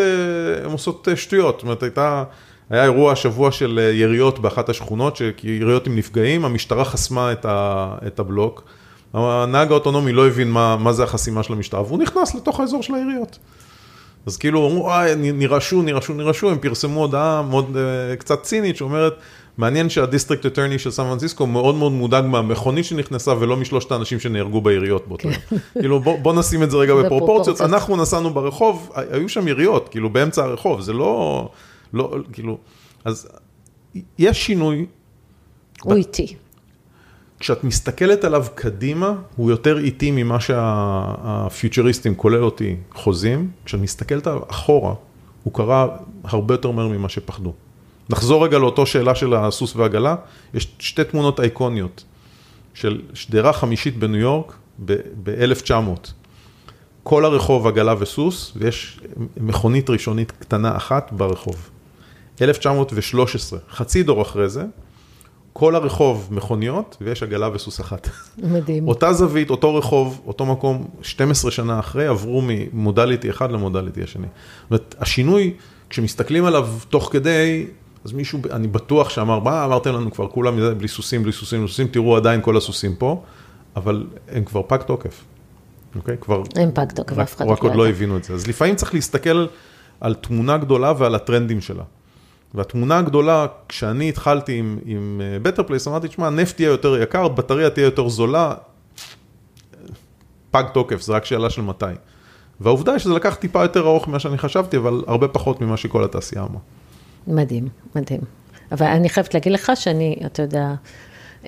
עושות 0.64 1.08
שטויות. 1.16 1.56
זאת 1.56 1.64
אומרת, 1.64 1.84
הייתה... 1.84 2.24
היה 2.70 2.84
אירוע 2.84 3.12
השבוע 3.12 3.52
של 3.52 3.80
יריות 3.94 4.40
באחת 4.40 4.70
השכונות, 4.70 5.22
יריות 5.44 5.88
עם 5.88 5.96
נפגעים, 5.96 6.46
המשטרה 6.46 6.86
חסמה 6.86 7.32
את, 7.32 7.46
ה, 7.46 7.96
את 8.08 8.20
הבלוק. 8.20 8.64
הנהג 9.14 9.72
האוטונומי 9.72 10.14
לא 10.14 10.28
הבין 10.28 10.52
מה, 10.52 10.78
מה 10.78 10.94
זה 10.94 11.04
החסימה 11.04 11.44
של 11.44 11.54
המשטרה, 11.54 11.82
והוא 11.82 12.00
נכנס 12.00 12.36
לתוך 12.36 12.60
האזור 12.60 12.84
של 12.84 12.94
העיריות. 12.94 13.40
אז 14.26 14.38
כאילו, 14.38 14.68
אמרו, 14.68 14.84
וואי, 14.84 15.12
נרעשו, 15.16 15.82
נרעשו, 15.82 16.14
נרעשו, 16.14 16.50
הם 16.50 16.58
פרסמו 16.58 17.02
הודעה 17.02 17.42
מאוד 17.42 17.76
uh, 17.76 18.16
קצת 18.20 18.42
צינית, 18.42 18.78
שאומרת, 18.78 19.14
מעניין 19.58 19.90
שה-district 19.90 20.46
attorney 20.46 20.80
של 20.80 20.92
סן 20.92 21.04
פרנסיסקו 21.04 21.48
מאוד 21.48 21.76
מאוד 21.76 21.92
מודאג 21.92 22.26
מהמכונית 22.26 22.86
שנכנסה, 22.86 23.34
ולא 23.40 23.58
משלושת 23.58 23.92
האנשים 23.92 24.20
שנהרגו 24.20 24.62
ביריות 24.62 25.08
באותו 25.08 25.28
יום. 25.28 25.38
כן. 25.50 25.58
כאילו, 25.80 26.00
בוא, 26.00 26.20
בוא 26.20 26.34
נשים 26.34 26.64
את 26.64 26.72
זה 26.72 26.78
רגע 26.78 26.96
בפרופורציות. 26.96 27.62
אנחנו 27.62 27.96
נסענו 27.96 28.34
ברחוב, 28.34 28.92
היו 28.96 29.30
שם 29.30 29.48
יריות, 29.48 29.90
כאילו, 29.90 30.10
באמצע 30.10 30.44
הרחוב, 30.44 30.82
זה 30.82 30.94
לא, 30.94 31.50
לא, 31.94 32.16
כאילו, 32.34 32.58
אז 33.06 33.28
יש 34.18 34.46
שינוי. 34.46 34.86
הוא 35.84 35.96
איטי. 35.96 36.36
כשאת 37.40 37.64
מסתכלת 37.64 38.24
עליו 38.24 38.46
קדימה, 38.56 39.14
הוא 39.36 39.52
יותר 39.52 39.78
איטי 39.78 40.12
ממה 40.12 40.40
שה-futurists, 40.40 42.16
כולל 42.16 42.44
אותי, 42.44 42.76
חוזים. 42.94 43.50
כשאת 43.66 43.80
מסתכלת 43.80 44.28
עליו 44.28 44.42
אחורה, 44.48 44.94
הוא 45.44 45.54
קרה 45.54 45.88
הרבה 46.24 46.54
יותר 46.54 46.72
מהר 46.72 46.88
ממה 46.88 47.10
שפחדו. 47.10 47.54
נחזור 48.10 48.46
רגע 48.46 48.58
לאותו 48.58 48.86
שאלה 48.86 49.16
של 49.16 49.34
הסוס 49.34 49.76
והעגלה, 49.76 50.16
יש 50.54 50.68
שתי 50.80 51.04
תמונות 51.04 51.40
אייקוניות 51.40 52.04
של 52.74 53.02
שדרה 53.14 53.54
חמישית 53.54 53.98
בניו 53.98 54.20
יורק 54.20 54.54
ב-1900. 54.86 56.10
כל 57.04 57.26
הרחוב 57.26 57.68
עגלה 57.68 57.94
וסוס, 58.00 58.54
ויש 58.56 59.00
מכונית 59.38 59.90
ראשונית 59.90 60.32
קטנה 60.32 60.78
אחת 60.78 61.12
ברחוב. 61.12 61.70
1913, 62.42 63.60
חצי 63.70 64.04
דור 64.04 64.22
אחרי 64.22 64.50
זה, 64.50 64.64
כל 65.54 65.76
הרחוב 65.76 66.28
מכוניות, 66.32 66.98
ויש 67.02 67.24
עגלה 67.24 67.50
וסוס 67.54 67.82
אחת. 67.82 68.10
מדהים. 68.38 68.88
אותה 68.90 69.14
זווית, 69.14 69.50
אותו 69.50 69.76
רחוב, 69.76 70.22
אותו 70.28 70.46
מקום, 70.46 70.88
12 71.02 71.52
שנה 71.52 71.80
אחרי, 71.80 72.08
עברו 72.08 72.44
ממודליטי 72.46 73.30
אחד 73.30 73.52
למודליטי 73.52 74.04
השני. 74.04 74.28
זאת 74.28 74.72
אומרת, 74.72 74.96
השינוי, 75.00 75.54
כשמסתכלים 75.90 76.46
עליו 76.46 76.70
תוך 76.90 77.10
כדי, 77.12 77.68
אז 78.08 78.14
מישהו, 78.14 78.40
אני 78.52 78.68
בטוח 78.68 79.10
שאמר, 79.10 79.40
מה 79.40 79.66
אמרתם 79.66 79.94
לנו 79.94 80.12
כבר, 80.12 80.28
כולם 80.28 80.78
בלי 80.78 80.88
סוסים, 80.88 81.24
בלי 81.24 81.32
סוסים, 81.32 81.60
בלי 81.60 81.68
סוסים, 81.68 81.88
תראו 81.88 82.18
עדיין 82.18 82.42
כל 82.42 82.58
הסוסים 82.58 82.96
פה, 82.96 83.24
אבל 83.76 84.08
הם 84.28 84.44
כבר 84.44 84.62
פג 84.68 84.78
תוקף. 84.78 85.24
אוקיי? 85.96 86.18
כבר... 86.22 86.44
הם 86.56 86.72
פג 86.74 86.92
תוקף, 86.96 87.20
אף 87.20 87.36
אחד 87.36 87.46
לא 87.46 87.52
רק 87.52 87.64
עוד 87.64 87.76
לא 87.76 87.90
הבינו 87.90 88.18
את 88.18 88.24
זה. 88.24 88.34
אז 88.34 88.48
לפעמים 88.48 88.76
צריך 88.76 88.94
להסתכל 88.94 89.48
על 90.02 90.14
תמונה 90.14 90.58
גדולה 90.58 90.94
ועל 90.98 91.16
הטרנדים 91.16 91.62
שלה. 91.62 91.84
והתמונה 92.54 92.98
הגדולה, 92.98 93.46
כשאני 93.70 94.10
התחלתי 94.10 94.54
עם, 94.60 94.80
עם 94.86 95.22
uh, 95.44 95.48
Better 95.48 95.70
Place, 95.70 95.90
אמרתי, 95.90 96.08
תשמע, 96.08 96.30
נפט 96.30 96.60
יהיה 96.60 96.70
יותר 96.70 97.02
יקר, 97.02 97.28
בטריה 97.28 97.70
תהיה 97.70 97.86
יותר 97.86 98.10
זולה, 98.10 98.54
פג 100.52 100.64
תוקף, 100.74 101.02
זה 101.02 101.14
רק 101.14 101.26
שאלה 101.26 101.50
של 101.50 101.62
מתי. 101.62 101.86
והעובדה 102.60 102.92
היא 102.92 103.00
שזה 103.00 103.14
לקח 103.14 103.36
טיפה 103.36 103.62
יותר 103.62 103.88
ארוך 103.88 104.08
ממה 104.08 104.20
שאני 104.20 104.38
חשבתי, 104.38 104.78
אבל 104.78 105.04
הרבה 105.08 105.28
פחות 105.28 105.62
ממה 105.62 105.78
שכל 105.78 106.04
התעשייה 106.04 106.44
אמרה. 106.44 106.60
מדהים, 107.28 107.68
מדהים. 107.96 108.22
אבל 108.72 108.86
אני 108.88 109.10
חייבת 109.10 109.34
להגיד 109.34 109.52
לך 109.52 109.72
שאני, 109.76 110.20
אתה 110.26 110.42
יודע, 110.42 110.74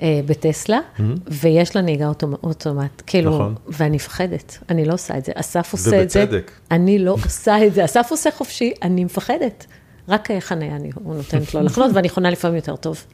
אה, 0.02 0.20
בטסלה, 0.26 0.78
mm-hmm. 0.78 1.02
ויש 1.26 1.76
לה 1.76 1.82
נהיגה 1.82 2.10
אוטומט, 2.42 3.02
כאילו, 3.06 3.30
נכון. 3.30 3.54
ואני 3.68 3.96
מפחדת, 3.96 4.58
אני 4.68 4.84
לא 4.84 4.94
עושה 4.94 5.18
את 5.18 5.24
זה. 5.24 5.32
אסף 5.34 5.72
עושה 5.72 6.02
את 6.02 6.10
זה. 6.10 6.22
ובצדק. 6.22 6.50
אני 6.70 6.98
לא 6.98 7.10
עושה 7.24 7.66
את 7.66 7.74
זה. 7.74 7.84
אסף 7.84 8.06
עושה 8.10 8.30
חופשי, 8.30 8.72
אני 8.82 9.04
מפחדת. 9.04 9.66
רק 10.08 10.28
חניה 10.40 10.76
הוא 10.94 11.14
נותנת 11.14 11.54
לו 11.54 11.62
לחנות, 11.62 11.90
ואני 11.94 12.08
חונה 12.08 12.30
לפעמים 12.30 12.56
יותר 12.56 12.76
טוב. 12.76 13.04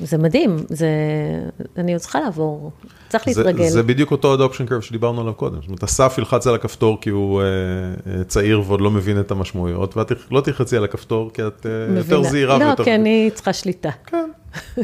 זה 0.00 0.18
מדהים, 0.18 0.56
זה, 0.68 0.88
אני 1.76 1.92
עוד 1.92 2.00
צריכה 2.00 2.20
לעבור, 2.20 2.70
צריך 3.08 3.28
להתרגל. 3.28 3.64
זה, 3.64 3.70
זה 3.70 3.82
בדיוק 3.82 4.10
אותו 4.10 4.34
אדופשן 4.34 4.66
קרב 4.66 4.80
שדיברנו 4.80 5.20
עליו 5.20 5.34
קודם. 5.34 5.56
זאת 5.56 5.66
אומרת, 5.66 5.84
אסף 5.84 6.14
ילחץ 6.18 6.46
על 6.46 6.54
הכפתור 6.54 7.00
כי 7.00 7.10
הוא 7.10 7.42
uh, 7.42 8.24
צעיר 8.24 8.62
ועוד 8.66 8.80
לא 8.80 8.90
מבין 8.90 9.20
את 9.20 9.30
המשמעויות, 9.30 9.96
ואת 9.96 10.12
לא 10.30 10.40
תלחצי 10.40 10.76
על 10.76 10.84
הכפתור 10.84 11.30
כי 11.34 11.46
את 11.46 11.66
uh, 11.66 11.98
יותר 11.98 12.22
זהירה. 12.22 12.58
לא, 12.58 12.64
ויותר... 12.64 12.84
כי 12.84 12.94
אני 12.94 13.30
צריכה 13.34 13.52
שליטה. 13.52 13.90
כן. 14.06 14.30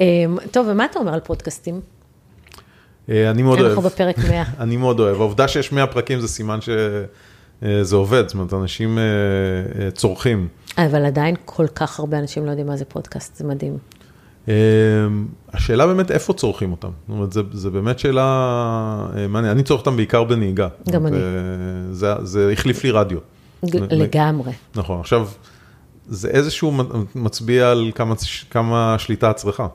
אמ, 0.00 0.36
טוב, 0.50 0.66
ומה 0.70 0.84
אתה 0.84 0.98
אומר 0.98 1.14
על 1.14 1.20
פודקאסטים? 1.20 1.80
אני 3.08 3.42
מאוד 3.42 3.58
אוהב. 3.60 3.70
אנחנו 3.70 3.82
בפרק 3.82 4.16
100. 4.18 4.44
אני 4.60 4.76
מאוד 4.76 5.00
אוהב. 5.00 5.20
העובדה 5.20 5.48
שיש 5.48 5.72
100 5.72 5.86
פרקים 5.86 6.20
זה 6.20 6.28
סימן 6.28 6.60
ש... 6.60 6.68
אה, 7.62 7.82
עובד, 7.92 8.28
זאת 8.28 8.34
אומרת, 8.34 8.54
אנשים 8.54 8.98
אה, 8.98 9.02
אה, 9.84 9.90
צורכים. 9.90 10.48
אבל 10.78 11.04
עדיין 11.04 11.34
כל 11.44 11.66
כך 11.66 11.98
הרבה 11.98 12.18
אנשים 12.18 12.44
לא 12.44 12.50
יודעים 12.50 12.66
מה 12.66 12.76
זה 12.76 12.84
פודקאסט, 12.84 13.36
זה 13.36 13.44
מדהים. 13.44 13.78
השאלה 15.52 15.86
באמת 15.86 16.10
איפה 16.10 16.32
צורכים 16.32 16.70
אותם. 16.70 16.90
זאת 17.08 17.14
אומרת, 17.14 17.32
זה 17.52 17.70
באמת 17.70 17.98
שאלה 17.98 19.06
מעניינת. 19.28 19.56
אני 19.56 19.62
צורך 19.62 19.80
אותם 19.80 19.96
בעיקר 19.96 20.24
בנהיגה. 20.24 20.68
גם 20.90 21.06
אני. 21.06 21.16
זה, 21.92 22.14
זה 22.22 22.50
החליף 22.52 22.84
לי 22.84 22.90
רדיו. 22.90 23.18
לגמרי. 23.90 24.52
נכון, 24.74 25.00
עכשיו, 25.00 25.28
זה 26.08 26.28
איזשהו 26.28 26.72
מצביע 27.14 27.70
על 27.70 27.90
כמה, 27.94 28.14
כמה 28.50 28.96
שליטה 28.98 29.30
את 29.30 29.36
צריכה. 29.36 29.66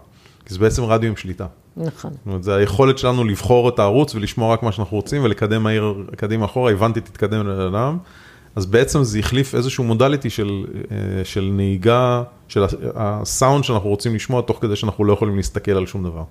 כי 0.46 0.54
זה 0.54 0.60
בעצם 0.60 0.84
רדיו 0.84 1.10
עם 1.10 1.16
שליטה. 1.16 1.46
נכון. 1.78 2.12
זאת 2.12 2.26
אומרת, 2.26 2.44
זה 2.44 2.56
היכולת 2.56 2.98
שלנו 2.98 3.24
לבחור 3.24 3.70
את 3.70 3.80
הערוץ 3.80 4.16
ולשמוע 4.16 4.54
רק 4.54 4.64
מה 4.64 4.72
שאנחנו 4.72 4.98
רוצים 4.98 5.24
ולקדם 5.24 5.64
מהיר 5.64 5.94
קדימה 6.16 6.46
אחורה, 6.46 6.72
הבנתי, 6.72 7.02
תתקדם 7.02 7.48
לאדם. 7.48 7.98
אז 8.56 8.66
בעצם 8.66 9.04
זה 9.04 9.20
החליף 9.20 9.56
איזשהו 9.56 9.84
מודליטי 9.84 10.30
של, 10.30 10.66
אה, 10.92 10.98
של 11.24 11.50
נהיגה, 11.54 12.24
של 12.54 12.64
הסאונד 12.96 13.64
שאנחנו 13.64 13.90
רוצים 13.90 14.16
לשמוע, 14.16 14.42
תוך 14.42 14.58
כדי 14.62 14.76
שאנחנו 14.76 15.06
לא 15.06 15.14
יכולים 15.14 15.38
להסתכל 15.38 15.72
על 15.72 15.86
שום 15.86 16.04
דבר. 16.04 16.24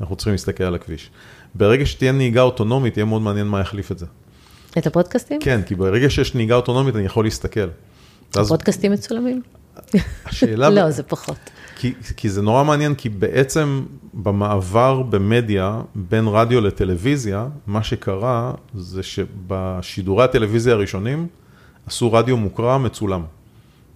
אנחנו 0.00 0.16
צריכים 0.16 0.32
להסתכל 0.32 0.64
על 0.64 0.74
הכביש. 0.74 1.10
ברגע 1.54 1.86
שתהיה 1.86 2.12
נהיגה 2.12 2.42
אוטונומית, 2.42 2.96
יהיה 2.96 3.04
מאוד 3.04 3.22
מעניין 3.22 3.46
מה 3.46 3.60
יחליף 3.60 3.92
את 3.92 3.98
זה. 3.98 4.06
את 4.78 4.86
הפודקאסטים? 4.86 5.40
כן, 5.40 5.60
כי 5.66 5.74
ברגע 5.74 6.10
שיש 6.10 6.34
נהיגה 6.34 6.54
אוטונומית 6.54 6.96
אני 6.96 7.04
יכול 7.04 7.24
להסתכל. 7.24 7.68
הפודקאסטים 8.36 8.92
מצולמים? 8.92 9.42
השאלה... 10.26 10.70
לא, 10.70 10.90
זה 10.90 11.02
פחות. 11.02 11.50
כי, 11.76 11.94
כי 12.16 12.30
זה 12.30 12.42
נורא 12.42 12.64
מעניין, 12.64 12.94
כי 12.94 13.08
בעצם 13.08 13.84
במעבר 14.14 15.02
במדיה 15.02 15.80
בין 15.94 16.24
רדיו 16.28 16.60
לטלוויזיה, 16.60 17.46
מה 17.66 17.82
שקרה 17.82 18.52
זה 18.74 19.02
שבשידורי 19.02 20.24
הטלוויזיה 20.24 20.74
הראשונים 20.74 21.26
עשו 21.86 22.12
רדיו 22.12 22.36
מוקרא 22.36 22.78
מצולם. 22.78 23.22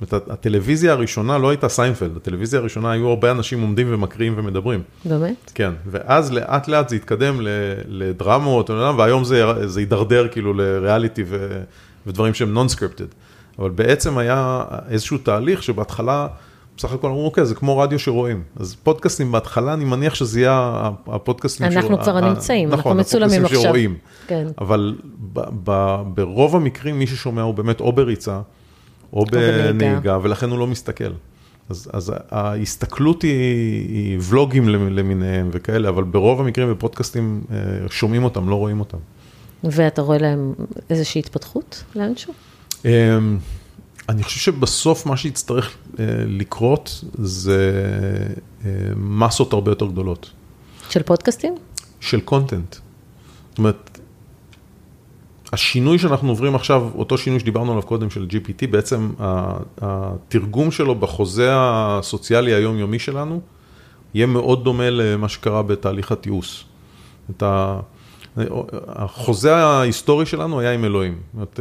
זאת 0.00 0.12
אומרת, 0.12 0.30
הטלוויזיה 0.30 0.92
הראשונה 0.92 1.38
לא 1.38 1.50
הייתה 1.50 1.68
סיינפלד, 1.68 2.16
הטלוויזיה 2.16 2.60
הראשונה 2.60 2.92
היו 2.92 3.08
הרבה 3.08 3.30
אנשים 3.30 3.60
עומדים 3.60 3.86
ומקריאים 3.90 4.34
ומדברים. 4.36 4.82
באמת? 5.04 5.52
כן, 5.54 5.70
ואז 5.86 6.32
לאט 6.32 6.68
לאט 6.68 6.88
זה 6.88 6.96
התקדם 6.96 7.36
לדרמות, 7.88 8.70
והיום 8.70 9.24
זה, 9.24 9.66
זה 9.66 9.80
הידרדר 9.80 10.28
כאילו 10.28 10.54
לריאליטי 10.54 11.24
ודברים 12.06 12.34
שהם 12.34 12.54
non-scripted. 12.54 13.06
אבל 13.58 13.70
בעצם 13.70 14.18
היה 14.18 14.64
איזשהו 14.88 15.18
תהליך 15.18 15.62
שבהתחלה, 15.62 16.26
בסך 16.76 16.92
הכל 16.92 17.06
אמרו, 17.06 17.24
אוקיי, 17.24 17.44
זה 17.44 17.54
כמו 17.54 17.78
רדיו 17.78 17.98
שרואים. 17.98 18.42
אז 18.56 18.76
פודקאסטים 18.82 19.32
בהתחלה, 19.32 19.74
אני 19.74 19.84
מניח 19.84 20.14
שזה 20.14 20.40
יהיה 20.40 20.90
הפודקאסטים 21.06 21.66
אנחנו 21.66 21.96
ש... 21.96 22.02
כבר 22.02 22.20
נמצאים, 22.20 22.68
אנחנו 22.68 22.80
נכון, 22.80 23.00
מצולמים 23.00 23.28
הפודקאסטים 23.30 23.58
עכשיו. 23.58 23.62
שרואים. 23.62 23.96
כן. 24.26 24.46
אבל 24.60 24.96
ברוב 26.14 26.56
המקרים 26.56 26.98
מי 26.98 27.06
ששומע 27.06 27.42
הוא 27.42 27.54
באמת 27.54 27.80
או 27.80 27.92
בריצה, 27.92 28.40
או 29.12 29.24
בנהיגה. 29.26 30.18
ולכן 30.22 30.50
הוא 30.50 30.58
לא 30.58 30.66
מסתכל. 30.66 31.12
אז, 31.68 31.90
אז 31.92 32.12
ההסתכלות 32.30 33.22
היא, 33.22 33.32
היא 33.88 34.18
ולוגים 34.22 34.68
למיניהם 34.68 35.48
וכאלה, 35.52 35.88
אבל 35.88 36.04
ברוב 36.04 36.40
המקרים 36.40 36.70
בפודקאסטים 36.70 37.44
אה, 37.50 37.56
שומעים 37.90 38.24
אותם, 38.24 38.48
לא 38.48 38.54
רואים 38.54 38.80
אותם. 38.80 38.98
ואתה 39.64 40.02
רואה 40.02 40.18
להם 40.18 40.54
איזושהי 40.90 41.18
התפתחות 41.18 41.84
לאנשהו? 41.94 42.32
אמ, 42.84 43.38
אני 44.08 44.22
חושב 44.22 44.40
שבסוף 44.40 45.06
מה 45.06 45.16
שיצטרך 45.16 45.76
אה, 45.98 46.04
לקרות 46.26 47.04
זה 47.18 47.72
אה, 48.64 48.70
מסות 48.96 49.52
הרבה 49.52 49.70
יותר 49.70 49.86
גדולות 49.86 50.30
של 50.90 51.02
פודקאסטים? 51.02 51.54
של 52.00 52.20
קונטנט. 52.20 52.76
זאת 53.50 53.58
אומרת, 53.58 53.97
השינוי 55.52 55.98
שאנחנו 55.98 56.28
עוברים 56.28 56.54
עכשיו, 56.54 56.88
אותו 56.94 57.18
שינוי 57.18 57.40
שדיברנו 57.40 57.70
עליו 57.70 57.82
קודם 57.82 58.10
של 58.10 58.26
GPT, 58.30 58.66
בעצם 58.70 59.10
התרגום 59.80 60.70
שלו 60.70 60.94
בחוזה 60.94 61.50
הסוציאלי 61.52 62.54
היומיומי 62.54 62.98
שלנו, 62.98 63.40
יהיה 64.14 64.26
מאוד 64.26 64.64
דומה 64.64 64.90
למה 64.90 65.28
שקרה 65.28 65.62
בתהליך 65.62 66.12
התיעוש. 66.12 66.64
את 67.30 67.42
ה... 67.42 67.80
החוזה 68.88 69.56
ההיסטורי 69.56 70.26
שלנו 70.26 70.60
היה 70.60 70.72
עם 70.72 70.84
אלוהים. 70.84 71.18
אומרת, 71.34 71.60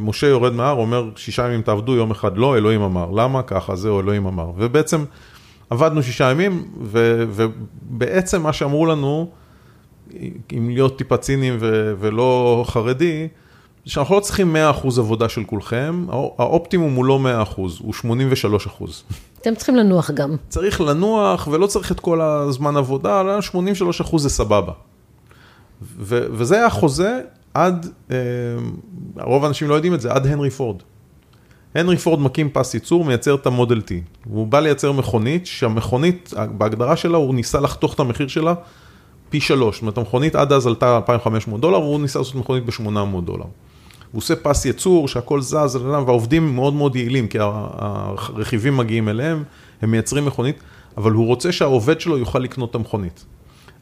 משה 0.00 0.26
יורד 0.26 0.52
מההר, 0.52 0.74
אומר, 0.74 1.10
שישה 1.16 1.46
ימים 1.46 1.62
תעבדו, 1.62 1.96
יום 1.96 2.10
אחד 2.10 2.36
לא, 2.36 2.56
אלוהים 2.56 2.82
אמר. 2.82 3.10
למה? 3.10 3.42
ככה, 3.42 3.76
זהו, 3.76 4.00
אלוהים 4.00 4.26
אמר. 4.26 4.50
ובעצם 4.56 5.04
עבדנו 5.70 6.02
שישה 6.02 6.30
ימים, 6.30 6.64
ו, 6.82 7.24
ובעצם 7.30 8.42
מה 8.42 8.52
שאמרו 8.52 8.86
לנו, 8.86 9.30
אם 10.56 10.70
להיות 10.70 10.98
טיפה 10.98 11.16
ציניים 11.16 11.56
ולא 11.60 12.64
חרדי, 12.68 13.28
שאנחנו 13.86 14.14
לא 14.14 14.20
צריכים 14.20 14.56
100% 14.56 14.86
עבודה 14.98 15.28
של 15.28 15.44
כולכם, 15.44 16.06
האופטימום 16.38 16.94
הוא 16.94 17.04
לא 17.04 17.20
100%, 17.54 17.56
הוא 17.56 17.94
83%. 17.94 18.84
אתם 19.40 19.54
צריכים 19.54 19.76
לנוח 19.76 20.10
גם. 20.10 20.36
צריך 20.48 20.80
לנוח 20.80 21.48
ולא 21.50 21.66
צריך 21.66 21.92
את 21.92 22.00
כל 22.00 22.20
הזמן 22.20 22.76
עבודה, 22.76 23.20
אלא 23.20 23.40
83% 23.40 24.18
זה 24.18 24.30
סבבה. 24.30 24.72
ו- 25.82 26.26
וזה 26.32 26.56
היה 26.56 26.70
חוזה 26.70 27.20
עד, 27.54 27.86
אה, 28.10 28.16
רוב 29.20 29.44
האנשים 29.44 29.68
לא 29.68 29.74
יודעים 29.74 29.94
את 29.94 30.00
זה, 30.00 30.12
עד 30.12 30.26
הנרי 30.26 30.50
פורד. 30.50 30.76
הנרי 31.74 31.96
פורד 31.96 32.20
מקים 32.20 32.50
פס 32.52 32.74
ייצור, 32.74 33.04
מייצר 33.04 33.34
את 33.34 33.46
המודל 33.46 33.80
T. 33.80 33.90
הוא 34.30 34.46
בא 34.46 34.60
לייצר 34.60 34.92
מכונית, 34.92 35.46
שהמכונית, 35.46 36.32
בהגדרה 36.58 36.96
שלה, 36.96 37.16
הוא 37.16 37.34
ניסה 37.34 37.60
לחתוך 37.60 37.94
את 37.94 38.00
המחיר 38.00 38.28
שלה 38.28 38.54
פי 39.28 39.40
שלוש. 39.40 39.74
זאת 39.74 39.82
אומרת, 39.82 39.98
המכונית 39.98 40.34
עד 40.34 40.52
אז 40.52 40.66
עלתה 40.66 40.96
2,500 40.96 41.60
דולר, 41.60 41.80
והוא 41.80 42.00
ניסה 42.00 42.18
לעשות 42.18 42.34
מכונית 42.34 42.64
ב-800 42.64 43.20
דולר. 43.24 43.44
הוא 44.12 44.18
עושה 44.18 44.36
פס 44.36 44.64
ייצור, 44.64 45.08
שהכל 45.08 45.40
זז, 45.40 45.76
והעובדים 45.82 46.54
מאוד 46.54 46.74
מאוד 46.74 46.96
יעילים, 46.96 47.28
כי 47.28 47.38
הרכיבים 47.40 48.76
מגיעים 48.76 49.08
אליהם, 49.08 49.44
הם 49.82 49.90
מייצרים 49.90 50.24
מכונית, 50.24 50.56
אבל 50.96 51.12
הוא 51.12 51.26
רוצה 51.26 51.52
שהעובד 51.52 52.00
שלו 52.00 52.18
יוכל 52.18 52.38
לקנות 52.38 52.70
את 52.70 52.74
המכונית. 52.74 53.24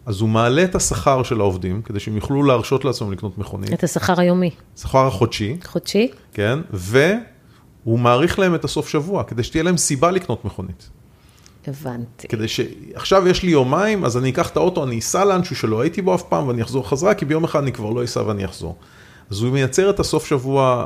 אז 0.07 0.21
הוא 0.21 0.29
מעלה 0.29 0.65
את 0.65 0.75
השכר 0.75 1.23
של 1.23 1.41
העובדים, 1.41 1.83
כדי 1.83 2.01
שהם 2.01 2.17
יוכלו 2.17 2.43
להרשות 2.43 2.85
לעצמם 2.85 3.13
לקנות 3.13 3.39
מכונית. 3.39 3.73
את 3.73 3.85
השכר 3.85 4.21
היומי. 4.21 4.51
שכר 4.77 5.07
החודשי, 5.07 5.57
חודשי? 5.65 6.11
כן, 6.33 6.59
והוא 6.71 7.99
מעריך 7.99 8.39
להם 8.39 8.55
את 8.55 8.65
הסוף 8.65 8.89
שבוע, 8.89 9.23
כדי 9.23 9.43
שתהיה 9.43 9.65
להם 9.65 9.77
סיבה 9.77 10.11
לקנות 10.11 10.45
מכונית. 10.45 10.91
הבנתי. 11.69 12.29
כדי 12.29 12.49
שעכשיו 12.49 13.29
יש 13.29 13.43
לי 13.43 13.51
יומיים, 13.51 14.05
אז 14.05 14.17
אני 14.17 14.31
אקח 14.31 14.51
את 14.51 14.57
האוטו, 14.57 14.85
אני 14.85 14.99
אסע 14.99 15.25
לאנשהו 15.25 15.57
שלא 15.57 15.81
הייתי 15.81 16.03
בו 16.03 16.15
אף 16.15 16.23
פעם, 16.23 16.49
ואני 16.49 16.63
אחזור 16.63 16.89
חזרה, 16.89 17.15
כי 17.15 17.25
ביום 17.25 17.45
אחד 17.45 17.63
אני 17.63 17.73
כבר 17.73 17.91
לא 17.91 18.05
אסע 18.05 18.23
ואני 18.27 18.45
אחזור. 18.45 18.77
אז 19.31 19.43
הוא 19.43 19.53
מייצר 19.53 19.91
את 19.91 20.01
הסוף 20.01 20.27
שבוע 20.27 20.85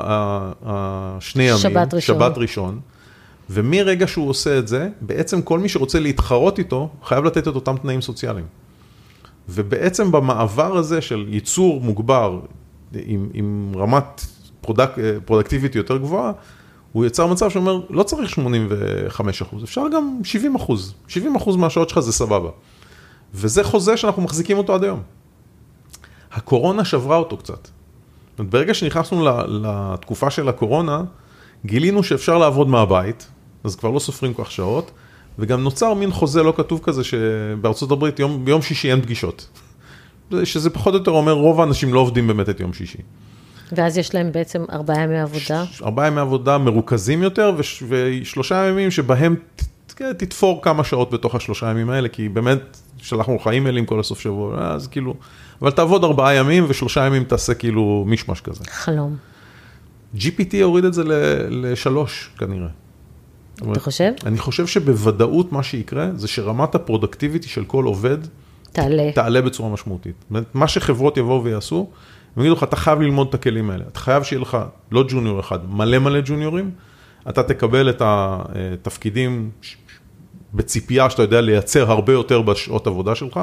השני 0.65 1.43
ימים, 1.43 1.57
שבת 1.57 1.93
ראשון. 1.93 2.15
שבת 2.15 2.37
ראשון, 2.37 2.79
ומרגע 3.49 4.07
שהוא 4.07 4.29
עושה 4.29 4.59
את 4.59 4.67
זה, 4.67 4.89
בעצם 5.01 5.41
כל 5.41 5.59
מי 5.59 5.69
שרוצה 5.69 5.99
להתחרות 5.99 6.59
איתו, 6.59 6.89
חייב 7.03 7.25
לתת 7.25 7.47
את 7.47 7.55
אותם 7.55 7.75
תנאים 7.77 8.01
סוציאליים. 8.01 8.45
ובעצם 9.49 10.11
במעבר 10.11 10.77
הזה 10.77 11.01
של 11.01 11.25
ייצור 11.29 11.81
מוגבר 11.81 12.39
עם, 12.93 13.29
עם 13.33 13.71
רמת 13.75 14.25
פרודק, 14.61 14.89
פרודקטיבית 15.25 15.75
יותר 15.75 15.97
גבוהה, 15.97 16.31
הוא 16.91 17.05
יצר 17.05 17.27
מצב 17.27 17.49
שאומר, 17.49 17.79
לא 17.89 18.03
צריך 18.03 18.29
85 18.29 19.41
אחוז, 19.41 19.63
אפשר 19.63 19.83
גם 19.93 20.19
70 20.23 20.55
אחוז, 20.55 20.93
70 21.07 21.35
אחוז 21.35 21.55
מהשעות 21.55 21.89
שלך 21.89 21.99
זה 21.99 22.11
סבבה. 22.11 22.49
וזה 23.33 23.63
חוזה 23.63 23.97
שאנחנו 23.97 24.21
מחזיקים 24.21 24.57
אותו 24.57 24.75
עד 24.75 24.83
היום. 24.83 25.01
הקורונה 26.31 26.85
שברה 26.85 27.17
אותו 27.17 27.37
קצת. 27.37 27.67
ברגע 28.39 28.73
שנכנסנו 28.73 29.25
לתקופה 29.47 30.29
של 30.29 30.49
הקורונה, 30.49 31.03
גילינו 31.65 32.03
שאפשר 32.03 32.37
לעבוד 32.37 32.67
מהבית, 32.69 33.27
אז 33.63 33.75
כבר 33.75 33.89
לא 33.89 33.99
סופרים 33.99 34.33
כך 34.33 34.51
שעות, 34.51 34.91
וגם 35.39 35.63
נוצר 35.63 35.93
מין 35.93 36.11
חוזה 36.11 36.43
לא 36.43 36.53
כתוב 36.57 36.79
כזה 36.83 37.03
שבארצות 37.03 37.91
הברית 37.91 38.19
יום, 38.19 38.45
ביום 38.45 38.61
שישי 38.61 38.91
אין 38.91 39.01
פגישות. 39.01 39.47
שזה 40.43 40.69
פחות 40.69 40.93
או 40.93 40.99
יותר 40.99 41.11
אומר, 41.11 41.31
רוב 41.31 41.59
האנשים 41.59 41.93
לא 41.93 41.99
עובדים 41.99 42.27
באמת 42.27 42.49
את 42.49 42.59
יום 42.59 42.73
שישי. 42.73 42.97
ואז 43.71 43.97
יש 43.97 44.15
להם 44.15 44.31
בעצם 44.31 44.65
ארבעה 44.71 45.03
ימי 45.03 45.19
עבודה. 45.19 45.63
ארבעה 45.83 46.07
ימי 46.07 46.19
עבודה 46.21 46.57
מרוכזים 46.57 47.23
יותר, 47.23 47.51
וש, 47.57 47.83
ושלושה 47.87 48.67
ימים 48.69 48.91
שבהם 48.91 49.35
ת, 49.55 50.01
תתפור 50.01 50.61
כמה 50.61 50.83
שעות 50.83 51.11
בתוך 51.11 51.35
השלושה 51.35 51.69
ימים 51.69 51.89
האלה, 51.89 52.09
כי 52.09 52.29
באמת 52.29 52.77
שלחנו 52.97 53.35
לך 53.35 53.47
אימיילים 53.47 53.85
כל 53.85 53.99
הסוף 53.99 54.19
שבוע, 54.19 54.73
אז 54.73 54.87
כאילו, 54.87 55.13
אבל 55.61 55.71
תעבוד 55.71 56.03
ארבעה 56.03 56.35
ימים 56.35 56.65
ושלושה 56.67 57.05
ימים 57.05 57.23
תעשה 57.23 57.53
כאילו 57.53 58.03
מישמש 58.07 58.41
כזה. 58.41 58.63
חלום. 58.69 59.15
GPT 60.15 60.55
הוריד 60.63 60.85
את 60.85 60.93
זה 60.93 61.03
לשלוש 61.49 62.29
כנראה. 62.37 62.67
אתה 63.71 63.79
חושב? 63.79 64.11
אני 64.25 64.37
חושב 64.37 64.67
שבוודאות 64.67 65.51
מה 65.51 65.63
שיקרה 65.63 66.09
זה 66.15 66.27
שרמת 66.27 66.75
ה-productivity 66.75 67.47
של 67.47 67.65
כל 67.65 67.85
עובד 67.85 68.17
תעלה. 68.71 69.11
תעלה 69.11 69.41
בצורה 69.41 69.69
משמעותית. 69.69 70.15
אומרת, 70.29 70.45
מה 70.53 70.67
שחברות 70.67 71.17
יבואו 71.17 71.43
ויעשו, 71.43 71.89
הם 72.39 72.45
יגידו 72.45 72.55
לך, 72.55 72.63
אתה 72.63 72.75
חייב 72.75 73.01
ללמוד 73.01 73.27
את 73.27 73.33
הכלים 73.33 73.69
האלה. 73.69 73.83
אתה 73.87 73.99
חייב 73.99 74.23
שיהיה 74.23 74.41
לך 74.41 74.57
לא 74.91 75.03
ג'וניור 75.07 75.39
אחד, 75.39 75.73
מלא 75.73 75.99
מלא 75.99 76.19
ג'וניורים, 76.25 76.71
אתה 77.29 77.43
תקבל 77.43 77.89
את 77.89 78.01
התפקידים 78.05 79.49
בציפייה 80.53 81.09
שאתה 81.09 81.21
יודע 81.21 81.41
לייצר 81.41 81.91
הרבה 81.91 82.13
יותר 82.13 82.41
בשעות 82.41 82.87
עבודה 82.87 83.15
שלך, 83.15 83.39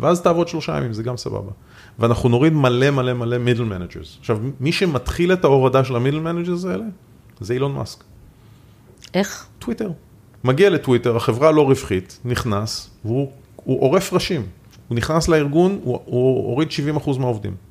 ואז 0.00 0.22
תעבוד 0.22 0.48
שלושה 0.48 0.76
ימים, 0.76 0.92
זה 0.92 1.02
גם 1.02 1.16
סבבה. 1.16 1.50
ואנחנו 1.98 2.28
נוריד 2.28 2.52
מלא 2.52 2.90
מלא 2.90 3.12
מלא 3.12 3.38
middle 3.38 3.62
managers. 3.62 4.16
עכשיו, 4.20 4.38
מי 4.60 4.72
שמתחיל 4.72 5.32
את 5.32 5.44
ההורדה 5.44 5.84
של 5.84 5.96
ה-middle 5.96 6.18
managers 6.18 6.64
האלה, 6.64 6.84
זה 7.40 7.54
אילון 7.54 7.72
מאסק. 7.72 8.04
איך? 9.14 9.46
טוויטר. 9.58 9.90
מגיע 10.44 10.70
לטוויטר, 10.70 11.16
החברה 11.16 11.50
לא 11.50 11.62
רווחית, 11.66 12.20
נכנס, 12.24 12.90
והוא 13.04 13.32
עורף 13.64 14.12
ראשים. 14.12 14.46
הוא 14.88 14.96
נכנס 14.96 15.28
לארגון, 15.28 15.80
הוא, 15.82 16.00
הוא 16.04 16.46
הוריד 16.46 16.68
70% 17.04 17.18
מהעובדים. 17.18 17.69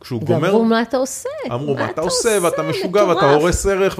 כשהוא 0.00 0.22
גומר... 0.22 0.42
ואמרו 0.42 0.64
מה 0.64 0.82
אתה 0.82 0.96
עושה? 0.96 1.28
אמרו 1.52 1.74
מה 1.74 1.90
אתה 1.90 2.00
עושה, 2.00 2.38
ואתה 2.42 2.62
משוגע, 2.62 3.04
ואתה 3.04 3.30
הורס 3.34 3.66
ערך, 3.66 3.98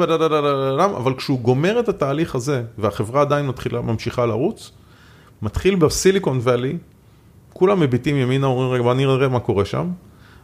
אבל 0.96 1.14
כשהוא 1.16 1.40
גומר 1.40 1.80
את 1.80 1.88
התהליך 1.88 2.34
הזה, 2.34 2.62
והחברה 2.78 3.20
עדיין 3.20 3.46
מתחילה, 3.46 3.80
ממשיכה 3.80 4.26
לרוץ, 4.26 4.70
מתחיל 5.42 5.74
בסיליקון 5.74 6.38
ואלי, 6.42 6.78
כולם 7.52 7.80
מביטים 7.80 8.16
ימינה, 8.16 8.46
אומרים 8.46 8.70
רגע, 8.70 8.82
בוא 8.82 8.94
נראה 8.94 9.28
מה 9.28 9.40
קורה 9.40 9.64
שם, 9.64 9.90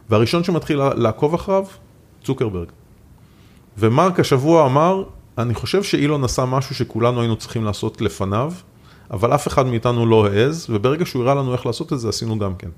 והראשון 0.09 0.43
שמתחיל 0.43 0.81
לעקוב 0.95 1.33
אחריו, 1.33 1.65
צוקרברג. 2.23 2.67
ומרק 3.77 4.19
השבוע 4.19 4.65
אמר, 4.65 5.03
אני 5.37 5.53
חושב 5.53 5.83
שאילון 5.83 6.23
עשה 6.23 6.45
משהו 6.45 6.75
שכולנו 6.75 7.21
היינו 7.21 7.35
צריכים 7.35 7.63
לעשות 7.63 8.01
לפניו, 8.01 8.53
אבל 9.11 9.35
אף 9.35 9.47
אחד 9.47 9.65
מאיתנו 9.65 10.05
לא 10.05 10.27
העז, 10.27 10.67
וברגע 10.69 11.05
שהוא 11.05 11.23
הראה 11.23 11.35
לנו 11.35 11.53
איך 11.53 11.65
לעשות 11.65 11.93
את 11.93 11.99
זה, 11.99 12.09
עשינו 12.09 12.39
גם 12.39 12.55
כן. 12.55 12.69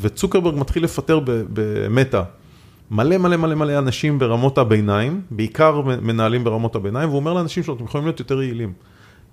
וצוקרברג 0.00 0.58
מתחיל 0.58 0.84
לפטר 0.84 1.20
במטא 1.24 2.22
מלא 2.90 3.18
מלא 3.18 3.36
מלא 3.36 3.54
מלא 3.54 3.78
אנשים 3.78 4.18
ברמות 4.18 4.58
הביניים, 4.58 5.20
בעיקר 5.30 5.80
מנהלים 5.80 6.44
ברמות 6.44 6.76
הביניים, 6.76 7.08
והוא 7.08 7.20
אומר 7.20 7.32
לאנשים 7.32 7.62
שלו, 7.62 7.74
אתם 7.74 7.84
יכולים 7.84 8.06
להיות 8.06 8.20
יותר 8.20 8.42
יעילים. 8.42 8.72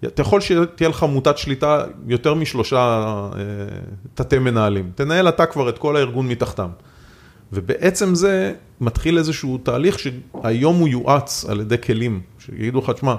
אתה 0.05 0.21
יכול 0.21 0.41
שתהיה 0.41 0.89
לך 0.89 1.03
מוטת 1.03 1.37
שליטה 1.37 1.83
יותר 2.07 2.33
משלושה 2.33 2.77
אה, 2.77 3.39
תתי 4.13 4.39
מנהלים. 4.39 4.91
תנהל 4.95 5.29
אתה 5.29 5.45
כבר 5.45 5.69
את 5.69 5.77
כל 5.77 5.95
הארגון 5.95 6.27
מתחתם. 6.27 6.69
ובעצם 7.53 8.15
זה 8.15 8.53
מתחיל 8.81 9.17
איזשהו 9.17 9.57
תהליך 9.57 9.99
שהיום 9.99 10.79
הוא 10.79 10.87
יואץ 10.87 11.45
על 11.49 11.59
ידי 11.59 11.77
כלים, 11.77 12.21
שיגידו 12.39 12.79
לך, 12.79 12.89
תשמע, 12.89 13.15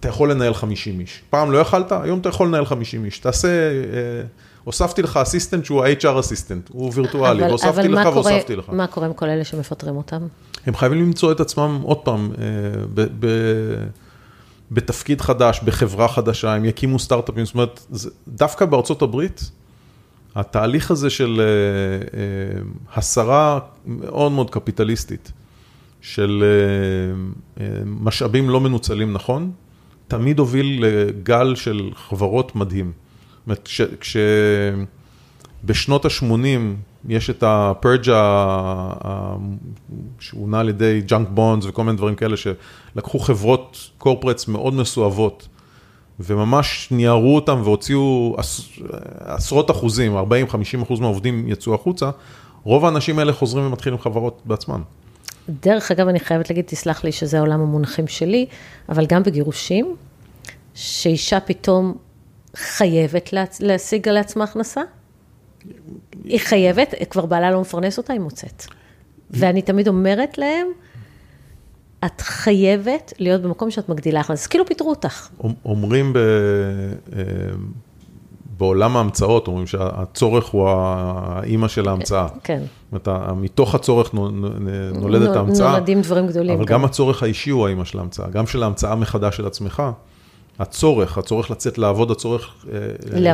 אתה 0.00 0.08
יכול 0.08 0.30
לנהל 0.30 0.54
50 0.54 1.00
איש. 1.00 1.22
פעם 1.30 1.52
לא 1.52 1.58
יכלת, 1.58 1.92
היום 1.92 2.18
אתה 2.18 2.28
יכול 2.28 2.48
לנהל 2.48 2.64
50 2.64 3.04
איש. 3.04 3.18
תעשה, 3.18 3.48
אה, 3.48 3.72
הוספתי 4.64 5.02
לך 5.02 5.16
אסיסטנט 5.16 5.64
שהוא 5.64 5.84
ה-HR 5.84 6.20
אסיסטנט, 6.20 6.68
הוא 6.72 6.92
וירטואלי, 6.94 7.40
אבל, 7.40 7.48
והוספתי 7.48 7.80
אבל 7.80 8.00
לך 8.00 8.06
והוספתי 8.14 8.56
לך. 8.56 8.68
מה 8.68 8.86
קורה 8.86 9.06
עם 9.06 9.12
כל 9.12 9.28
אלה 9.28 9.44
שמפטרים 9.44 9.96
אותם? 9.96 10.26
הם 10.66 10.74
חייבים 10.76 10.98
למצוא 10.98 11.32
את 11.32 11.40
עצמם 11.40 11.80
עוד 11.82 11.98
פעם, 11.98 12.30
אה, 12.38 12.44
ב, 12.94 13.06
ב, 13.18 13.26
בתפקיד 14.70 15.20
חדש, 15.20 15.60
בחברה 15.64 16.08
חדשה, 16.08 16.54
הם 16.54 16.64
יקימו 16.64 16.98
סטארט-אפים, 16.98 17.44
זאת 17.44 17.54
אומרת, 17.54 17.86
דווקא 18.28 18.64
בארצות 18.64 19.02
הברית, 19.02 19.50
התהליך 20.34 20.90
הזה 20.90 21.10
של 21.10 21.40
אה, 21.40 22.18
אה, 22.18 22.62
הסרה 22.94 23.58
מאוד 23.86 24.32
מאוד 24.32 24.50
קפיטליסטית, 24.50 25.32
של 26.00 26.44
אה, 27.60 27.64
משאבים 27.86 28.50
לא 28.50 28.60
מנוצלים 28.60 29.12
נכון, 29.12 29.52
תמיד 30.08 30.38
הוביל 30.38 30.84
לגל 30.84 31.54
של 31.54 31.90
חברות 31.94 32.56
מדהים. 32.56 32.92
אומרת, 33.46 33.68
כשבשנות 35.60 36.04
ה-80 36.04 36.26
יש 37.08 37.30
את 37.30 37.42
ה-purge 37.42 38.10
שהונה 40.20 40.60
על 40.60 40.68
ידי 40.68 41.02
junk 41.08 41.38
bonds 41.38 41.68
וכל 41.68 41.84
מיני 41.84 41.96
דברים 41.96 42.14
כאלה, 42.14 42.36
שלקחו 42.36 43.18
חברות 43.18 43.90
corporates 44.02 44.44
מאוד 44.48 44.74
מסואבות. 44.74 45.48
וממש 46.20 46.88
ניערו 46.90 47.34
אותם 47.34 47.60
והוציאו 47.64 48.36
עשרות 49.20 49.70
אחוזים, 49.70 50.16
40-50 50.16 50.22
אחוז 50.82 51.00
מהעובדים 51.00 51.48
יצאו 51.48 51.74
החוצה, 51.74 52.10
רוב 52.64 52.84
האנשים 52.84 53.18
האלה 53.18 53.32
חוזרים 53.32 53.66
ומתחילים 53.66 53.98
חברות 53.98 54.42
בעצממם. 54.44 54.82
דרך 55.48 55.90
אגב, 55.90 56.08
אני 56.08 56.20
חייבת 56.20 56.50
להגיד, 56.50 56.64
תסלח 56.64 57.04
לי 57.04 57.12
שזה 57.12 57.40
עולם 57.40 57.60
המונחים 57.60 58.08
שלי, 58.08 58.46
אבל 58.88 59.06
גם 59.06 59.22
בגירושים, 59.22 59.96
שאישה 60.74 61.40
פתאום 61.40 61.94
חייבת 62.54 63.34
להשיג 63.60 64.08
לעצמה 64.08 64.44
הכנסה, 64.44 64.80
היא 66.24 66.40
חייבת, 66.40 66.94
כבר 67.10 67.26
בעלה 67.26 67.50
לא 67.50 67.60
מפרנס 67.60 67.98
אותה, 67.98 68.12
היא 68.12 68.20
מוצאת. 68.20 68.64
ואני 69.30 69.62
תמיד 69.62 69.88
אומרת 69.88 70.38
להם, 70.38 70.66
את 72.04 72.20
חייבת 72.20 73.12
להיות 73.18 73.42
במקום 73.42 73.70
שאת 73.70 73.88
מגדילה 73.88 74.20
הכנסה, 74.20 74.42
אז 74.42 74.46
כאילו 74.46 74.66
פיטרו 74.66 74.90
אותך. 74.90 75.28
אומרים 75.64 76.12
ב... 76.12 76.16
אה, 76.16 77.22
בעולם 78.58 78.96
ההמצאות, 78.96 79.48
אומרים 79.48 79.66
שהצורך 79.66 80.46
הוא 80.46 80.68
האימא 80.68 81.68
של 81.68 81.88
ההמצאה. 81.88 82.26
כן. 82.44 82.62
זאת 82.92 83.08
אומרת, 83.08 83.32
מתוך 83.36 83.74
הצורך 83.74 84.14
נולדת 84.94 85.36
ההמצאה. 85.36 85.72
נולדים 85.72 86.00
דברים 86.00 86.26
גדולים. 86.26 86.54
אבל 86.54 86.64
גם 86.64 86.84
הצורך 86.84 87.22
האישי 87.22 87.50
הוא 87.50 87.66
האימא 87.66 87.84
של 87.84 87.98
ההמצאה, 87.98 88.28
גם 88.30 88.46
של 88.46 88.62
ההמצאה 88.62 88.94
מחדש 88.94 89.36
של 89.36 89.46
עצמך. 89.46 89.82
הצורך, 90.58 91.18
הצורך 91.18 91.50
לצאת 91.50 91.78
לעבוד, 91.78 92.10
הצורך... 92.10 92.54
אה, 92.72 92.78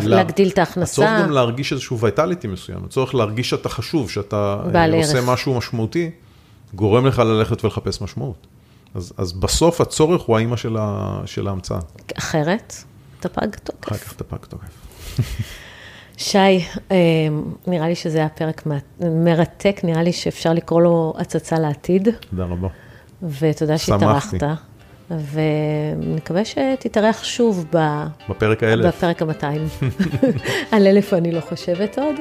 להגדיל 0.00 0.48
את 0.48 0.58
ההכנסה. 0.58 1.02
הצורך 1.02 1.24
גם 1.24 1.30
להרגיש 1.30 1.72
איזשהו 1.72 1.98
ויטליטי 1.98 2.48
מסוים, 2.48 2.84
הצורך 2.84 3.14
להרגיש 3.14 3.50
שאתה 3.50 3.68
חשוב, 3.68 4.10
שאתה 4.10 4.56
עושה 4.92 5.20
משהו 5.20 5.54
משמעותי, 5.54 6.10
גורם 6.74 7.06
לך 7.06 7.18
ללכת 7.18 7.64
ולחפש 7.64 8.00
משמעות. 8.00 8.46
אז, 8.94 9.12
אז 9.16 9.32
בסוף 9.32 9.80
הצורך 9.80 10.22
הוא 10.22 10.36
האימא 10.36 10.56
של, 10.56 10.76
ה, 10.80 11.20
של 11.26 11.48
ההמצאה. 11.48 11.78
אחרת, 12.18 12.74
אתה 13.20 13.28
פג 13.28 13.56
תוקף. 13.62 13.88
אחר 13.88 13.96
כך 13.96 14.12
אתה 14.12 14.24
פג 14.24 14.44
תוקף. 14.48 14.66
שי, 16.16 16.38
אה, 16.90 16.96
נראה 17.66 17.88
לי 17.88 17.94
שזה 17.94 18.18
היה 18.18 18.28
פרק 18.28 18.62
מרתק, 19.00 19.80
נראה 19.84 20.02
לי 20.02 20.12
שאפשר 20.12 20.52
לקרוא 20.52 20.82
לו 20.82 21.14
הצצה 21.18 21.58
לעתיד. 21.58 22.08
תודה 22.30 22.44
רבה. 22.44 22.68
ותודה 23.40 23.78
שהתארחת. 23.78 24.42
ונקווה 25.10 26.44
שתתארח 26.44 27.24
שוב 27.24 27.66
ב... 27.76 28.04
בפרק 28.28 28.62
האלף. 28.62 28.86
בפרק 28.86 29.22
המאתיים. 29.22 29.66
על 30.72 30.86
אלף 30.86 31.14
אני 31.14 31.32
לא 31.32 31.40
חושבת 31.40 31.98
עוד, 31.98 32.14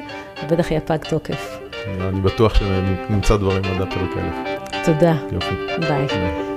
בטח 0.50 0.70
יהיה 0.70 0.80
פג 0.80 0.98
תוקף. 1.08 1.58
אני 1.86 2.20
בטוח 2.20 2.54
שנמצא 2.54 3.36
דברים 3.36 3.64
עד 3.64 3.80
הפרק 3.80 4.10
האלף. 4.16 4.60
תודה. 4.84 5.14
יופי. 5.32 5.54
ביי. 5.88 6.49